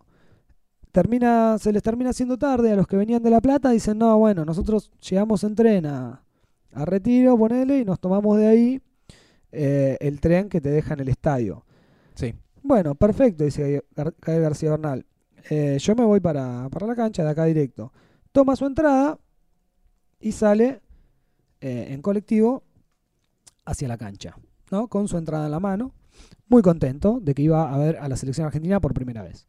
Termina, 0.92 1.58
se 1.60 1.72
les 1.72 1.84
termina 1.84 2.12
haciendo 2.12 2.38
tarde 2.38 2.72
a 2.72 2.76
los 2.76 2.88
que 2.88 2.98
venían 2.98 3.22
de 3.22 3.30
La 3.30 3.42
Plata, 3.42 3.72
dicen, 3.72 3.98
no, 3.98 4.18
bueno, 4.18 4.46
nosotros 4.46 4.92
llegamos 5.08 5.44
en 5.44 5.56
tren 5.56 5.86
a, 5.86 6.24
a 6.74 6.86
Retiro, 6.86 7.38
ponele, 7.38 7.80
y 7.80 7.86
nos 7.86 8.00
tomamos 8.00 8.38
de 8.38 8.48
ahí 8.48 8.82
eh, 9.52 9.98
el 10.00 10.20
tren 10.20 10.50
que 10.50 10.62
te 10.62 10.70
deja 10.70 10.94
en 10.94 11.02
el 11.02 11.10
estadio. 11.10 11.66
Sí. 12.16 12.34
Bueno, 12.64 12.96
perfecto, 12.96 13.44
dice 13.44 13.84
Gael 13.96 14.42
García 14.42 14.72
Bernal. 14.72 15.06
Eh, 15.50 15.78
yo 15.80 15.96
me 15.96 16.04
voy 16.06 16.20
para, 16.20 16.68
para 16.70 16.88
la 16.88 16.96
cancha 16.96 17.24
de 17.24 17.30
acá 17.30 17.46
directo. 17.46 17.94
Toma 18.32 18.56
su 18.56 18.66
entrada 18.66 19.18
y 20.20 20.32
sale 20.32 20.82
eh, 21.62 21.88
en 21.90 22.02
colectivo 22.02 22.64
hacia 23.66 23.88
la 23.88 23.98
cancha, 23.98 24.36
¿no? 24.72 24.88
Con 24.88 25.08
su 25.08 25.18
entrada 25.18 25.46
en 25.46 25.52
la 25.52 25.60
mano. 25.60 25.94
Muy 26.48 26.62
contento 26.62 27.20
de 27.22 27.34
que 27.34 27.44
iba 27.44 27.74
a 27.74 27.78
ver 27.78 27.98
a 27.98 28.10
la 28.10 28.18
selección 28.18 28.46
argentina 28.48 28.80
por 28.82 28.94
primera 28.94 29.24
vez. 29.24 29.48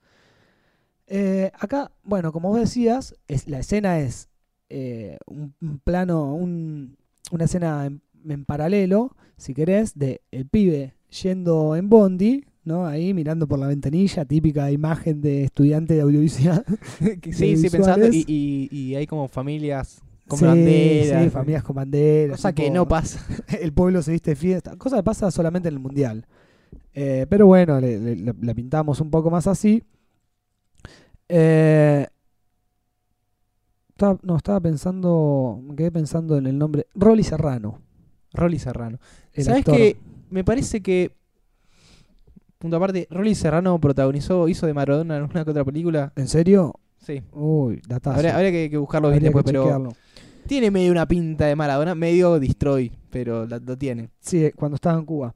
Eh, 1.07 1.51
acá, 1.59 1.91
bueno, 2.05 2.31
como 2.33 2.51
vos 2.51 2.61
decías, 2.61 3.15
es, 3.27 3.49
la 3.49 3.59
escena 3.59 3.99
es 4.01 4.29
eh, 4.69 5.19
un, 5.27 5.55
un 5.61 5.79
plano, 5.81 6.35
un- 6.35 6.97
una 7.33 7.45
escena 7.45 7.87
en, 7.87 8.03
en 8.29 8.45
paralelo, 8.45 9.17
si 9.37 9.55
querés, 9.55 9.99
de 9.99 10.21
el 10.31 10.47
pibe 10.47 10.95
yendo 11.23 11.75
en 11.75 11.89
Bondi, 11.89 12.45
¿no? 12.63 12.87
Ahí 12.87 13.13
mirando 13.15 13.49
por 13.49 13.59
la 13.59 13.67
ventanilla, 13.67 14.25
típica 14.25 14.71
imagen 14.71 15.21
de 15.21 15.43
estudiante 15.45 15.95
de 15.95 16.03
audiovisual. 16.03 16.65
sí, 17.33 17.57
sí, 17.57 17.71
pensando. 17.71 18.07
Y, 18.15 18.25
y- 18.29 18.69
y 18.71 18.95
hay 18.95 19.07
como 19.09 19.27
familias 19.27 20.03
con 20.31 20.39
Sí, 20.39 20.45
banderas. 20.47 21.25
sí, 21.25 21.31
familias 21.31 21.63
con 21.63 21.77
banderas. 21.77 22.37
Cosa 22.39 22.55
que 22.55 22.71
no 22.71 22.89
pasa. 22.89 23.21
el 23.61 23.73
pueblo 23.73 24.01
se 24.03 24.13
viste 24.13 24.31
de 24.31 24.37
fiesta. 24.37 24.77
Cosa 24.77 24.97
que 24.97 25.03
pasa 25.03 25.31
solamente 25.31 25.69
en 25.69 25.75
el 25.75 25.81
mundial. 25.81 26.25
Eh, 26.95 27.27
pero 27.29 27.47
bueno, 27.47 27.81
le, 27.81 27.99
le- 28.01 28.17
le- 28.17 28.35
la 28.41 28.55
pintamos 28.55 29.01
un 29.01 29.11
poco 29.11 29.31
más 29.31 29.47
así. 29.47 29.83
Eh, 31.29 32.07
estaba- 33.91 34.19
no, 34.23 34.37
estaba 34.37 34.61
pensando. 34.61 35.61
Me 35.63 35.77
quedé 35.77 35.91
pensando 35.93 36.37
en 36.39 36.47
el 36.47 36.57
nombre. 36.59 36.87
Rolly 36.95 37.23
Serrano. 37.23 37.81
Rolly 38.33 38.59
Serrano. 38.59 38.99
¿Sabes 39.37 39.65
qué? 39.65 39.97
Me 40.31 40.45
parece 40.45 40.81
que. 40.83 41.13
Punto 42.59 42.77
aparte, 42.77 43.07
Rolly 43.11 43.35
Serrano 43.35 43.81
protagonizó, 43.81 44.47
hizo 44.47 44.67
de 44.67 44.75
Maradona 44.75 45.17
en 45.17 45.23
una 45.25 45.45
que 45.45 45.51
otra 45.51 45.65
película. 45.65 46.13
¿En 46.17 46.29
serio? 46.29 46.75
Sí. 46.99 47.23
Uy, 47.33 47.81
datazo. 47.89 48.17
Habría, 48.17 48.35
habría 48.37 48.51
que, 48.53 48.69
que 48.69 48.77
buscarlo 48.77 49.09
bien 49.09 49.21
que 49.21 49.25
después, 49.27 49.45
pero. 49.45 49.89
Tiene 50.47 50.71
medio 50.71 50.91
una 50.93 51.07
pinta 51.07 51.47
de 51.47 51.55
Maradona, 51.57 51.95
medio 51.95 52.39
destroy, 52.41 52.91
pero 53.11 53.47
la- 53.47 53.59
lo 53.59 53.77
tiene. 53.77 54.11
Sí, 54.21 54.51
cuando 54.57 54.75
estaba 54.77 54.99
en 54.99 55.05
Cuba. 55.05 55.35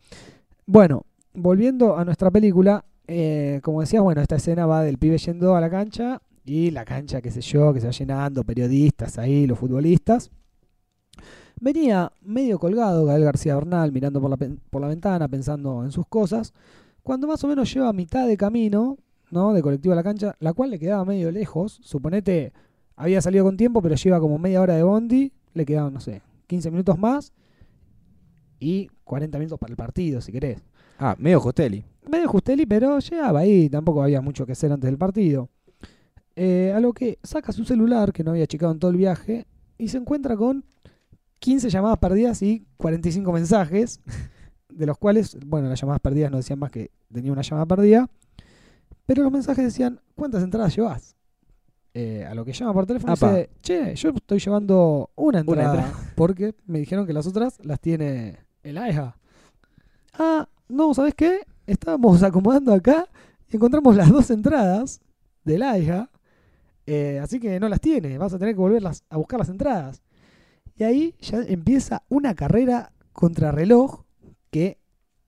Bueno, 0.67 1.05
volviendo 1.35 1.97
a 1.97 2.05
nuestra 2.05 2.31
película, 2.31 2.85
eh, 3.07 3.61
como 3.63 3.81
decías, 3.81 4.03
bueno, 4.03 4.21
esta 4.23 4.37
escena 4.37 4.67
va 4.67 4.83
del 4.83 4.99
pibe 4.99 5.19
yendo 5.19 5.55
a 5.55 5.61
la 5.61 5.71
cancha 5.71 6.21
y 6.45 6.71
la 6.71 6.85
cancha, 6.85 7.21
qué 7.23 7.31
sé 7.31 7.41
yo, 7.43 7.73
que 7.73 7.81
se 7.81 7.87
va 7.87 7.93
llenando, 7.93 8.45
periodistas 8.45 9.19
ahí, 9.19 9.47
los 9.47 9.59
futbolistas. 9.59 10.31
Venía 11.61 12.11
medio 12.23 12.59
colgado 12.59 13.05
Gael 13.07 13.25
García 13.25 13.55
Bernal 13.55 13.93
mirando 13.93 14.21
por 14.21 14.31
la, 14.31 14.37
por 14.71 14.81
la 14.83 14.89
ventana, 14.89 15.29
pensando 15.29 15.85
en 15.85 15.93
sus 15.93 16.07
cosas, 16.07 16.53
cuando 17.03 17.27
más 17.27 17.43
o 17.45 17.49
menos 17.49 17.73
lleva 17.73 17.93
mitad 17.93 18.27
de 18.27 18.37
camino, 18.37 18.99
¿no? 19.31 19.53
De 19.53 19.63
colectivo 19.63 19.93
a 19.93 19.97
la 19.97 20.03
cancha, 20.03 20.35
la 20.41 20.53
cual 20.53 20.71
le 20.71 20.79
quedaba 20.79 21.05
medio 21.05 21.31
lejos. 21.31 21.79
Suponete, 21.83 22.53
había 22.97 23.21
salido 23.21 23.45
con 23.45 23.57
tiempo, 23.57 23.83
pero 23.83 23.95
lleva 23.95 24.21
como 24.21 24.39
media 24.39 24.61
hora 24.61 24.75
de 24.75 24.83
bondi, 24.83 25.33
le 25.53 25.65
quedaban, 25.65 25.93
no 25.93 26.01
sé, 26.01 26.23
15 26.47 26.71
minutos 26.71 26.99
más 26.99 27.33
y 28.61 28.89
40 29.05 29.39
minutos 29.39 29.59
para 29.59 29.73
el 29.73 29.77
partido, 29.77 30.21
si 30.21 30.33
querés. 30.33 30.63
Ah, 30.99 31.15
medio 31.19 31.41
Costelli. 31.41 31.85
Medio 32.09 32.29
Justelli, 32.29 32.67
pero 32.67 32.99
llegaba 32.99 33.41
ahí, 33.41 33.69
tampoco 33.69 34.03
había 34.03 34.21
mucho 34.21 34.47
que 34.47 34.53
hacer 34.53 34.71
antes 34.71 34.89
del 34.89 34.99
partido. 34.99 35.49
Eh, 36.37 36.73
a 36.75 36.81
lo 36.81 36.93
que 36.93 37.19
saca 37.23 37.53
su 37.53 37.65
celular, 37.65 38.13
que 38.13 38.25
no 38.25 38.33
había 38.33 38.47
checado 38.47 38.73
en 38.73 38.79
todo 38.79 38.91
el 38.91 38.97
viaje, 38.97 39.47
y 39.79 39.89
se 39.89 39.99
encuentra 39.99 40.37
con 40.37 40.65
15 41.39 41.69
llamadas 41.71 41.99
perdidas 41.99 42.43
y 42.43 42.67
45 42.77 43.33
mensajes, 43.33 44.01
de 44.69 44.87
los 44.87 44.99
cuales, 44.99 45.37
bueno, 45.47 45.69
las 45.69 45.81
llamadas 45.81 46.01
perdidas 46.01 46.31
no 46.31 46.39
decían 46.39 46.59
más 46.59 46.71
que 46.71 46.91
tenía 47.13 47.33
una 47.33 47.43
llamada 47.43 47.67
perdida, 47.67 48.09
pero 49.07 49.23
los 49.23 49.33
mensajes 49.33 49.65
decían, 49.65 50.01
¿cuántas 50.15 50.43
entradas 50.43 50.75
llevas? 50.75 51.17
Eh, 51.97 52.27
a 52.29 52.35
lo 52.35 52.45
que 52.45 52.53
llama 52.53 52.73
por 52.73 52.87
teléfono 52.87 53.13
y 53.13 53.17
Apa. 53.17 53.31
dice, 53.31 53.51
che, 53.63 53.95
yo 53.95 54.11
estoy 54.11 54.41
llevando 54.41 55.11
una 55.15 55.43
Una 55.47 55.63
entrada, 55.63 55.93
porque 56.17 56.55
me 56.67 56.81
dijeron 56.81 57.07
que 57.07 57.13
las 57.13 57.25
otras 57.27 57.59
las 57.63 57.79
tiene 57.79 58.41
el 58.65 58.79
AEJA. 58.79 59.17
Ah, 60.15 60.49
no, 60.69 60.93
¿sabes 60.93 61.15
qué? 61.15 61.47
Estábamos 61.69 62.21
acomodando 62.25 62.75
acá 62.75 63.07
y 63.49 63.57
encontramos 63.57 63.95
las 63.95 64.11
dos 64.11 64.29
entradas 64.31 65.01
del 65.45 65.63
AEJA, 65.63 66.11
eh, 66.87 67.21
así 67.23 67.39
que 67.39 67.61
no 67.61 67.69
las 67.69 67.81
tiene, 67.81 68.19
vas 68.19 68.35
a 68.35 68.39
tener 68.39 68.55
que 68.55 68.61
volverlas 68.61 69.05
a 69.09 69.17
buscar 69.17 69.39
las 69.39 69.49
entradas. 69.49 70.03
Y 70.77 70.83
ahí 70.83 71.15
ya 71.21 71.39
empieza 71.47 72.03
una 72.09 72.35
carrera 72.35 72.93
contra 73.13 73.53
reloj 73.53 74.03
que 74.51 74.79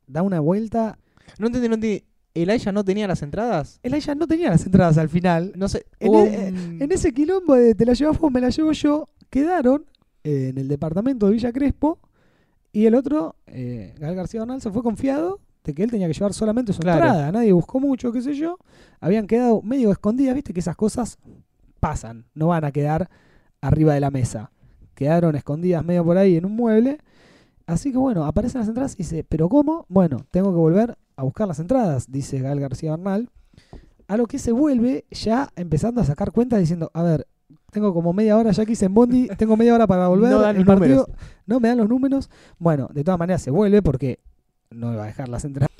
da 0.09 0.23
una 0.23 0.41
vuelta. 0.41 0.99
No 1.39 1.47
entendí, 1.47 1.69
no 1.69 1.75
entendí. 1.77 2.05
¿El 2.43 2.51
Aya 2.51 2.71
no 2.73 2.85
tenía 2.85 3.09
las 3.09 3.23
entradas? 3.23 3.81
El 3.83 3.95
AEJA 3.95 4.15
no 4.15 4.27
tenía 4.27 4.51
las 4.51 4.65
entradas 4.67 4.99
al 4.99 5.09
final. 5.09 5.53
No 5.57 5.69
sé. 5.69 5.87
En, 6.01 6.09
hubo 6.11 6.25
e- 6.27 6.49
un- 6.53 6.83
en 6.83 6.93
ese 6.93 7.13
quilombo 7.13 7.55
de 7.55 7.75
te 7.75 7.85
la 7.87 7.95
llevas 7.95 8.19
vos, 8.19 8.31
me 8.31 8.41
la 8.41 8.51
llevo 8.51 8.73
yo, 8.73 9.09
quedaron 9.31 9.87
eh, 10.25 10.49
en 10.51 10.59
el 10.59 10.69
departamento 10.69 11.27
de 11.27 11.33
Villa 11.33 11.53
Crespo 11.53 11.99
y 12.73 12.87
el 12.87 12.95
otro, 12.95 13.37
eh, 13.47 13.95
Gael 13.99 14.15
García 14.17 14.41
Bernal, 14.41 14.61
se 14.61 14.71
fue 14.71 14.83
confiado 14.83 15.41
de 15.65 15.73
que 15.75 15.83
él 15.83 15.91
tenía 15.91 16.07
que 16.09 16.13
llevar 16.13 16.35
solamente 16.35 16.73
su 16.73 16.81
Claro. 16.81 17.05
entrada. 17.07 17.33
Nadie 17.33 17.53
buscó 17.53 17.81
mucho, 17.81 18.13
qué 18.13 18.21
sé 18.21 18.35
yo. 18.35 18.59
Habían 19.01 19.27
quedado 19.27 19.63
medio 19.63 19.91
escondidas, 19.91 20.35
viste 20.35 20.53
que 20.53 20.61
esas 20.61 20.77
cosas 20.77 21.19
pasan, 21.81 22.27
no 22.35 22.49
van 22.49 22.65
a 22.65 22.71
quedar 22.73 23.09
arriba 23.61 23.95
de 23.95 24.01
la 24.01 24.11
mesa. 24.11 24.51
Quedaron 24.95 25.37
escondidas 25.37 25.85
medio 25.85 26.05
por 26.05 26.19
ahí 26.19 26.37
en 26.37 26.45
un 26.45 26.53
mueble. 26.55 26.99
Así 27.67 27.91
que 27.93 27.99
bueno, 27.99 28.25
aparecen 28.27 28.61
las 28.61 28.69
entradas 28.69 28.95
y 28.95 28.99
dice, 28.99 29.25
¿pero 29.25 29.49
cómo? 29.49 29.87
Bueno, 29.89 30.19
tengo 30.31 30.51
que 30.51 30.57
volver 30.59 30.97
a 31.17 31.23
buscar 31.23 31.49
las 31.49 31.59
entradas, 31.59 32.11
dice 32.11 32.39
Gael 32.41 32.61
García 32.61 32.93
Bernal. 32.93 33.31
A 34.09 34.17
lo 34.17 34.27
que 34.27 34.39
se 34.39 34.53
vuelve 34.53 35.05
ya 35.11 35.51
empezando 35.57 36.01
a 36.01 36.05
sacar 36.05 36.31
cuentas 36.31 36.61
diciendo, 36.61 36.91
a 36.95 37.03
ver, 37.03 37.27
tengo 37.73 37.93
como 37.93 38.13
media 38.13 38.37
hora 38.37 38.53
ya 38.53 38.65
que 38.65 38.73
hice 38.73 38.87
en 38.87 38.95
Bondi, 38.95 39.29
tengo 39.39 39.57
media 39.57 39.75
hora 39.75 39.87
para 39.87 40.09
volver. 40.09 40.31
No 40.31 40.41
dan 40.41 40.57
el 40.57 40.65
los 40.65 40.75
números. 40.75 41.07
No 41.47 41.61
me 41.61 41.69
dan 41.69 41.79
los 41.79 41.89
números. 41.89 42.31
Bueno, 42.59 42.89
de 42.93 43.03
todas 43.03 43.19
maneras 43.19 43.43
se 43.43 43.51
vuelve 43.51 43.83
porque 43.83 44.21
no 44.71 44.93
iba 44.93 45.05
a 45.05 45.07
dejar 45.07 45.29
las 45.29 45.45
entradas. 45.45 45.71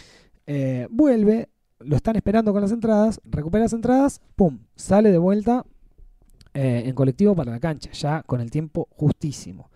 Eh, 0.47 0.89
vuelve, 0.91 1.49
lo 1.81 1.97
están 1.97 2.17
esperando 2.17 2.53
con 2.53 2.63
las 2.63 2.73
entradas, 2.73 3.21
recupera 3.25 3.65
las 3.65 3.73
entradas, 3.73 4.21
pum, 4.37 4.59
sale 4.75 5.11
de 5.11 5.19
vuelta 5.19 5.65
eh, 6.55 6.85
en 6.87 6.95
colectivo 6.95 7.35
para 7.35 7.51
la 7.51 7.61
cancha, 7.61 7.91
ya 7.93 8.23
con 8.23 8.41
el 8.41 8.51
tiempo 8.51 8.89
justísimo. 8.91 9.71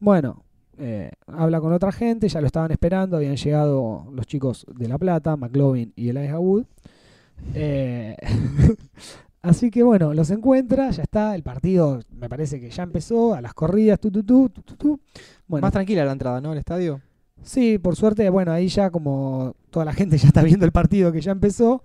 Bueno, 0.00 0.44
eh, 0.78 1.10
habla 1.26 1.60
con 1.60 1.72
otra 1.72 1.92
gente, 1.92 2.28
ya 2.28 2.40
lo 2.40 2.46
estaban 2.46 2.70
esperando, 2.70 3.16
habían 3.16 3.36
llegado 3.36 4.06
los 4.12 4.26
chicos 4.26 4.66
de 4.74 4.88
La 4.88 4.98
Plata, 4.98 5.36
McLovin 5.36 5.92
y 5.96 6.08
Elijah 6.08 6.38
Wood. 6.38 6.64
Eh, 7.54 8.16
Así 9.42 9.70
que 9.70 9.82
bueno, 9.82 10.14
los 10.14 10.30
encuentra, 10.30 10.90
ya 10.90 11.02
está, 11.02 11.34
el 11.34 11.42
partido 11.42 12.00
me 12.18 12.30
parece 12.30 12.60
que 12.60 12.70
ya 12.70 12.82
empezó, 12.82 13.34
a 13.34 13.42
las 13.42 13.52
corridas, 13.52 14.00
tu, 14.00 14.10
tu, 14.10 14.22
tu. 14.22 15.00
Bueno, 15.46 15.66
Más 15.66 15.72
tranquila 15.72 16.04
la 16.04 16.12
entrada, 16.12 16.40
¿no? 16.40 16.52
Al 16.52 16.58
estadio. 16.58 17.02
Sí, 17.42 17.78
por 17.78 17.94
suerte, 17.94 18.30
bueno, 18.30 18.52
ahí 18.52 18.68
ya 18.68 18.90
como 18.90 19.54
toda 19.68 19.84
la 19.84 19.92
gente 19.92 20.16
ya 20.16 20.28
está 20.28 20.42
viendo 20.42 20.64
el 20.64 20.72
partido 20.72 21.12
que 21.12 21.20
ya 21.20 21.32
empezó, 21.32 21.82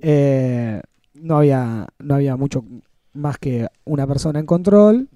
eh, 0.00 0.80
no, 1.14 1.38
había, 1.38 1.88
no 1.98 2.14
había 2.14 2.36
mucho 2.36 2.64
más 3.12 3.38
que 3.38 3.66
una 3.84 4.06
persona 4.06 4.38
en 4.38 4.46
control, 4.46 5.08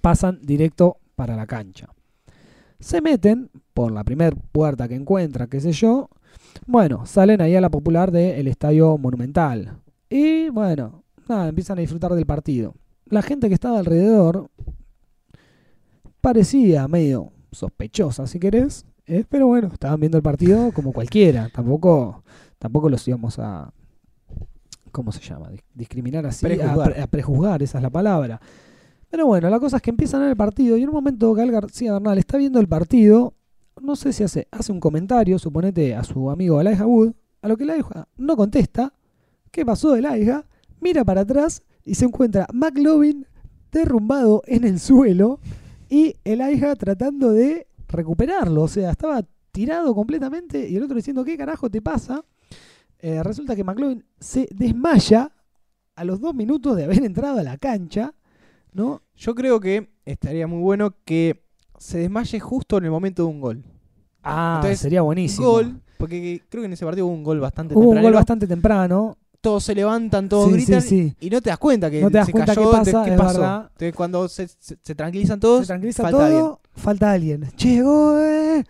pasan 0.00 0.38
directo 0.42 0.98
para 1.16 1.34
la 1.34 1.46
cancha. 1.46 1.88
Se 2.80 3.00
meten 3.00 3.50
por 3.74 3.92
la 3.92 4.02
primera 4.04 4.34
puerta 4.52 4.88
que 4.88 4.94
encuentran, 4.94 5.48
qué 5.48 5.60
sé 5.60 5.72
yo, 5.72 6.08
bueno, 6.66 7.06
salen 7.06 7.40
ahí 7.40 7.54
a 7.54 7.60
la 7.60 7.70
popular 7.70 8.10
del 8.10 8.48
Estadio 8.48 8.96
Monumental. 8.98 9.78
Y 10.08 10.48
bueno, 10.48 11.04
nada, 11.28 11.48
empiezan 11.48 11.78
a 11.78 11.82
disfrutar 11.82 12.12
del 12.14 12.26
partido. 12.26 12.74
La 13.06 13.22
gente 13.22 13.48
que 13.48 13.54
estaba 13.54 13.78
alrededor 13.78 14.48
parecía 16.20 16.86
medio 16.88 17.32
sospechosa, 17.52 18.26
si 18.26 18.38
querés, 18.38 18.84
eh, 19.06 19.24
pero 19.28 19.46
bueno, 19.46 19.68
estaban 19.72 20.00
viendo 20.00 20.16
el 20.18 20.22
partido 20.22 20.72
como 20.72 20.92
cualquiera. 20.92 21.48
Tampoco, 21.52 22.22
tampoco 22.58 22.88
los 22.88 23.06
íbamos 23.08 23.38
a. 23.38 23.72
¿Cómo 24.92 25.12
se 25.12 25.20
llama? 25.20 25.50
Dis- 25.50 25.62
Discriminar 25.74 26.26
así. 26.26 26.46
a 26.46 26.74
pre- 26.84 27.00
a 27.02 27.06
prejuzgar, 27.06 27.62
esa 27.62 27.78
es 27.78 27.82
la 27.82 27.90
palabra. 27.90 28.40
Pero 29.10 29.26
bueno, 29.26 29.50
la 29.50 29.58
cosa 29.58 29.76
es 29.76 29.82
que 29.82 29.90
empiezan 29.90 30.22
el 30.22 30.36
partido 30.36 30.76
y 30.76 30.82
en 30.82 30.88
un 30.88 30.94
momento 30.94 31.34
Gal 31.34 31.50
García 31.50 31.92
Bernal 31.94 32.16
está 32.18 32.38
viendo 32.38 32.60
el 32.60 32.68
partido. 32.68 33.34
No 33.80 33.96
sé 33.96 34.12
si 34.12 34.22
hace, 34.22 34.46
hace 34.50 34.70
un 34.70 34.78
comentario, 34.78 35.38
suponete 35.38 35.94
a 35.94 36.04
su 36.04 36.30
amigo 36.30 36.60
Elijah 36.60 36.86
Wood, 36.86 37.12
a 37.42 37.48
lo 37.48 37.56
que 37.56 37.64
Elijah 37.64 38.06
no 38.16 38.36
contesta. 38.36 38.92
¿Qué 39.50 39.66
pasó 39.66 39.92
de 39.92 39.98
Elijah? 39.98 40.46
Mira 40.80 41.04
para 41.04 41.22
atrás 41.22 41.62
y 41.84 41.96
se 41.96 42.04
encuentra 42.04 42.46
McLovin 42.52 43.26
derrumbado 43.72 44.42
en 44.46 44.64
el 44.64 44.78
suelo 44.78 45.40
y 45.88 46.14
Elijah 46.24 46.76
tratando 46.76 47.32
de 47.32 47.66
recuperarlo. 47.88 48.62
O 48.62 48.68
sea, 48.68 48.92
estaba 48.92 49.24
tirado 49.50 49.92
completamente 49.94 50.68
y 50.68 50.76
el 50.76 50.84
otro 50.84 50.96
diciendo, 50.96 51.24
¿qué 51.24 51.36
carajo 51.36 51.68
te 51.68 51.82
pasa? 51.82 52.24
Eh, 53.00 53.22
resulta 53.24 53.56
que 53.56 53.64
McLovin 53.64 54.04
se 54.20 54.48
desmaya 54.54 55.32
a 55.96 56.04
los 56.04 56.20
dos 56.20 56.34
minutos 56.34 56.76
de 56.76 56.84
haber 56.84 57.02
entrado 57.04 57.38
a 57.38 57.42
la 57.42 57.56
cancha, 57.58 58.14
¿no? 58.72 59.02
Yo 59.16 59.34
creo 59.34 59.60
que 59.60 59.90
estaría 60.04 60.46
muy 60.46 60.60
bueno 60.60 60.94
que 61.04 61.44
se 61.78 61.98
desmaye 61.98 62.40
justo 62.40 62.78
en 62.78 62.84
el 62.84 62.90
momento 62.90 63.22
de 63.24 63.28
un 63.28 63.40
gol. 63.40 63.64
Ah, 64.22 64.56
Entonces, 64.56 64.80
sería 64.80 65.02
buenísimo. 65.02 65.46
Gol, 65.48 65.80
porque 65.98 66.42
creo 66.48 66.62
que 66.62 66.66
en 66.66 66.72
ese 66.74 66.84
partido 66.84 67.06
hubo 67.06 67.14
un 67.14 67.24
gol 67.24 67.40
bastante 67.40 67.74
Hubo 67.74 67.90
un 67.90 68.02
gol 68.02 68.12
bastante 68.12 68.46
temprano. 68.46 69.16
Todos 69.40 69.64
se 69.64 69.74
levantan, 69.74 70.28
todos 70.28 70.48
Sí, 70.48 70.52
gritan 70.52 70.82
sí, 70.82 70.88
sí. 71.10 71.16
y 71.26 71.30
no 71.30 71.40
te 71.40 71.48
das 71.48 71.58
cuenta 71.58 71.90
que 71.90 72.02
No 72.02 72.10
te 72.10 72.18
das 72.18 72.26
se 72.26 72.32
cuenta 72.32 72.54
cayó, 72.54 72.70
qué 72.70 72.76
pasa, 72.76 73.04
¿qué 73.06 73.12
pasó? 73.12 73.40
verdad. 73.40 73.60
Entonces 73.72 73.94
cuando 73.94 74.28
se, 74.28 74.48
se- 74.48 74.76
se 74.82 74.94
tranquilizan 74.94 75.40
todos, 75.40 75.60
Se 75.62 75.66
tranquiliza 75.68 76.02
falta 76.02 76.18
todo, 76.18 76.26
alguien. 76.26 76.56
falta 76.74 77.10
alguien. 77.12 77.48
Llegó, 77.56 78.18
eh. 78.20 78.64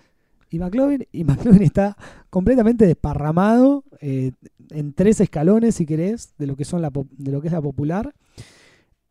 Y 0.53 0.59
McLovin, 0.61 1.07
y 1.11 1.25
McLovin 1.25 1.63
está 1.63 1.97
completamente 2.29 2.87
desparramado 2.87 3.83
eh, 4.01 4.31
en 4.71 4.93
tres 4.93 5.21
escalones, 5.21 5.75
si 5.75 5.87
querés, 5.87 6.35
de 6.39 6.47
lo 6.47 6.55
que, 6.55 6.65
son 6.65 6.81
la, 6.83 6.91
pop- 6.93 7.11
de 7.19 7.33
lo 7.33 7.41
que 7.41 7.49
es 7.49 7.53
la 7.53 7.61
popular. 7.63 8.15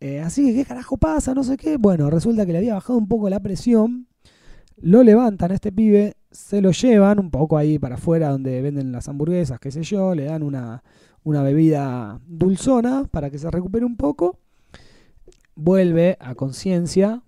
Eh, 0.02 0.22
así 0.22 0.46
que, 0.46 0.54
¿qué 0.56 0.66
carajo 0.66 0.98
pasa? 0.98 1.34
No 1.34 1.44
sé 1.44 1.58
qué. 1.58 1.78
Bueno, 1.78 2.10
resulta 2.10 2.46
que 2.46 2.54
le 2.54 2.60
había 2.60 2.76
bajado 2.76 2.98
un 2.98 3.08
poco 3.08 3.30
la 3.30 3.40
presión. 3.40 4.08
Lo 4.78 5.04
levantan 5.04 5.52
a 5.52 5.56
este 5.56 5.72
pibe, 5.74 6.16
se 6.32 6.62
lo 6.62 6.72
llevan 6.72 7.20
un 7.20 7.32
poco 7.32 7.58
ahí 7.58 7.78
para 7.80 7.96
afuera 7.96 8.30
donde 8.30 8.62
venden 8.62 8.94
las 8.94 9.10
hamburguesas, 9.10 9.60
qué 9.60 9.72
sé 9.72 9.84
yo, 9.84 10.16
le 10.16 10.24
dan 10.26 10.42
una, 10.42 10.84
una 11.24 11.44
bebida 11.44 12.22
dulzona 12.26 13.04
para 13.12 13.30
que 13.30 13.38
se 13.38 13.52
recupere 13.52 13.86
un 13.86 13.98
poco. 13.98 14.40
Vuelve 15.56 16.16
a 16.22 16.36
conciencia, 16.36 17.24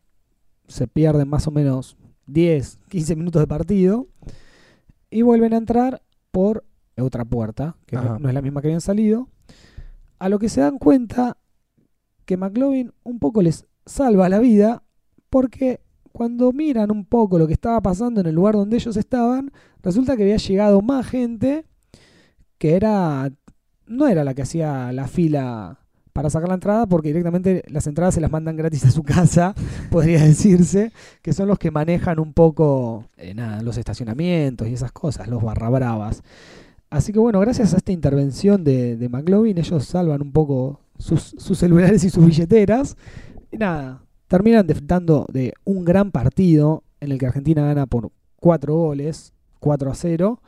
se 0.67 0.87
pierden 0.87 1.27
más 1.27 1.45
o 1.47 1.51
menos 1.51 1.97
10, 2.27 2.79
15 2.87 3.15
minutos 3.17 3.41
de 3.41 3.47
partido 3.47 4.07
y 5.09 5.23
vuelven 5.23 5.53
a 5.53 5.57
entrar 5.57 6.01
por 6.31 6.63
otra 6.97 7.25
puerta, 7.25 7.75
que 7.85 7.97
no, 7.97 8.01
Ajá. 8.01 8.19
no 8.19 8.29
es 8.29 8.33
la 8.33 8.41
misma 8.41 8.61
que 8.61 8.67
habían 8.67 8.79
salido. 8.79 9.27
A 10.19 10.29
lo 10.29 10.39
que 10.39 10.47
se 10.47 10.61
dan 10.61 10.77
cuenta 10.77 11.35
que 12.31 12.37
McLovin 12.37 12.93
un 13.03 13.19
poco 13.19 13.41
les 13.41 13.65
salva 13.85 14.29
la 14.29 14.39
vida 14.39 14.83
porque 15.29 15.81
cuando 16.13 16.53
miran 16.53 16.89
un 16.89 17.03
poco 17.03 17.37
lo 17.37 17.45
que 17.45 17.51
estaba 17.51 17.81
pasando 17.81 18.21
en 18.21 18.27
el 18.27 18.35
lugar 18.35 18.55
donde 18.55 18.77
ellos 18.77 18.95
estaban, 18.95 19.51
resulta 19.83 20.15
que 20.15 20.23
había 20.23 20.37
llegado 20.37 20.81
más 20.81 21.05
gente 21.05 21.65
que 22.57 22.77
era 22.77 23.29
no 23.85 24.07
era 24.07 24.23
la 24.23 24.33
que 24.33 24.43
hacía 24.43 24.93
la 24.93 25.09
fila 25.09 25.79
para 26.13 26.29
sacar 26.29 26.47
la 26.47 26.53
entrada 26.55 26.85
porque 26.85 27.09
directamente 27.09 27.65
las 27.67 27.85
entradas 27.85 28.13
se 28.13 28.21
las 28.21 28.31
mandan 28.31 28.55
gratis 28.55 28.85
a 28.85 28.91
su 28.91 29.03
casa, 29.03 29.53
podría 29.91 30.23
decirse, 30.23 30.93
que 31.21 31.33
son 31.33 31.49
los 31.49 31.59
que 31.59 31.69
manejan 31.69 32.17
un 32.17 32.31
poco 32.31 33.09
eh, 33.17 33.35
los 33.61 33.77
estacionamientos 33.77 34.69
y 34.69 34.73
esas 34.73 34.93
cosas, 34.93 35.27
los 35.27 35.43
barra 35.43 35.69
bravas. 35.69 36.23
Así 36.89 37.11
que 37.11 37.19
bueno, 37.19 37.41
gracias 37.41 37.73
a 37.73 37.77
esta 37.77 37.91
intervención 37.91 38.63
de, 38.63 38.95
de 38.95 39.09
McLovin, 39.09 39.57
ellos 39.57 39.83
salvan 39.83 40.21
un 40.21 40.31
poco 40.31 40.79
sus, 41.01 41.35
sus 41.37 41.57
celulares 41.57 42.03
y 42.03 42.09
sus 42.09 42.25
billeteras. 42.25 42.95
Y 43.51 43.57
nada, 43.57 44.03
terminan 44.27 44.65
disfrutando 44.67 45.25
de 45.31 45.53
un 45.65 45.83
gran 45.83 46.11
partido 46.11 46.83
en 46.99 47.11
el 47.11 47.17
que 47.17 47.25
Argentina 47.27 47.65
gana 47.65 47.85
por 47.87 48.11
4 48.37 48.73
goles, 48.75 49.33
4 49.59 49.91
a 49.91 49.95
0, 49.95 50.41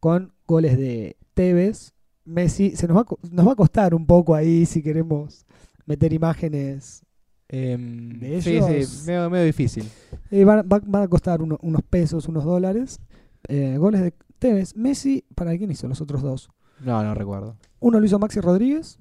con 0.00 0.32
goles 0.46 0.76
de 0.76 1.16
Tevez, 1.34 1.92
Messi. 2.24 2.74
Se 2.76 2.88
nos 2.88 2.96
va, 2.96 3.04
nos 3.30 3.46
va 3.46 3.52
a 3.52 3.56
costar 3.56 3.94
un 3.94 4.06
poco 4.06 4.34
ahí 4.34 4.66
si 4.66 4.82
queremos 4.82 5.46
meter 5.86 6.12
imágenes. 6.12 7.04
Em, 7.50 8.18
De 8.18 8.42
sí, 8.42 8.50
ellos- 8.58 8.86
sí, 8.88 9.06
medio, 9.06 9.30
medio 9.30 9.44
difícil. 9.46 9.88
Eh, 10.30 10.44
van, 10.44 10.68
va- 10.68 11.02
a 11.02 11.08
costar 11.08 11.40
uno- 11.42 11.58
unos 11.62 11.82
pesos, 11.82 12.28
unos 12.28 12.44
dólares. 12.44 13.00
Eh, 13.48 13.76
goles 13.78 14.02
de 14.02 14.12
Tevez, 14.38 14.76
Messi, 14.76 15.24
¿para 15.34 15.56
quién 15.56 15.70
hizo 15.70 15.88
los 15.88 16.00
otros 16.02 16.20
dos? 16.22 16.50
No, 16.84 17.02
no 17.02 17.14
recuerdo. 17.14 17.56
Uno 17.80 17.98
lo 18.00 18.04
hizo 18.06 18.18
Maxi 18.18 18.40
Rodríguez 18.40 18.98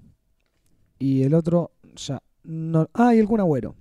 y 1.00 1.24
el 1.24 1.34
otro 1.34 1.72
ya 1.96 2.22
no. 2.44 2.88
Ah, 2.94 3.14
y 3.14 3.20
el 3.20 3.28
Kun 3.28 3.40
Agüero. 3.40 3.76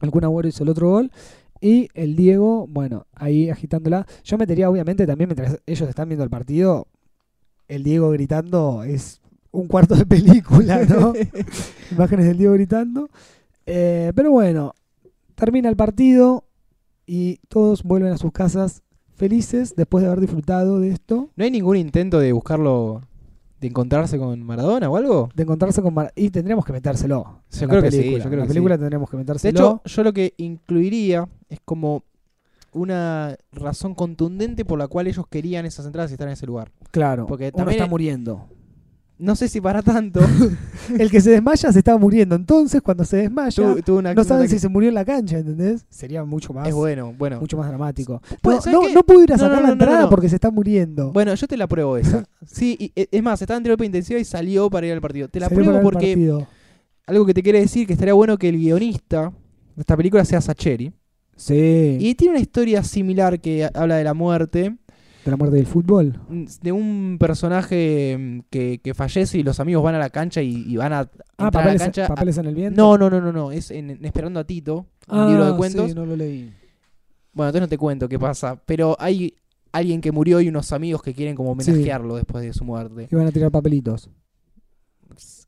El 0.00 0.10
Kun 0.10 0.24
Agüero 0.24 0.48
hizo 0.48 0.62
el 0.62 0.70
otro 0.70 0.90
gol. 0.90 1.10
Y 1.60 1.88
el 1.94 2.14
Diego, 2.14 2.66
bueno, 2.68 3.06
ahí 3.14 3.50
agitándola. 3.50 4.06
Yo 4.22 4.38
metería, 4.38 4.70
obviamente, 4.70 5.06
también 5.06 5.28
mientras 5.28 5.60
ellos 5.66 5.88
están 5.88 6.08
viendo 6.08 6.22
el 6.22 6.30
partido, 6.30 6.86
el 7.66 7.82
Diego 7.82 8.10
gritando 8.10 8.84
es 8.84 9.20
un 9.50 9.66
cuarto 9.66 9.96
de 9.96 10.06
película, 10.06 10.84
¿no? 10.84 11.14
Imágenes 11.90 12.26
del 12.26 12.38
Diego 12.38 12.54
gritando. 12.54 13.08
Eh, 13.66 14.12
pero 14.14 14.30
bueno, 14.30 14.74
termina 15.34 15.68
el 15.68 15.76
partido 15.76 16.44
y 17.06 17.38
todos 17.48 17.82
vuelven 17.82 18.12
a 18.12 18.18
sus 18.18 18.32
casas 18.32 18.82
felices 19.14 19.74
después 19.76 20.02
de 20.02 20.08
haber 20.08 20.20
disfrutado 20.20 20.78
de 20.78 20.90
esto. 20.90 21.30
¿No 21.34 21.44
hay 21.44 21.50
ningún 21.50 21.76
intento 21.76 22.20
de 22.20 22.32
buscarlo, 22.32 23.02
de 23.60 23.66
encontrarse 23.68 24.18
con 24.18 24.42
Maradona 24.42 24.88
o 24.88 24.96
algo? 24.96 25.28
de 25.34 25.42
encontrarse 25.42 25.82
con 25.82 25.94
Mar- 25.94 26.12
y 26.14 26.30
tendríamos 26.30 26.64
que 26.64 26.72
metérselo. 26.72 27.42
Yo 27.50 27.62
en 27.64 27.68
creo 27.68 27.80
la 27.82 27.88
que 27.88 27.90
sí, 27.90 27.98
yo 28.12 28.18
creo 28.18 28.32
En 28.32 28.38
la 28.38 28.44
que 28.44 28.48
película 28.48 28.74
sí. 28.74 28.78
tendríamos 28.80 29.10
que 29.10 29.16
De 29.16 29.22
metérselo. 29.22 29.58
hecho, 29.58 29.82
yo 29.84 30.02
lo 30.04 30.12
que 30.12 30.34
incluiría 30.36 31.28
es 31.48 31.60
como 31.64 32.04
una 32.72 33.36
razón 33.52 33.94
contundente 33.94 34.64
por 34.64 34.78
la 34.78 34.88
cual 34.88 35.06
ellos 35.06 35.26
querían 35.28 35.66
esas 35.66 35.86
entradas 35.86 36.10
y 36.10 36.14
estar 36.14 36.28
en 36.28 36.34
ese 36.34 36.46
lugar. 36.46 36.70
claro, 36.90 37.26
porque 37.26 37.46
uno 37.48 37.56
también- 37.64 37.80
está 37.80 37.90
muriendo. 37.90 38.46
No 39.18 39.34
sé 39.34 39.48
si 39.48 39.60
para 39.60 39.82
tanto. 39.82 40.20
El 40.98 41.10
que 41.10 41.20
se 41.20 41.30
desmaya 41.30 41.72
se 41.72 41.78
está 41.80 41.96
muriendo. 41.98 42.36
Entonces, 42.36 42.80
cuando 42.80 43.04
se 43.04 43.16
desmaya, 43.16 43.50
tuvo- 43.64 43.82
tuvo 43.82 43.98
una- 43.98 44.14
no 44.14 44.22
saben 44.22 44.42
una- 44.42 44.50
si 44.50 44.58
se 44.60 44.68
murió 44.68 44.88
en 44.90 44.94
la 44.94 45.04
cancha, 45.04 45.38
¿entendés? 45.38 45.84
Sería 45.90 46.24
mucho 46.24 46.52
más, 46.52 46.68
Es 46.68 46.74
bueno, 46.74 47.12
bueno. 47.18 47.40
mucho 47.40 47.56
más 47.56 47.66
dramático. 47.68 48.22
Pues, 48.40 48.56
No, 48.58 48.62
¿sabes 48.62 48.78
no, 48.80 48.86
qué? 48.86 48.94
no 48.94 49.02
pudo 49.02 49.24
ir 49.24 49.32
a 49.32 49.36
No, 49.36 49.42
sacar 49.42 49.56
no, 49.56 49.62
la 49.62 49.68
no, 49.70 49.74
no, 49.74 49.82
entrada 49.84 50.02
no. 50.02 50.10
porque 50.10 50.28
se 50.28 50.36
está 50.36 50.50
muriendo. 50.52 51.12
Bueno, 51.12 51.34
yo 51.34 51.46
te 51.48 51.56
la 51.56 51.66
pruebo 51.66 51.96
esa. 51.96 52.24
Sí, 52.46 52.76
y, 52.78 52.92
e- 52.94 53.08
es 53.10 53.22
más, 53.22 53.42
estaba 53.42 53.58
en 53.58 53.64
terapia 53.64 53.86
intensiva 53.86 54.20
y 54.20 54.24
salió 54.24 54.70
para 54.70 54.86
ir 54.86 54.92
al 54.92 55.00
partido. 55.00 55.26
Te 55.28 55.40
la 55.40 55.48
Salió 55.48 55.56
pruebo 55.64 55.72
para 55.72 55.78
el 55.80 55.84
porque 55.92 56.06
partido. 56.12 56.46
algo 57.06 57.26
que 57.26 57.34
te 57.34 57.42
quiere 57.42 57.60
decir 57.60 57.86
que 57.88 57.94
estaría 57.94 58.14
bueno 58.14 58.38
que 58.38 58.48
el 58.50 58.56
guionista 58.58 59.32
de 59.74 59.80
esta 59.80 59.96
película 59.96 60.24
sea 60.24 60.40
Sacheri. 60.40 60.92
Sí, 61.36 61.96
Y 62.00 62.14
tiene 62.14 62.32
una 62.34 62.40
historia 62.40 62.82
similar 62.84 63.40
que 63.40 63.68
habla 63.74 63.96
de 63.96 64.04
la 64.04 64.14
muerte, 64.14 64.76
de 65.28 65.32
la 65.32 65.36
muerte 65.36 65.56
del 65.56 65.66
fútbol. 65.66 66.20
mm, 66.28 66.44
de 66.62 66.72
un 66.72 67.16
personaje 67.20 68.16
mm, 68.18 68.40
que, 68.50 68.80
que 68.82 68.94
fallece 68.94 69.38
y 69.38 69.42
los 69.42 69.60
amigos 69.60 69.82
van 69.82 69.94
a 69.94 69.98
la 69.98 70.10
cancha 70.10 70.42
y, 70.42 70.64
y 70.66 70.76
van 70.76 70.92
a 70.92 71.00
Ah, 71.00 71.08
a 71.38 71.44
la 71.44 71.50
papeles, 71.52 71.82
cancha. 71.82 72.08
papeles 72.08 72.36
en 72.38 72.46
el 72.46 72.54
viento. 72.54 72.80
no, 72.80 72.98
no, 72.98 73.08
no, 73.10 73.20
no, 73.20 73.32
no, 73.32 73.52
es 73.52 73.70
en, 73.70 73.90
en 73.90 74.04
Esperando 74.04 74.40
a 74.40 74.44
Tito, 74.44 74.86
un 75.08 75.18
ah, 75.18 75.28
libro 75.28 75.50
de 75.52 75.56
cuentos. 75.56 75.88
Sí, 75.90 75.94
no 75.94 76.04
lo 76.04 76.16
leí. 76.16 76.52
Bueno, 77.32 77.50
entonces 77.50 77.60
no 77.60 77.68
te 77.68 77.78
cuento 77.78 78.08
qué 78.08 78.18
pasa, 78.18 78.60
pero 78.66 78.96
hay 78.98 79.34
alguien 79.70 80.00
que 80.00 80.10
murió 80.10 80.40
y 80.40 80.48
unos 80.48 80.72
amigos 80.72 81.02
que 81.02 81.14
quieren 81.14 81.36
como 81.36 81.54
Sí. 81.60 81.70
homenajearlo 81.70 82.16
después 82.16 82.42
de 82.44 82.52
su 82.52 82.64
muerte. 82.64 83.06
Iban 83.10 83.26
a 83.26 83.30
tirar 83.32 83.50
papelitos. 83.50 84.10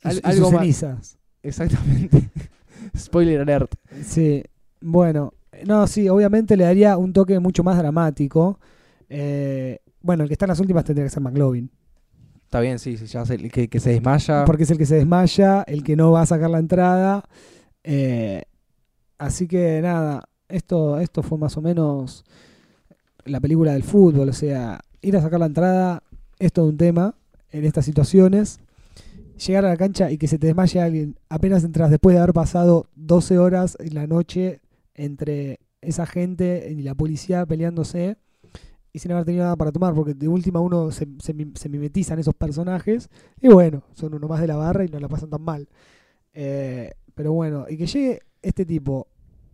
Y, 0.05 0.09
Al- 0.09 0.17
y 0.17 0.21
algo 0.25 0.45
sus 0.45 0.53
más. 0.53 0.61
cenizas. 0.63 1.19
Exactamente. 1.43 2.29
Spoiler 2.97 3.41
alert. 3.41 3.75
Sí, 4.05 4.43
bueno, 4.81 5.33
no, 5.67 5.87
sí, 5.87 6.09
obviamente 6.09 6.57
le 6.57 6.65
daría 6.65 6.97
un 6.97 7.13
toque 7.13 7.39
mucho 7.41 7.63
más 7.65 7.77
dramático. 7.79 8.59
Eh, 9.11 9.81
bueno, 10.01 10.23
el 10.23 10.29
que 10.29 10.35
está 10.35 10.47
en 10.47 10.51
las 10.51 10.61
últimas 10.61 10.85
tendría 10.85 11.05
que 11.05 11.11
ser 11.11 11.23
McLovin. 11.23 11.71
Está 12.45 12.61
bien, 12.61 12.79
sí, 12.79 12.97
sí, 12.97 13.07
ya 13.07 13.27
sé, 13.27 13.37
que, 13.37 13.69
que 13.69 13.81
se 13.81 13.91
desmaya. 13.91 14.45
porque 14.45 14.63
es 14.63 14.71
el 14.71 14.79
que 14.79 14.87
se 14.87 14.97
desmaya, 14.97 15.63
el 15.63 15.85
que 15.85 15.97
no 15.97 16.13
va 16.13 16.23
a 16.23 16.27
sacar 16.27 16.51
la 16.51 16.59
entrada. 16.59 17.29
Eh, 17.85 18.43
así 19.19 19.47
que 19.47 19.81
nada, 19.83 20.25
esto, 20.49 20.99
esto 20.99 21.23
fue 21.23 21.39
más 21.39 21.57
o 21.57 21.61
menos 21.61 22.25
la 23.25 23.41
película 23.41 23.73
del 23.73 23.83
fútbol. 23.83 24.29
O 24.29 24.33
sea, 24.33 24.81
ir 25.03 25.17
a 25.17 25.23
sacar 25.23 25.41
la 25.41 25.47
entrada 25.47 26.03
es 26.39 26.53
todo 26.53 26.67
un 26.67 26.77
tema 26.77 27.15
en 27.51 27.65
estas 27.65 27.85
situaciones. 27.85 28.61
Llegar 29.47 29.65
a 29.65 29.69
la 29.69 29.77
cancha 29.77 30.11
y 30.11 30.19
que 30.19 30.29
se 30.29 30.39
te 30.39 30.49
desmaye 30.49 30.81
alguien 30.81 31.17
apenas 31.29 31.65
entras 31.65 31.91
después 31.91 32.15
de 32.15 32.21
haber 32.21 32.35
pasado 32.35 32.87
12 32.97 33.39
horas 33.39 33.77
en 33.81 33.95
la 33.95 34.07
noche 34.07 34.61
entre 34.95 35.61
esa 35.81 36.05
gente 36.05 36.69
y 36.71 36.83
la 36.83 36.95
policía 36.95 37.47
peleándose 37.47 38.17
y 38.93 38.99
sin 38.99 39.13
haber 39.13 39.25
tenido 39.25 39.45
nada 39.45 39.57
para 39.57 39.71
tomar, 39.73 39.95
porque 39.95 40.15
de 40.15 40.27
última 40.29 40.61
uno 40.61 40.91
se, 40.91 41.07
se, 41.21 41.35
se 41.55 41.69
mimetiza 41.69 42.15
en 42.15 42.21
esos 42.21 42.35
personajes 42.35 43.09
y 43.41 43.49
bueno, 43.49 43.83
son 43.95 44.15
uno 44.15 44.27
más 44.29 44.41
de 44.41 44.47
la 44.49 44.57
barra 44.57 44.85
y 44.85 44.89
no 44.89 44.99
la 44.99 45.09
pasan 45.09 45.31
tan 45.31 45.43
mal. 45.43 45.69
Eh, 46.33 46.93
pero 47.15 47.33
bueno, 47.33 47.67
y 47.69 47.77
que 47.77 47.87
llegue 47.87 48.21
este 48.43 48.65
tipo 48.65 49.09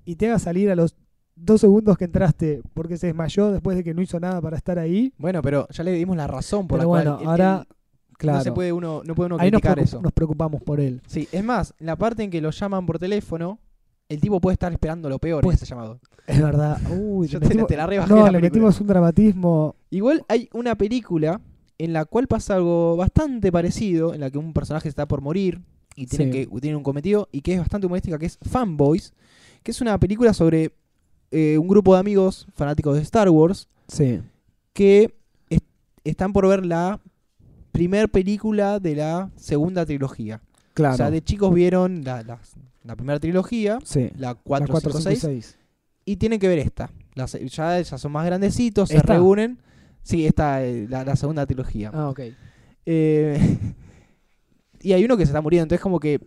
y 0.05 0.17
te 0.17 0.27
haga 0.29 0.39
salir 0.39 0.71
a 0.71 0.77
los 0.77 0.95
dos 1.35 1.61
segundos 1.61 1.99
que 1.99 2.05
entraste 2.05 2.63
porque 2.75 2.97
se 2.97 3.09
desmayó 3.09 3.51
después 3.53 3.77
de 3.77 3.85
que 3.85 3.93
no 3.95 4.03
hizo 4.03 4.19
nada 4.21 4.41
para 4.41 4.57
estar 4.57 4.79
ahí. 4.79 5.13
Bueno, 5.19 5.43
pero 5.43 5.67
ya 5.71 5.85
le 5.85 5.93
dimos 5.93 6.17
la 6.17 6.27
razón 6.27 6.67
por 6.67 6.79
Pero 6.79 6.85
la 6.85 6.87
bueno, 6.89 7.17
cual. 7.19 7.29
ahora, 7.29 7.67
él- 7.69 7.77
claro, 8.17 8.39
No 8.39 8.45
se 8.45 8.53
puede 8.53 8.73
uno, 8.73 9.03
no 9.05 9.15
puede 9.15 9.27
uno 9.27 9.37
ahí 9.39 9.51
nos, 9.51 9.61
criticar 9.61 9.79
preocup- 9.79 9.85
eso. 9.85 10.03
nos 10.03 10.13
preocupamos 10.13 10.63
por 10.63 10.81
él. 10.81 11.03
Sí, 11.07 11.29
es 11.33 11.45
más, 11.45 11.75
la 11.79 11.97
parte 11.97 12.23
en 12.23 12.31
que 12.31 12.41
lo 12.41 12.51
llaman 12.51 12.87
por 12.87 12.99
teléfono, 12.99 13.59
el 14.09 14.21
tipo 14.21 14.41
puede 14.41 14.55
estar 14.55 14.73
esperando 14.73 15.09
lo 15.09 15.19
peor 15.19 15.43
Pues- 15.43 15.57
en 15.59 15.65
ese 15.65 15.67
llamado. 15.67 16.01
Es 16.27 16.43
verdad. 16.43 16.79
Uy, 16.91 17.29
Yo 17.29 17.39
te, 17.41 17.47
metimos- 17.49 17.67
te 17.69 17.77
la 17.77 17.87
rebajé 17.87 18.11
no, 18.11 18.17
la 18.17 18.23
le 18.25 18.39
película. 18.39 18.49
metimos 18.51 18.81
un 18.81 18.87
dramatismo. 18.87 19.77
Igual 19.91 20.25
hay 20.29 20.49
una 20.53 20.75
película 20.75 21.41
en 21.79 21.93
la 21.93 22.05
cual 22.05 22.27
pasa 22.27 22.55
algo 22.57 22.97
bastante 22.97 23.53
parecido, 23.53 24.15
en 24.15 24.21
la 24.21 24.31
que 24.31 24.39
un 24.39 24.53
personaje 24.53 24.89
está 24.89 25.07
por 25.07 25.21
morir 25.21 25.61
y 25.95 26.07
tiene, 26.07 26.25
Sí. 26.33 26.47
que, 26.47 26.61
tiene 26.61 26.77
un 26.77 26.83
cometido 26.83 27.29
y 27.33 27.43
que 27.43 27.55
es 27.55 27.59
bastante 27.61 27.87
humorística, 27.87 28.19
que 28.19 28.27
es 28.27 28.39
Fanboys, 28.43 29.13
que 29.63 29.71
es 29.71 29.81
una 29.81 29.99
película 29.99 30.33
sobre 30.35 30.73
eh, 31.33 31.59
un 31.59 31.67
grupo 31.69 31.93
de 31.95 32.01
amigos 32.01 32.47
fanáticos 32.55 32.95
de 32.97 33.03
Star 33.03 33.29
Wars 33.31 33.69
Sí, 33.89 34.21
que 34.73 35.15
es- 35.51 35.61
están 36.05 36.33
por 36.33 36.47
ver 36.49 36.65
la 36.65 37.01
primer 37.73 38.09
película 38.09 38.79
de 38.81 38.95
la 38.97 39.31
segunda 39.37 39.85
trilogía. 39.85 40.41
claro. 40.73 40.95
O 40.95 40.97
sea, 40.97 41.11
de 41.11 41.23
chicos 41.23 41.53
vieron 41.53 42.05
la, 42.05 42.23
la- 42.23 42.39
la 42.85 42.95
primera 42.97 43.19
trilogía, 43.19 43.79
sí. 43.85 44.11
la 44.17 44.29
La 44.29 44.35
4, 44.35 44.69
4, 44.71 44.91
5, 44.93 44.99
5, 45.03 45.21
6, 45.21 45.21
6. 45.21 45.59
Y 46.07 46.17
tienen 46.17 46.39
que 46.41 46.49
ver 46.49 46.61
esta. 46.61 46.91
Ya, 47.15 47.27
ya 47.27 47.99
son 47.99 48.13
más 48.13 48.25
grandecitos, 48.25 48.89
se 48.89 49.01
reúnen. 49.03 49.59
Sí, 50.03 50.25
esta 50.25 50.65
eh, 50.65 50.87
la, 50.89 51.05
la 51.05 51.17
segunda 51.17 51.45
trilogía. 51.45 51.91
Ah, 51.93 52.09
ok. 52.09 52.21
Eh, 52.87 53.59
y 54.81 54.93
hay 54.93 55.05
uno 55.05 55.17
que 55.17 55.25
se 55.27 55.31
está 55.31 55.41
muriendo, 55.43 55.65
entonces 55.65 55.83
como 55.83 56.01
que 56.01 56.21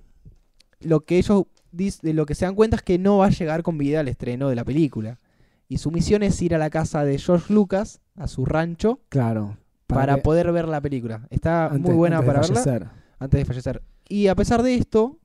lo 0.82 1.06
que 1.06 1.18
ellos 1.18 1.46
de 1.72 2.14
lo 2.14 2.26
que 2.26 2.36
se 2.36 2.46
dan 2.46 2.56
cuenta 2.56 2.76
es 2.78 2.82
que 2.82 2.98
no 2.98 3.20
va 3.20 3.28
a 3.28 3.30
llegar 3.30 3.64
con 3.64 3.78
vida 3.78 4.00
al 4.02 4.08
estreno 4.08 4.50
de 4.50 4.56
la 4.56 4.66
película. 4.66 5.20
Y 5.68 5.78
su 5.78 5.92
misión 5.92 6.24
es 6.24 6.42
ir 6.42 6.56
a 6.56 6.58
la 6.58 6.70
casa 6.72 7.06
de 7.06 7.18
George 7.20 7.54
Lucas, 7.54 8.02
a 8.16 8.28
su 8.28 8.44
rancho, 8.44 9.02
Claro. 9.10 9.58
para, 9.86 10.18
poder 10.18 10.52
ver 10.52 10.68
la 10.68 10.82
película. 10.82 11.28
Está 11.30 11.68
antes- 11.68 11.82
muy 11.82 11.94
buena 11.94 12.22
para 12.24 12.42
verla 12.42 12.56
fallecer. 12.56 12.88
antes 13.20 13.40
de 13.40 13.46
fallecer. 13.46 13.84
Y 14.08 14.28
a 14.28 14.36
pesar 14.36 14.64
de 14.64 14.74
esto, 14.74 15.20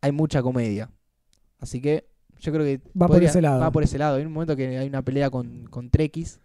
hay 0.00 0.10
mucha 0.10 0.42
comedia. 0.42 0.90
Así 1.60 1.80
que 1.80 2.09
yo 2.40 2.52
creo 2.52 2.64
que 2.64 2.80
Va 3.00 3.06
por 3.06 3.22
ese 3.22 3.40
lado. 3.40 3.60
Va 3.60 3.70
por 3.70 3.82
ese 3.82 3.98
lado. 3.98 4.16
Hay 4.16 4.24
un 4.24 4.32
momento 4.32 4.56
que 4.56 4.76
hay 4.78 4.88
una 4.88 5.02
pelea 5.02 5.30
con, 5.30 5.64
con 5.70 5.90
Trekkies. 5.90 6.40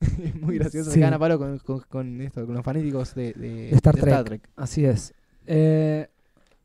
es 0.22 0.34
muy 0.34 0.58
gracioso. 0.58 0.90
Sí. 0.90 0.94
Se 0.94 1.00
cagan 1.00 1.14
a 1.14 1.18
palo 1.18 1.38
con, 1.38 1.58
con- 1.58 1.80
con 1.88 2.20
esto, 2.20 2.44
con 2.46 2.54
los 2.54 2.64
fanáticos 2.64 3.14
de, 3.14 3.32
de- 3.34 3.70
De 3.70 3.70
Star 3.76 3.94
de 3.96 4.24
Trek. 4.24 4.48
Así 4.56 4.84
es. 4.84 5.12
Eh, 5.46 6.08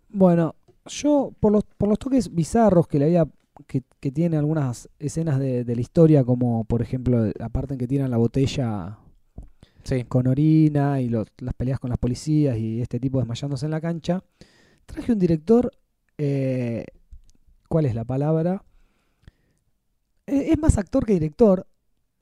bueno, 0.10 0.56
yo 0.86 1.34
por 1.40 1.52
los, 1.52 1.64
por 1.78 1.90
los 1.90 2.00
toques 2.00 2.34
bizarros 2.34 2.88
que 2.88 3.00
le 3.00 3.06
había 3.06 3.28
que, 3.68 3.82
que 4.00 4.12
tiene 4.12 4.38
algunas 4.38 4.88
escenas 5.00 5.40
de, 5.40 5.64
de 5.64 5.76
la 5.76 5.82
historia, 5.82 6.24
como 6.24 6.64
por 6.66 6.82
ejemplo 6.82 7.32
la 7.38 7.50
parte 7.50 7.74
en 7.74 7.80
que 7.80 7.88
tiran 7.88 8.12
la 8.12 8.18
botella 8.18 8.98
Sí. 9.84 10.04
con 10.04 10.28
orina 10.28 11.00
y 11.02 11.10
los- 11.10 11.28
las 11.40 11.54
peleas 11.54 11.80
con 11.80 11.90
las 11.90 11.98
policías 11.98 12.58
y 12.58 12.82
este 12.82 13.00
tipo 13.00 13.20
desmayándose 13.20 13.66
en 13.66 13.72
la 13.72 13.82
cancha, 13.82 14.22
traje 14.86 15.12
un 15.14 15.20
director, 15.20 15.72
eh, 16.18 16.86
¿cuál 17.68 17.86
es 17.86 17.95
la 17.95 18.03
palabra? 18.03 18.63
Eh, 20.26 20.49
es 20.51 20.59
más 20.59 20.78
actor 20.78 21.05
que 21.05 21.13
director, 21.13 21.68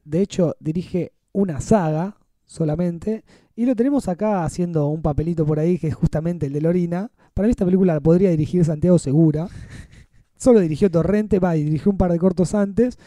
de 0.03 0.21
hecho 0.21 0.55
dirige 0.59 1.13
una 1.31 1.59
saga 1.61 2.17
solamente, 2.45 3.23
y 3.55 3.65
lo 3.65 3.75
tenemos 3.75 4.07
acá 4.07 4.43
haciendo 4.43 4.87
un 4.87 5.01
papelito 5.01 5.45
por 5.45 5.59
ahí 5.59 5.79
que 5.79 5.87
es 5.87 5.95
justamente 5.95 6.45
el 6.47 6.53
de 6.53 6.61
la 6.61 6.69
orina. 6.69 7.11
Para 7.33 7.47
mí 7.47 7.51
esta 7.51 7.65
película 7.65 7.93
la 7.93 8.01
podría 8.01 8.29
dirigir 8.29 8.63
Santiago 8.65 8.99
Segura. 8.99 9.47
Solo 10.37 10.59
dirigió 10.59 10.91
Torrente, 10.91 11.39
va, 11.39 11.55
y 11.55 11.63
dirigió 11.63 11.91
un 11.91 11.97
par 11.97 12.11
de 12.11 12.19
cortos 12.19 12.53
antes. 12.53 12.97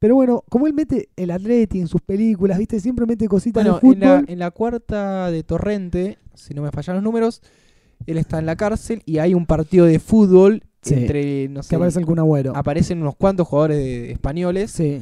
Pero 0.00 0.16
bueno, 0.16 0.42
como 0.50 0.66
él 0.66 0.74
mete 0.74 1.10
el 1.14 1.30
Atleti 1.30 1.80
en 1.80 1.86
sus 1.86 2.02
películas, 2.02 2.58
¿viste? 2.58 2.80
Siempre 2.80 3.06
mete 3.06 3.28
cositas 3.28 3.62
Bueno, 3.62 3.78
de 3.78 3.86
en 3.86 3.94
fútbol. 3.94 4.24
la, 4.26 4.32
en 4.32 4.38
la 4.40 4.50
cuarta 4.50 5.30
de 5.30 5.44
Torrente, 5.44 6.18
si 6.34 6.54
no 6.54 6.62
me 6.62 6.72
fallan 6.72 6.96
los 6.96 7.04
números, 7.04 7.40
él 8.06 8.18
está 8.18 8.40
en 8.40 8.46
la 8.46 8.56
cárcel 8.56 9.02
y 9.06 9.18
hay 9.18 9.34
un 9.34 9.46
partido 9.46 9.86
de 9.86 10.00
fútbol 10.00 10.64
Sí. 10.82 10.94
entre, 10.94 11.48
no 11.48 11.62
sé, 11.62 11.70
que 11.70 11.76
aparece 11.76 12.00
Agüero. 12.00 12.56
aparecen 12.56 13.00
unos 13.00 13.14
cuantos 13.16 13.46
jugadores 13.46 13.76
de- 13.78 14.10
españoles 14.12 14.70
Sí, 14.72 15.00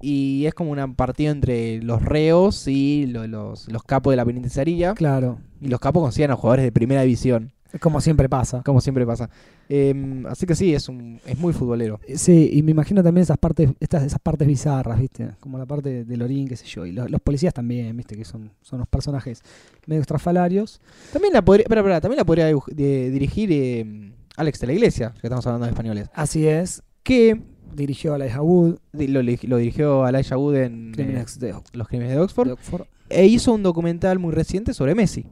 y 0.00 0.46
es 0.46 0.54
como 0.54 0.70
un 0.72 0.94
partido 0.94 1.30
entre 1.30 1.82
los 1.82 2.02
reos 2.02 2.66
y 2.68 3.06
lo- 3.06 3.26
los, 3.26 3.68
los 3.70 3.82
capos 3.82 4.12
de 4.12 4.16
la 4.16 4.24
penitenciaría. 4.24 4.94
claro. 4.94 5.38
Y 5.60 5.68
los 5.68 5.78
capos 5.78 6.02
consiguen 6.02 6.30
a 6.30 6.36
jugadores 6.36 6.64
de 6.64 6.72
primera 6.72 7.02
división, 7.02 7.52
Como 7.80 8.00
siempre 8.00 8.30
pasa. 8.30 8.62
como 8.64 8.80
siempre 8.80 9.04
pasa. 9.04 9.28
Em, 9.68 10.24
así 10.26 10.46
que 10.46 10.54
sí, 10.54 10.74
es, 10.74 10.88
un, 10.88 11.20
es 11.26 11.38
muy 11.38 11.52
futbolero. 11.52 12.00
Sí, 12.16 12.48
y 12.52 12.62
me 12.62 12.70
imagino 12.70 13.02
también 13.02 13.22
esas 13.24 13.36
partes, 13.36 13.68
estas, 13.78 14.02
esas 14.04 14.18
partes 14.20 14.48
bizarras, 14.48 14.98
¿viste? 14.98 15.32
Como 15.38 15.58
la 15.58 15.66
parte 15.66 16.04
de 16.06 16.16
Lorín, 16.16 16.48
qué 16.48 16.56
sé 16.56 16.64
yo. 16.66 16.86
Y 16.86 16.92
los, 16.92 17.10
los 17.10 17.20
policías 17.20 17.52
también, 17.52 17.94
¿viste? 17.94 18.16
Que 18.16 18.24
son, 18.24 18.50
son 18.62 18.78
los 18.78 18.88
personajes 18.88 19.42
medio 19.86 20.00
estrafalarios. 20.00 20.80
También 21.12 21.34
la 21.34 21.42
podría, 21.42 21.66
también 22.00 22.16
la 22.16 22.24
podría 22.24 22.46
dirigir 22.74 23.52
em, 23.52 24.12
Alex 24.36 24.60
de 24.60 24.66
la 24.66 24.72
Iglesia, 24.72 25.12
que 25.20 25.26
estamos 25.26 25.46
hablando 25.46 25.66
de 25.66 25.72
españoles. 25.72 26.08
Así 26.14 26.46
es. 26.46 26.82
Que 27.02 27.40
Dirigió 27.74 28.14
a 28.14 28.18
la 28.18 28.42
Wood, 28.42 28.78
lo, 28.92 29.22
lo 29.22 29.56
dirigió 29.58 30.06
Elijah 30.06 30.36
Wood 30.36 30.56
en 30.56 30.92
eh, 30.98 31.24
de, 31.38 31.54
Los 31.72 31.88
Crímenes 31.88 32.14
de 32.14 32.20
Oxford. 32.20 32.46
de 32.48 32.52
Oxford. 32.54 32.82
E 33.08 33.26
hizo 33.26 33.52
un 33.52 33.62
documental 33.62 34.18
muy 34.18 34.32
reciente 34.32 34.74
sobre 34.74 34.94
Messi. 34.94 35.26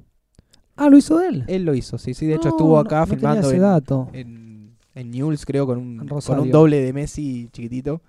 Ah, 0.77 0.89
lo 0.89 0.97
hizo 0.97 1.21
él. 1.21 1.45
Él 1.49 1.65
lo 1.65 1.75
hizo, 1.75 1.99
sí, 1.99 2.15
sí. 2.15 2.27
De 2.27 2.35
hecho, 2.35 2.49
No, 2.49 2.57
estuvo 2.57 2.79
acá 2.79 3.01
no 3.01 3.07
filmando 3.09 3.49
ese 3.49 3.57
en, 3.57 3.63
dato. 3.63 4.09
en, 4.13 4.77
en 4.95 5.11
Newell's, 5.11 5.45
creo, 5.45 5.67
con 5.67 5.79
un, 5.79 6.07
con 6.07 6.39
un 6.39 6.51
doble 6.51 6.81
de 6.81 6.93
Messi 6.93 7.49
chiquitito. 7.53 8.01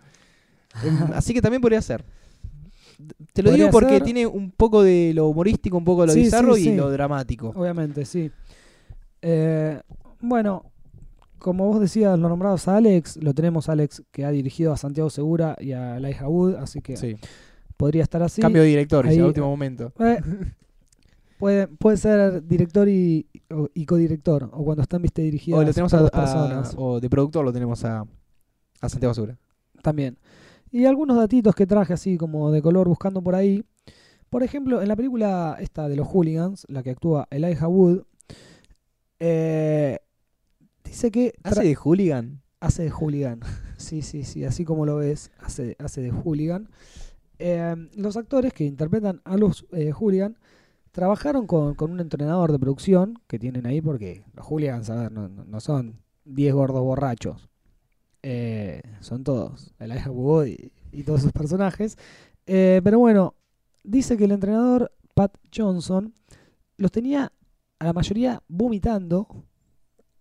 Em, 0.84 0.96
así 1.16 1.34
que 1.34 1.42
también 1.42 1.62
podría 1.62 1.82
ser. 1.82 2.06
Te 3.34 3.42
lo 3.42 3.52
digo 3.52 3.70
porque 3.72 3.94
ser. 3.96 4.04
tiene 4.04 4.28
un 4.28 4.52
poco 4.52 4.84
de 4.84 5.14
lo 5.16 5.28
humorístico, 5.28 5.78
un 5.78 5.86
poco 5.86 6.02
de 6.02 6.08
lo 6.08 6.14
Sí, 6.14 6.20
bizarro 6.22 6.54
sí, 6.56 6.62
y 6.62 6.64
sí. 6.66 6.76
lo 6.76 6.92
dramático. 6.92 7.52
Obviamente, 7.56 8.06
sí. 8.06 8.30
Eh, 9.22 9.82
bueno, 10.22 10.69
como 11.40 11.66
vos 11.68 11.80
decías, 11.80 12.18
lo 12.20 12.30
nombrados 12.30 12.68
a 12.68 12.78
Alex, 12.78 13.18
lo 13.18 13.34
tenemos 13.34 13.70
Alex 13.70 14.04
que 14.12 14.26
ha 14.26 14.30
dirigido 14.32 14.72
a 14.74 14.78
Santiago 14.78 15.10
Segura 15.10 15.56
y 15.60 15.72
a 15.72 15.98
Elijah 15.98 16.28
Wood, 16.28 16.56
así 16.56 16.82
que 16.82 16.96
Sí. 16.98 17.16
podría 17.78 18.04
estar 18.04 18.22
así. 18.22 18.42
Cambio 18.42 18.62
de 18.62 18.68
director, 18.68 19.08
Ahí- 19.08 19.18
al 19.20 19.26
último 19.26 19.48
momento. 19.48 19.92
Eh, 20.00 20.20
puede, 21.40 21.68
puede 21.68 21.98
ser 21.98 22.46
director 22.46 22.88
y, 22.90 23.28
y 23.74 23.86
codirector, 23.86 24.50
o 24.54 24.64
cuando 24.64 24.84
están 24.84 25.02
viste 25.02 25.22
dirigidas 25.22 25.60
O 25.60 25.64
lo 25.64 25.72
tenemos 25.74 25.94
a, 25.94 26.00
dos 26.02 26.12
a- 26.14 26.20
personas 26.20 26.76
o 26.78 27.00
de 27.00 27.10
productor 27.10 27.44
lo 27.46 27.54
tenemos 27.54 27.84
a, 27.86 28.06
a 28.82 28.90
Santiago 28.90 29.14
Segura. 29.14 29.38
también. 29.82 30.18
Y 30.72 30.86
algunos 30.86 31.18
datitos 31.18 31.56
que 31.56 31.66
traje 31.66 31.94
así 31.94 32.18
como 32.18 32.52
de 32.52 32.62
color 32.62 32.88
buscando 32.88 33.22
por 33.24 33.34
ahí. 33.34 33.64
Por 34.30 34.44
ejemplo, 34.44 34.82
en 34.84 34.88
la 34.88 34.96
película 34.96 35.58
esta 35.60 35.90
de 35.90 35.96
los 35.96 36.08
hooligans, 36.08 36.68
la 36.70 36.84
que 36.84 36.92
actúa 36.92 37.28
Elijah 37.32 37.68
Wood, 37.68 38.04
eh, 39.20 39.79
dice 41.00 41.12
que 41.12 41.34
¿Hace 41.44 41.64
de 41.64 41.76
hooligan? 41.76 42.42
hace 42.60 42.84
de 42.84 42.92
hooligan. 42.92 43.40
Sí, 43.78 44.02
sí, 44.02 44.26
sí, 44.26 44.44
así 44.44 44.66
como 44.66 44.86
lo 44.86 44.98
ves, 44.98 45.32
hace, 45.40 45.78
hace 45.80 46.02
de 46.02 46.12
hooligan. 46.12 46.70
Eh, 47.40 47.74
los 47.96 48.18
actores 48.18 48.52
que 48.52 48.66
interpretan 48.66 49.22
a 49.24 49.38
los 49.38 49.66
eh, 49.72 49.94
hooligan 49.94 50.38
trabajaron 50.92 51.48
con, 51.48 51.76
con 51.76 51.92
un 51.92 52.02
entrenador 52.02 52.52
de 52.52 52.60
producción 52.60 53.22
que 53.28 53.40
tienen 53.40 53.66
ahí 53.66 53.80
porque 53.80 54.26
los 54.34 54.46
hooligans, 54.46 54.90
a 54.90 54.96
ver, 55.04 55.12
no, 55.14 55.60
son 55.62 56.02
10 56.26 56.54
gordos 56.54 56.82
borrachos. 56.82 57.48
Eh, 58.22 58.82
son 59.00 59.24
todos, 59.24 59.74
Elijah 59.80 60.12
Wood 60.12 60.48
y, 60.48 60.74
y 60.92 61.04
todos 61.04 61.22
sus 61.22 61.32
personajes. 61.32 61.98
Eh, 62.46 62.82
pero 62.84 63.00
bueno, 63.00 63.36
dice 63.86 64.18
que 64.18 64.26
el 64.26 64.34
entrenador 64.34 64.92
Pat 65.14 65.34
Johnson 65.56 66.14
los 66.76 66.92
tenía 66.92 67.32
a 67.80 67.86
la 67.86 67.94
mayoría 67.94 68.44
vomitando 68.50 69.46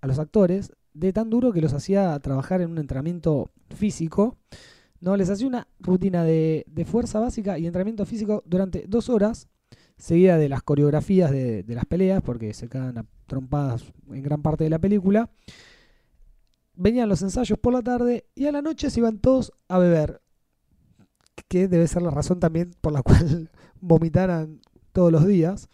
a 0.01 0.07
los 0.07 0.19
actores 0.19 0.73
de 0.95 1.13
tan 1.13 1.31
duro 1.31 1.53
que 1.53 1.61
los 1.61 1.73
hacía 1.73 2.19
trabajar 2.21 2.61
en 2.61 2.71
un 2.71 2.79
entrenamiento 2.79 3.51
físico. 3.75 4.37
No, 5.01 5.17
les 5.17 5.31
hacía 5.31 5.47
una 5.47 5.69
rutina 5.79 6.25
de, 6.25 6.65
de 6.69 6.85
fuerza 6.85 7.21
básica 7.21 7.59
y 7.59 7.67
entrenamiento 7.67 8.05
físico 8.05 8.43
durante 8.47 8.85
dos 8.89 9.09
horas, 9.09 9.49
seguida 9.97 10.37
de 10.39 10.49
las 10.49 10.63
coreografías 10.63 11.31
de, 11.31 11.63
de 11.63 11.75
las 11.75 11.85
peleas, 11.85 12.21
porque 12.23 12.53
se 12.53 12.69
quedan 12.69 13.07
trompadas 13.27 13.85
en 14.11 14.23
gran 14.23 14.43
parte 14.43 14.65
de 14.65 14.71
la 14.71 14.81
película. 14.81 15.31
Venían 16.75 17.09
los 17.09 17.23
ensayos 17.23 17.59
por 17.59 17.73
la 17.73 17.83
tarde 17.83 18.27
y 18.35 18.47
a 18.47 18.53
la 18.53 18.63
noche 18.63 18.91
se 18.91 19.01
iban 19.01 19.19
todos 19.19 19.53
a 19.69 19.79
beber, 19.79 20.21
que 21.49 21.69
debe 21.69 21.87
ser 21.87 22.03
la 22.03 22.11
razón 22.11 22.41
también 22.41 22.73
por 22.81 22.93
la 22.93 23.03
cual 23.05 23.51
vomitaran 23.81 24.61
todos 24.93 25.13
los 25.13 25.27
días. 25.27 25.69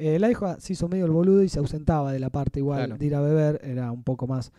Eh, 0.00 0.18
la 0.18 0.30
hija 0.30 0.58
se 0.60 0.72
hizo 0.72 0.88
medio 0.88 1.04
el 1.04 1.10
boludo 1.10 1.42
y 1.42 1.48
se 1.48 1.58
ausentaba 1.58 2.12
de 2.12 2.18
la 2.18 2.30
parte 2.30 2.58
igual 2.60 2.78
Claro. 2.86 2.98
de 2.98 3.06
ir 3.06 3.14
a 3.14 3.20
beber, 3.20 3.60
era 3.62 3.92
un 3.92 4.02
poco 4.02 4.26
más 4.26 4.50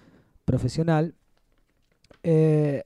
profesional. 0.45 1.15
Eh, 2.23 2.83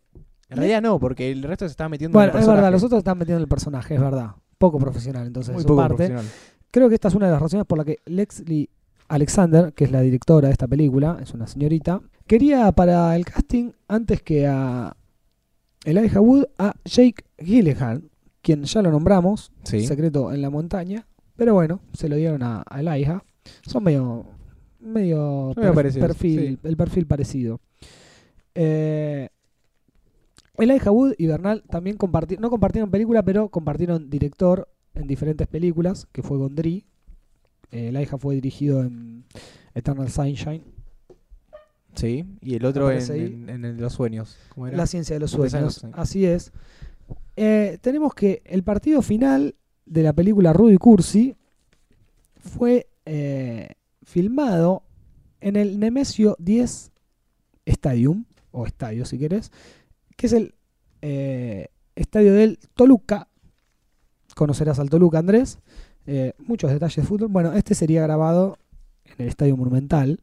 En 0.49 0.57
realidad 0.57 0.81
no, 0.81 0.99
porque 0.99 1.31
el 1.31 1.43
resto 1.43 1.65
se 1.65 1.71
estaba 1.71 1.89
metiendo 1.89 2.17
bueno, 2.17 2.31
en 2.31 2.37
el 2.37 2.41
es 2.41 2.47
verdad, 2.47 2.53
personaje. 2.61 2.71
los 2.71 2.83
otros 2.83 2.97
están 2.99 3.17
metiendo 3.17 3.41
el 3.41 3.47
personaje, 3.49 3.95
es 3.95 4.01
verdad. 4.01 4.31
Poco 4.57 4.77
profesional, 4.79 5.27
entonces, 5.27 5.53
Muy 5.53 5.63
su 5.63 5.67
poco 5.67 5.81
parte. 5.81 5.95
profesional. 5.95 6.25
Creo 6.71 6.87
que 6.89 6.95
esta 6.95 7.07
es 7.09 7.15
una 7.15 7.25
de 7.27 7.31
las 7.33 7.41
razones 7.41 7.65
por 7.65 7.77
la 7.77 7.83
que 7.85 7.99
Lexley 8.05 8.69
Alexander, 9.07 9.73
que 9.73 9.83
es 9.85 9.91
la 9.91 10.01
directora 10.01 10.47
de 10.47 10.53
esta 10.53 10.67
película, 10.67 11.17
es 11.21 11.33
una 11.33 11.47
señorita, 11.47 12.01
quería 12.27 12.71
para 12.71 13.15
el 13.15 13.25
casting, 13.25 13.71
antes 13.87 14.21
que 14.21 14.47
a 14.47 14.95
Elijah 15.83 16.21
Wood, 16.21 16.45
a 16.57 16.73
Jake 16.85 17.23
Gyllenhaal, 17.37 18.03
quien 18.41 18.63
ya 18.63 18.81
lo 18.81 18.91
nombramos, 18.91 19.51
Sí. 19.63 19.85
Secreto 19.85 20.31
en 20.31 20.41
la 20.41 20.49
Montaña, 20.49 21.05
pero 21.35 21.53
bueno, 21.53 21.81
se 21.93 22.07
lo 22.09 22.15
dieron 22.15 22.43
a, 22.43 22.61
a. 22.61 23.23
Son 23.67 23.83
medio, 23.83 24.25
medio, 24.79 25.53
perfil, 25.55 26.59
sí. 26.61 26.67
el 26.67 26.77
perfil 26.77 27.05
parecido. 27.07 27.59
Eh, 28.53 29.29
Elijah 30.57 30.91
Wood 30.91 31.15
y 31.17 31.27
Bernal 31.27 31.63
también 31.69 31.97
compartieron, 31.97 32.41
no 32.41 32.49
compartieron 32.49 32.89
película, 32.89 33.23
pero 33.23 33.49
compartieron 33.49 34.09
director 34.09 34.69
en 34.93 35.07
diferentes 35.07 35.47
películas, 35.47 36.07
que 36.11 36.23
fue 36.23 36.37
Gondry. 36.37 36.85
Eh, 37.71 37.89
Elijah 37.89 38.17
fue 38.17 38.35
dirigido 38.35 38.81
en 38.81 39.25
Eternal 39.73 40.09
Sunshine, 40.09 40.63
Sí, 41.95 42.25
y 42.41 42.55
el 42.55 42.65
otro 42.65 42.91
en, 42.91 42.97
en- 43.09 43.49
en 43.49 43.65
el 43.65 43.77
de 43.77 43.81
los 43.81 43.93
sueños. 43.93 44.37
¿Cómo 44.49 44.67
era? 44.67 44.75
La 44.75 44.85
ciencia 44.85 45.15
de 45.15 45.21
los 45.21 45.31
sueños. 45.31 45.85
Así 45.93 46.25
es. 46.25 46.51
Eh, 47.37 47.77
tenemos 47.81 48.13
que 48.13 48.41
el 48.45 48.63
partido 48.63 49.01
final 49.01 49.55
de 49.85 50.03
la 50.03 50.13
película 50.13 50.53
Rudy 50.53 50.77
Cursi 50.77 51.35
fue 52.39 52.87
eh, 53.05 53.69
filmado 54.03 54.83
en 55.41 55.55
el 55.55 55.79
Nemesio 55.79 56.35
10 56.39 56.91
Stadium, 57.65 58.25
o 58.51 58.65
estadio 58.65 59.05
si 59.05 59.17
querés, 59.17 59.51
que 60.15 60.27
es 60.27 60.33
el 60.33 60.55
eh, 61.01 61.67
estadio 61.95 62.33
del 62.33 62.59
Toluca. 62.73 63.27
Conocerás 64.35 64.79
al 64.79 64.89
Toluca, 64.89 65.19
Andrés. 65.19 65.59
Eh, 66.07 66.33
muchos 66.37 66.71
detalles 66.71 66.95
de 66.95 67.03
fútbol. 67.03 67.29
Bueno, 67.29 67.53
este 67.53 67.73
sería 67.73 68.01
grabado 68.01 68.57
en 69.05 69.15
el 69.19 69.27
Estadio 69.27 69.55
Monumental. 69.55 70.19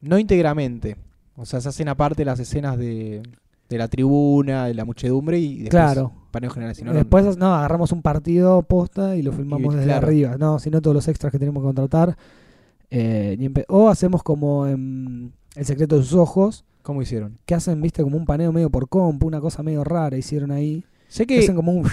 No 0.00 0.18
íntegramente. 0.18 0.96
O 1.36 1.44
sea, 1.44 1.60
se 1.60 1.68
hacen 1.68 1.88
aparte 1.88 2.24
las 2.24 2.38
escenas 2.38 2.78
de, 2.78 3.22
de 3.68 3.78
la 3.78 3.88
tribuna, 3.88 4.66
de 4.66 4.74
la 4.74 4.84
muchedumbre 4.84 5.38
y 5.38 5.54
después 5.60 5.70
Claro. 5.70 6.12
paneo 6.30 6.50
general. 6.50 6.74
Si 6.74 6.82
no, 6.84 6.92
no- 6.92 6.98
Después 6.98 7.36
no, 7.36 7.54
agarramos 7.54 7.92
un 7.92 8.02
partido 8.02 8.62
posta 8.62 9.16
y 9.16 9.22
lo 9.22 9.32
filmamos 9.32 9.74
Y, 9.74 9.76
desde 9.76 9.88
claro. 9.90 10.06
arriba. 10.06 10.36
No, 10.38 10.58
sino 10.58 10.80
todos 10.80 10.94
los 10.94 11.08
extras 11.08 11.30
que 11.32 11.38
tenemos 11.38 11.62
que 11.62 11.66
contratar. 11.66 12.16
eh, 12.90 13.36
o 13.68 13.88
hacemos 13.88 14.22
como 14.22 14.66
en 14.66 15.32
El 15.56 15.64
secreto 15.66 15.96
de 15.98 16.02
sus 16.04 16.14
ojos, 16.14 16.64
¿Cómo 16.82 17.02
hicieron? 17.02 17.36
que 17.44 17.54
hacen, 17.54 17.80
viste, 17.82 18.02
como 18.02 18.16
un 18.16 18.24
paneo 18.24 18.52
medio 18.52 18.70
por 18.70 18.88
compu, 18.88 19.26
una 19.26 19.40
cosa 19.40 19.62
medio 19.62 19.84
rara 19.84 20.16
hicieron 20.16 20.50
ahí. 20.52 20.84
Sé 21.08 21.26
Que 21.26 21.34
que... 21.36 21.40
hacen 21.40 21.56
como 21.56 21.72
un... 21.72 21.86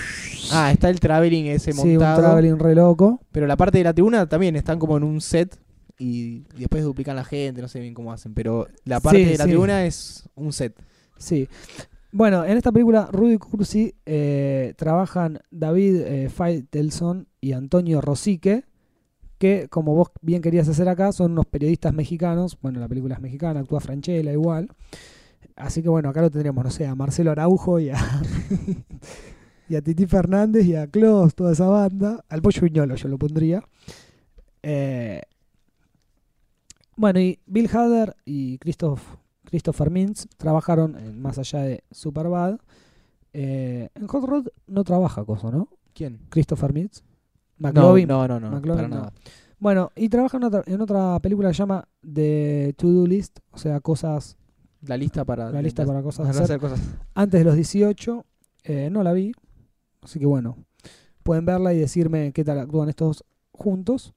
Ah, 0.51 0.71
está 0.71 0.89
el 0.89 0.99
traveling 0.99 1.45
ese 1.47 1.71
sí, 1.73 1.79
un 1.81 1.87
montado. 1.95 2.21
traveling 2.21 2.59
re 2.59 2.75
loco. 2.75 3.19
Pero 3.31 3.47
la 3.47 3.57
parte 3.57 3.77
de 3.79 3.83
la 3.83 3.93
tribuna 3.93 4.27
también 4.27 4.55
están 4.55 4.77
como 4.79 4.95
en 4.97 5.03
un 5.03 5.19
set 5.21 5.57
y 5.97 6.43
después 6.57 6.83
duplican 6.83 7.15
la 7.15 7.23
gente, 7.23 7.61
no 7.61 7.67
sé 7.67 7.79
bien 7.79 7.93
cómo 7.93 8.11
hacen. 8.13 8.33
Pero 8.33 8.67
la 8.83 8.99
parte 8.99 9.23
Sí, 9.23 9.31
de 9.31 9.37
la 9.37 9.43
sí. 9.45 9.49
tribuna 9.49 9.85
es 9.85 10.29
un 10.35 10.53
set. 10.53 10.75
Sí. 11.17 11.47
Bueno, 12.11 12.45
en 12.45 12.57
esta 12.57 12.71
película, 12.71 13.09
Rudy 13.11 13.37
Cursi 13.37 13.93
eh, 14.05 14.73
trabajan 14.77 15.39
David 15.51 16.01
eh, 16.01 16.29
Faitelson 16.29 17.27
y 17.41 17.51
Antonio 17.51 17.99
Rosique, 17.99 18.63
que, 19.37 19.67
como 19.69 19.95
vos 19.95 20.11
bien 20.21 20.41
querías 20.41 20.69
hacer 20.69 20.87
acá, 20.87 21.11
son 21.11 21.33
unos 21.33 21.45
periodistas 21.45 21.93
mexicanos. 21.93 22.57
Bueno, 22.61 22.79
la 22.79 22.87
película 22.87 23.15
es 23.15 23.21
mexicana, 23.21 23.59
actúa 23.59 23.81
Franchella 23.81 24.31
igual. 24.31 24.69
Así 25.55 25.81
que 25.83 25.89
bueno, 25.89 26.09
acá 26.09 26.21
lo 26.21 26.29
tendríamos, 26.29 26.63
no 26.63 26.71
sé, 26.71 26.87
a 26.87 26.95
Marcelo 26.95 27.31
Araujo 27.31 27.79
y 27.79 27.89
a, 27.89 27.97
y 29.69 29.81
Titi 29.81 30.05
Fernández 30.05 30.65
y 30.65 30.75
a 30.75 30.87
Klaus, 30.87 31.35
toda 31.35 31.53
esa 31.53 31.67
banda. 31.67 32.23
Al 32.29 32.41
Pollo 32.41 32.61
Viñolo 32.61 32.95
yo 32.95 33.07
lo 33.07 33.17
pondría. 33.17 33.63
Eh, 34.63 35.21
bueno, 36.95 37.19
y 37.19 37.39
Bill 37.45 37.69
Hader 37.71 38.15
y 38.25 38.57
Christoph, 38.57 39.01
Christopher 39.55 39.89
Mintz 39.89 40.27
trabajaron 40.35 40.97
en 40.97 41.21
Más 41.21 41.37
allá 41.37 41.61
de 41.61 41.83
Superbad. 41.89 42.59
Eh, 43.31 43.87
en 43.95 44.07
Hot 44.07 44.23
Rod 44.25 44.47
no 44.67 44.83
trabaja 44.83 45.23
cosa, 45.23 45.49
¿no? 45.49 45.69
¿Quién? 45.93 46.19
Christopher 46.29 46.73
Mintz. 46.73 47.03
No, 47.57 47.69
McLovin. 47.69 48.07
no, 48.09 48.27
no, 48.27 48.37
no, 48.37 48.51
McLovin 48.51 48.75
para 48.75 48.87
no. 48.89 48.95
nada. 48.95 49.13
Bueno, 49.57 49.91
y 49.95 50.09
trabaja 50.09 50.35
en 50.35 50.43
otra, 50.43 50.63
en 50.65 50.81
otra 50.81 51.17
película 51.21 51.47
que 51.49 51.53
se 51.53 51.59
llama 51.59 51.87
The 52.01 52.75
To-Do 52.77 53.07
List, 53.07 53.39
o 53.51 53.57
sea, 53.57 53.79
cosas 53.79 54.35
La 54.81 54.97
lista 54.97 55.23
para... 55.23 55.49
La 55.51 55.61
lista 55.61 55.85
para 55.85 56.03
cosas 56.03 56.27
a 56.27 56.31
para 56.31 56.43
hacer. 56.43 56.43
hacer 56.43 56.59
cosas. 56.59 56.81
antes 57.13 57.39
de 57.39 57.45
los 57.45 57.55
18. 57.55 58.25
eh, 58.65 58.89
no 58.91 59.03
la 59.03 59.13
vi, 59.13 59.31
así 60.01 60.19
que 60.19 60.25
bueno, 60.25 60.57
pueden 61.23 61.45
verla 61.45 61.73
y 61.73 61.79
decirme 61.79 62.33
qué 62.33 62.43
tal 62.43 62.59
actúan 62.59 62.89
estos 62.89 63.23
juntos. 63.53 64.13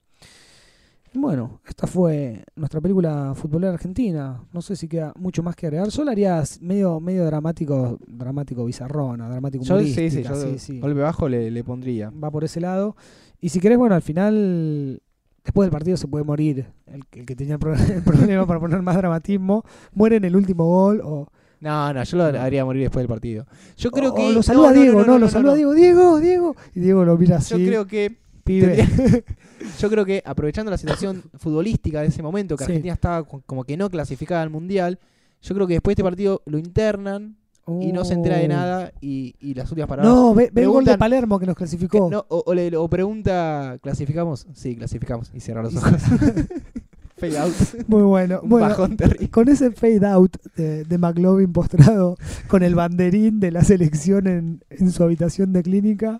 Bueno, 1.13 1.59
esta 1.67 1.87
fue 1.87 2.43
nuestra 2.55 2.79
película 2.81 3.33
futbolera 3.35 3.73
argentina. 3.73 4.43
No 4.53 4.61
sé 4.61 4.75
si 4.75 4.87
queda 4.87 5.11
mucho 5.17 5.41
más 5.41 5.55
que 5.55 5.65
agregar. 5.65 5.89
Yo 5.89 6.03
la 6.03 6.11
haría 6.11 6.43
medio, 6.61 6.99
medio 6.99 7.25
dramático, 7.25 7.97
dramático 8.07 8.63
bizarrona, 8.65 9.27
dramático 9.27 9.63
Yo, 9.63 9.79
sí, 9.79 10.09
sí, 10.11 10.21
yo 10.23 10.35
sí, 10.35 10.59
sí. 10.59 10.79
golpe 10.79 10.99
bajo 11.01 11.27
le, 11.27 11.49
le 11.49 11.63
pondría. 11.63 12.11
va 12.11 12.29
por 12.29 12.43
ese 12.43 12.61
lado. 12.61 12.95
Y 13.41 13.49
si 13.49 13.59
querés, 13.59 13.77
bueno, 13.79 13.95
al 13.95 14.03
final, 14.03 15.01
después 15.43 15.65
del 15.65 15.71
partido 15.71 15.97
se 15.97 16.07
puede 16.07 16.23
morir. 16.25 16.67
El, 16.85 17.05
que- 17.07 17.21
el 17.21 17.25
que 17.25 17.35
tenía 17.35 17.53
el, 17.55 17.59
pro- 17.59 17.73
el 17.93 18.03
problema 18.03 18.45
para 18.45 18.59
poner 18.59 18.81
más 18.83 18.95
dramatismo, 18.95 19.63
muere 19.93 20.17
en 20.17 20.25
el 20.25 20.35
último 20.35 20.65
gol 20.65 21.01
o, 21.03 21.27
No, 21.59 21.91
no, 21.91 22.03
yo 22.03 22.17
lo 22.17 22.23
haría 22.25 22.63
morir 22.65 22.83
después 22.83 23.01
del 23.01 23.09
partido. 23.09 23.47
Yo 23.77 23.89
creo 23.89 24.11
o 24.11 24.15
que... 24.15 24.31
lo 24.31 24.43
saluda 24.43 24.73
no, 24.73 24.79
Diego, 24.79 24.99
no, 25.01 25.05
no, 25.07 25.13
no, 25.13 25.19
lo 25.19 25.27
saluda. 25.29 25.55
Diego, 25.55 25.73
Diego, 25.73 26.19
Diego. 26.19 26.55
Y 26.75 26.79
Diego 26.81 27.03
lo 27.03 27.17
mira 27.17 27.37
así, 27.37 27.57
Yo 27.57 27.65
creo 27.65 27.87
que 27.87 28.17
pibe. 28.49 28.87
Yo 29.79 29.89
creo 29.89 30.05
que 30.05 30.21
aprovechando 30.25 30.71
la 30.71 30.77
situación 30.77 31.23
futbolística 31.37 32.01
de 32.01 32.07
ese 32.07 32.21
momento, 32.23 32.55
que 32.57 32.65
Sí. 32.65 32.71
Argentina 32.71 32.93
estaba 32.93 33.23
co- 33.23 33.43
como 33.45 33.63
que 33.63 33.77
no 33.77 33.89
clasificada 33.89 34.41
al 34.41 34.49
Mundial, 34.49 34.99
yo 35.41 35.55
creo 35.55 35.67
que 35.67 35.73
después 35.75 35.95
de 35.95 36.01
este 36.01 36.03
partido 36.03 36.41
lo 36.45 36.57
internan 36.57 37.37
y 37.81 37.91
no 37.91 38.03
se 38.03 38.15
entera 38.15 38.37
de 38.37 38.45
Oh. 38.45 38.49
nada 38.49 38.91
y, 38.99 39.35
y 39.39 39.53
las 39.53 39.69
últimas 39.71 39.87
paradas... 39.87 40.11
No, 40.11 40.33
ve, 40.33 40.49
ve 40.51 40.63
el 40.63 40.69
gol 40.69 40.83
de 40.85 40.97
Palermo 40.97 41.37
que 41.39 41.45
nos 41.45 41.53
que- 41.55 41.59
clasificó. 41.59 42.09
no, 42.11 42.25
o, 42.27 42.43
o 42.45 42.53
le- 42.55 42.75
o 42.75 42.89
pregunta, 42.89 43.77
¿clasificamos? 43.81 44.47
Sí, 44.53 44.75
clasificamos. 44.75 45.29
Y 45.33 45.39
cierra 45.39 45.61
los 45.61 45.75
ojos. 45.75 45.93
Fade 47.17 47.37
out. 47.37 47.53
Muy 47.87 48.01
bueno. 48.03 48.39
Un 48.43 48.49
bueno, 48.49 48.69
bajón 48.69 48.95
terrible. 48.97 49.29
con 49.29 49.49
ese 49.49 49.71
fade 49.71 50.05
out 50.07 50.37
de, 50.55 50.85
de 50.85 50.97
McLovin 50.97 51.51
postrado 51.51 52.15
con 52.47 52.63
el 52.63 52.75
banderín 52.75 53.39
de 53.41 53.51
la 53.51 53.61
selección 53.63 54.25
en, 54.27 54.63
en 54.69 54.89
su 54.91 55.03
habitación 55.03 55.51
de 55.51 55.61
clínica, 55.61 56.19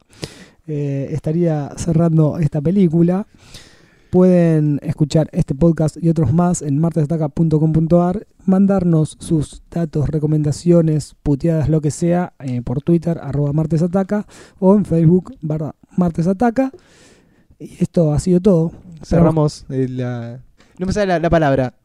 eh, 0.69 1.09
estaría 1.11 1.71
cerrando 1.77 2.37
esta 2.39 2.61
película. 2.61 3.27
Pueden 4.11 4.79
escuchar 4.81 5.29
este 5.33 5.53
podcast 5.53 5.97
y 6.01 6.09
otros 6.09 6.33
más 6.33 6.63
en 6.63 6.79
martesataca.com.ar, 6.79 8.25
mandarnos 8.45 9.17
sus 9.19 9.61
datos, 9.69 10.09
recomendaciones, 10.09 11.15
puteadas, 11.21 11.69
lo 11.69 11.79
que 11.79 11.91
sea, 11.91 12.33
eh, 12.39 12.61
por 12.63 12.81
Twitter, 12.81 13.19
arroba 13.21 13.53
martesataca, 13.53 14.25
o 14.57 14.75
en 14.75 14.85
Facebook, 14.85 15.35
barra 15.41 15.75
martesataca. 15.95 16.71
Y 17.59 17.83
esto 17.83 18.11
ha 18.11 18.19
sido 18.19 18.39
todo. 18.39 18.71
Cerramos 19.03 19.65
eh, 19.69 19.87
la... 19.89 20.39
No 20.79 20.87
me 20.87 20.93
sale 20.93 21.05
la, 21.07 21.19
la 21.19 21.29
palabra. 21.29 21.75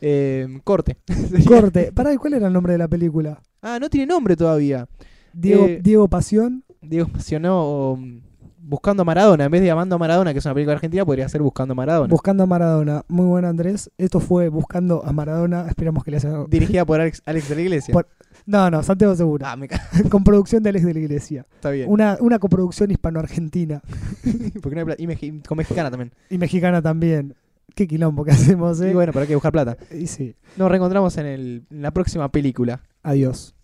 Eh, 0.00 0.60
corte. 0.62 0.98
Corte. 1.48 1.90
Pará, 1.90 2.16
¿cuál 2.18 2.34
era 2.34 2.46
el 2.46 2.52
nombre 2.52 2.74
de 2.74 2.78
la 2.78 2.86
película? 2.86 3.40
ah, 3.62 3.78
no 3.80 3.88
tiene 3.90 4.06
nombre 4.06 4.36
todavía. 4.36 4.86
Diego, 5.32 5.64
Eh, 5.66 5.80
Diego 5.82 6.06
Pasión. 6.06 6.62
Diego 6.88 7.08
mencionó 7.12 7.98
Buscando 8.68 9.02
a 9.02 9.04
Maradona. 9.04 9.44
En 9.44 9.50
vez 9.52 9.62
de 9.62 9.70
Amando 9.70 9.94
a 9.94 9.98
Maradona, 9.98 10.32
que 10.32 10.40
es 10.40 10.44
una 10.44 10.54
película 10.54 10.74
argentina, 10.74 11.04
podría 11.04 11.28
ser 11.28 11.40
Buscando 11.40 11.72
a 11.72 11.74
Maradona. 11.76 12.08
Buscando 12.10 12.42
a 12.42 12.46
Maradona. 12.46 13.04
Muy 13.06 13.26
bueno, 13.26 13.46
Andrés. 13.48 13.90
Esto 13.96 14.18
fue 14.18 14.48
Buscando 14.48 15.04
a 15.06 15.12
Maradona. 15.12 15.66
Esperamos 15.68 16.02
que 16.02 16.10
le 16.10 16.16
haya... 16.16 16.30
Dirigida 16.48 16.84
por 16.84 17.00
Alex, 17.00 17.22
Alex 17.26 17.48
de 17.48 17.54
la 17.54 17.60
Iglesia. 17.62 17.92
Por- 17.92 18.08
No, 18.44 18.68
no, 18.70 18.82
Santiago 18.82 19.14
Segura. 19.14 19.52
Ah, 19.52 19.56
me 19.56 19.68
Con 20.10 20.24
producción 20.24 20.62
de 20.64 20.70
Alex 20.70 20.84
de 20.84 20.94
la 20.94 21.00
Iglesia. 21.00 21.46
está 21.54 21.70
bien. 21.70 21.88
Una, 21.88 22.16
una 22.20 22.38
coproducción 22.40 22.90
hispano-argentina. 22.90 23.82
Porque 24.60 24.74
no 24.74 24.80
hay 24.80 24.84
pla- 24.84 24.96
y, 24.98 25.06
meji- 25.06 25.46
con 25.46 25.58
mexicana 25.58 25.90
también. 25.90 26.12
Y 26.30 26.38
mexicana 26.38 26.82
también. 26.82 27.34
Qué 27.74 27.86
quilombo 27.86 28.24
que 28.24 28.30
hacemos, 28.30 28.80
¿eh? 28.80 28.90
Y 28.90 28.94
bueno, 28.94 29.12
pero 29.12 29.22
hay 29.22 29.28
que 29.28 29.34
buscar 29.34 29.52
plata. 29.52 29.76
Y 29.92 30.06
sí. 30.06 30.34
Nos 30.56 30.68
reencontramos 30.70 31.16
en, 31.18 31.26
el, 31.26 31.64
en 31.70 31.82
la 31.82 31.90
próxima 31.90 32.30
película. 32.30 32.80
Adiós. 33.02 33.54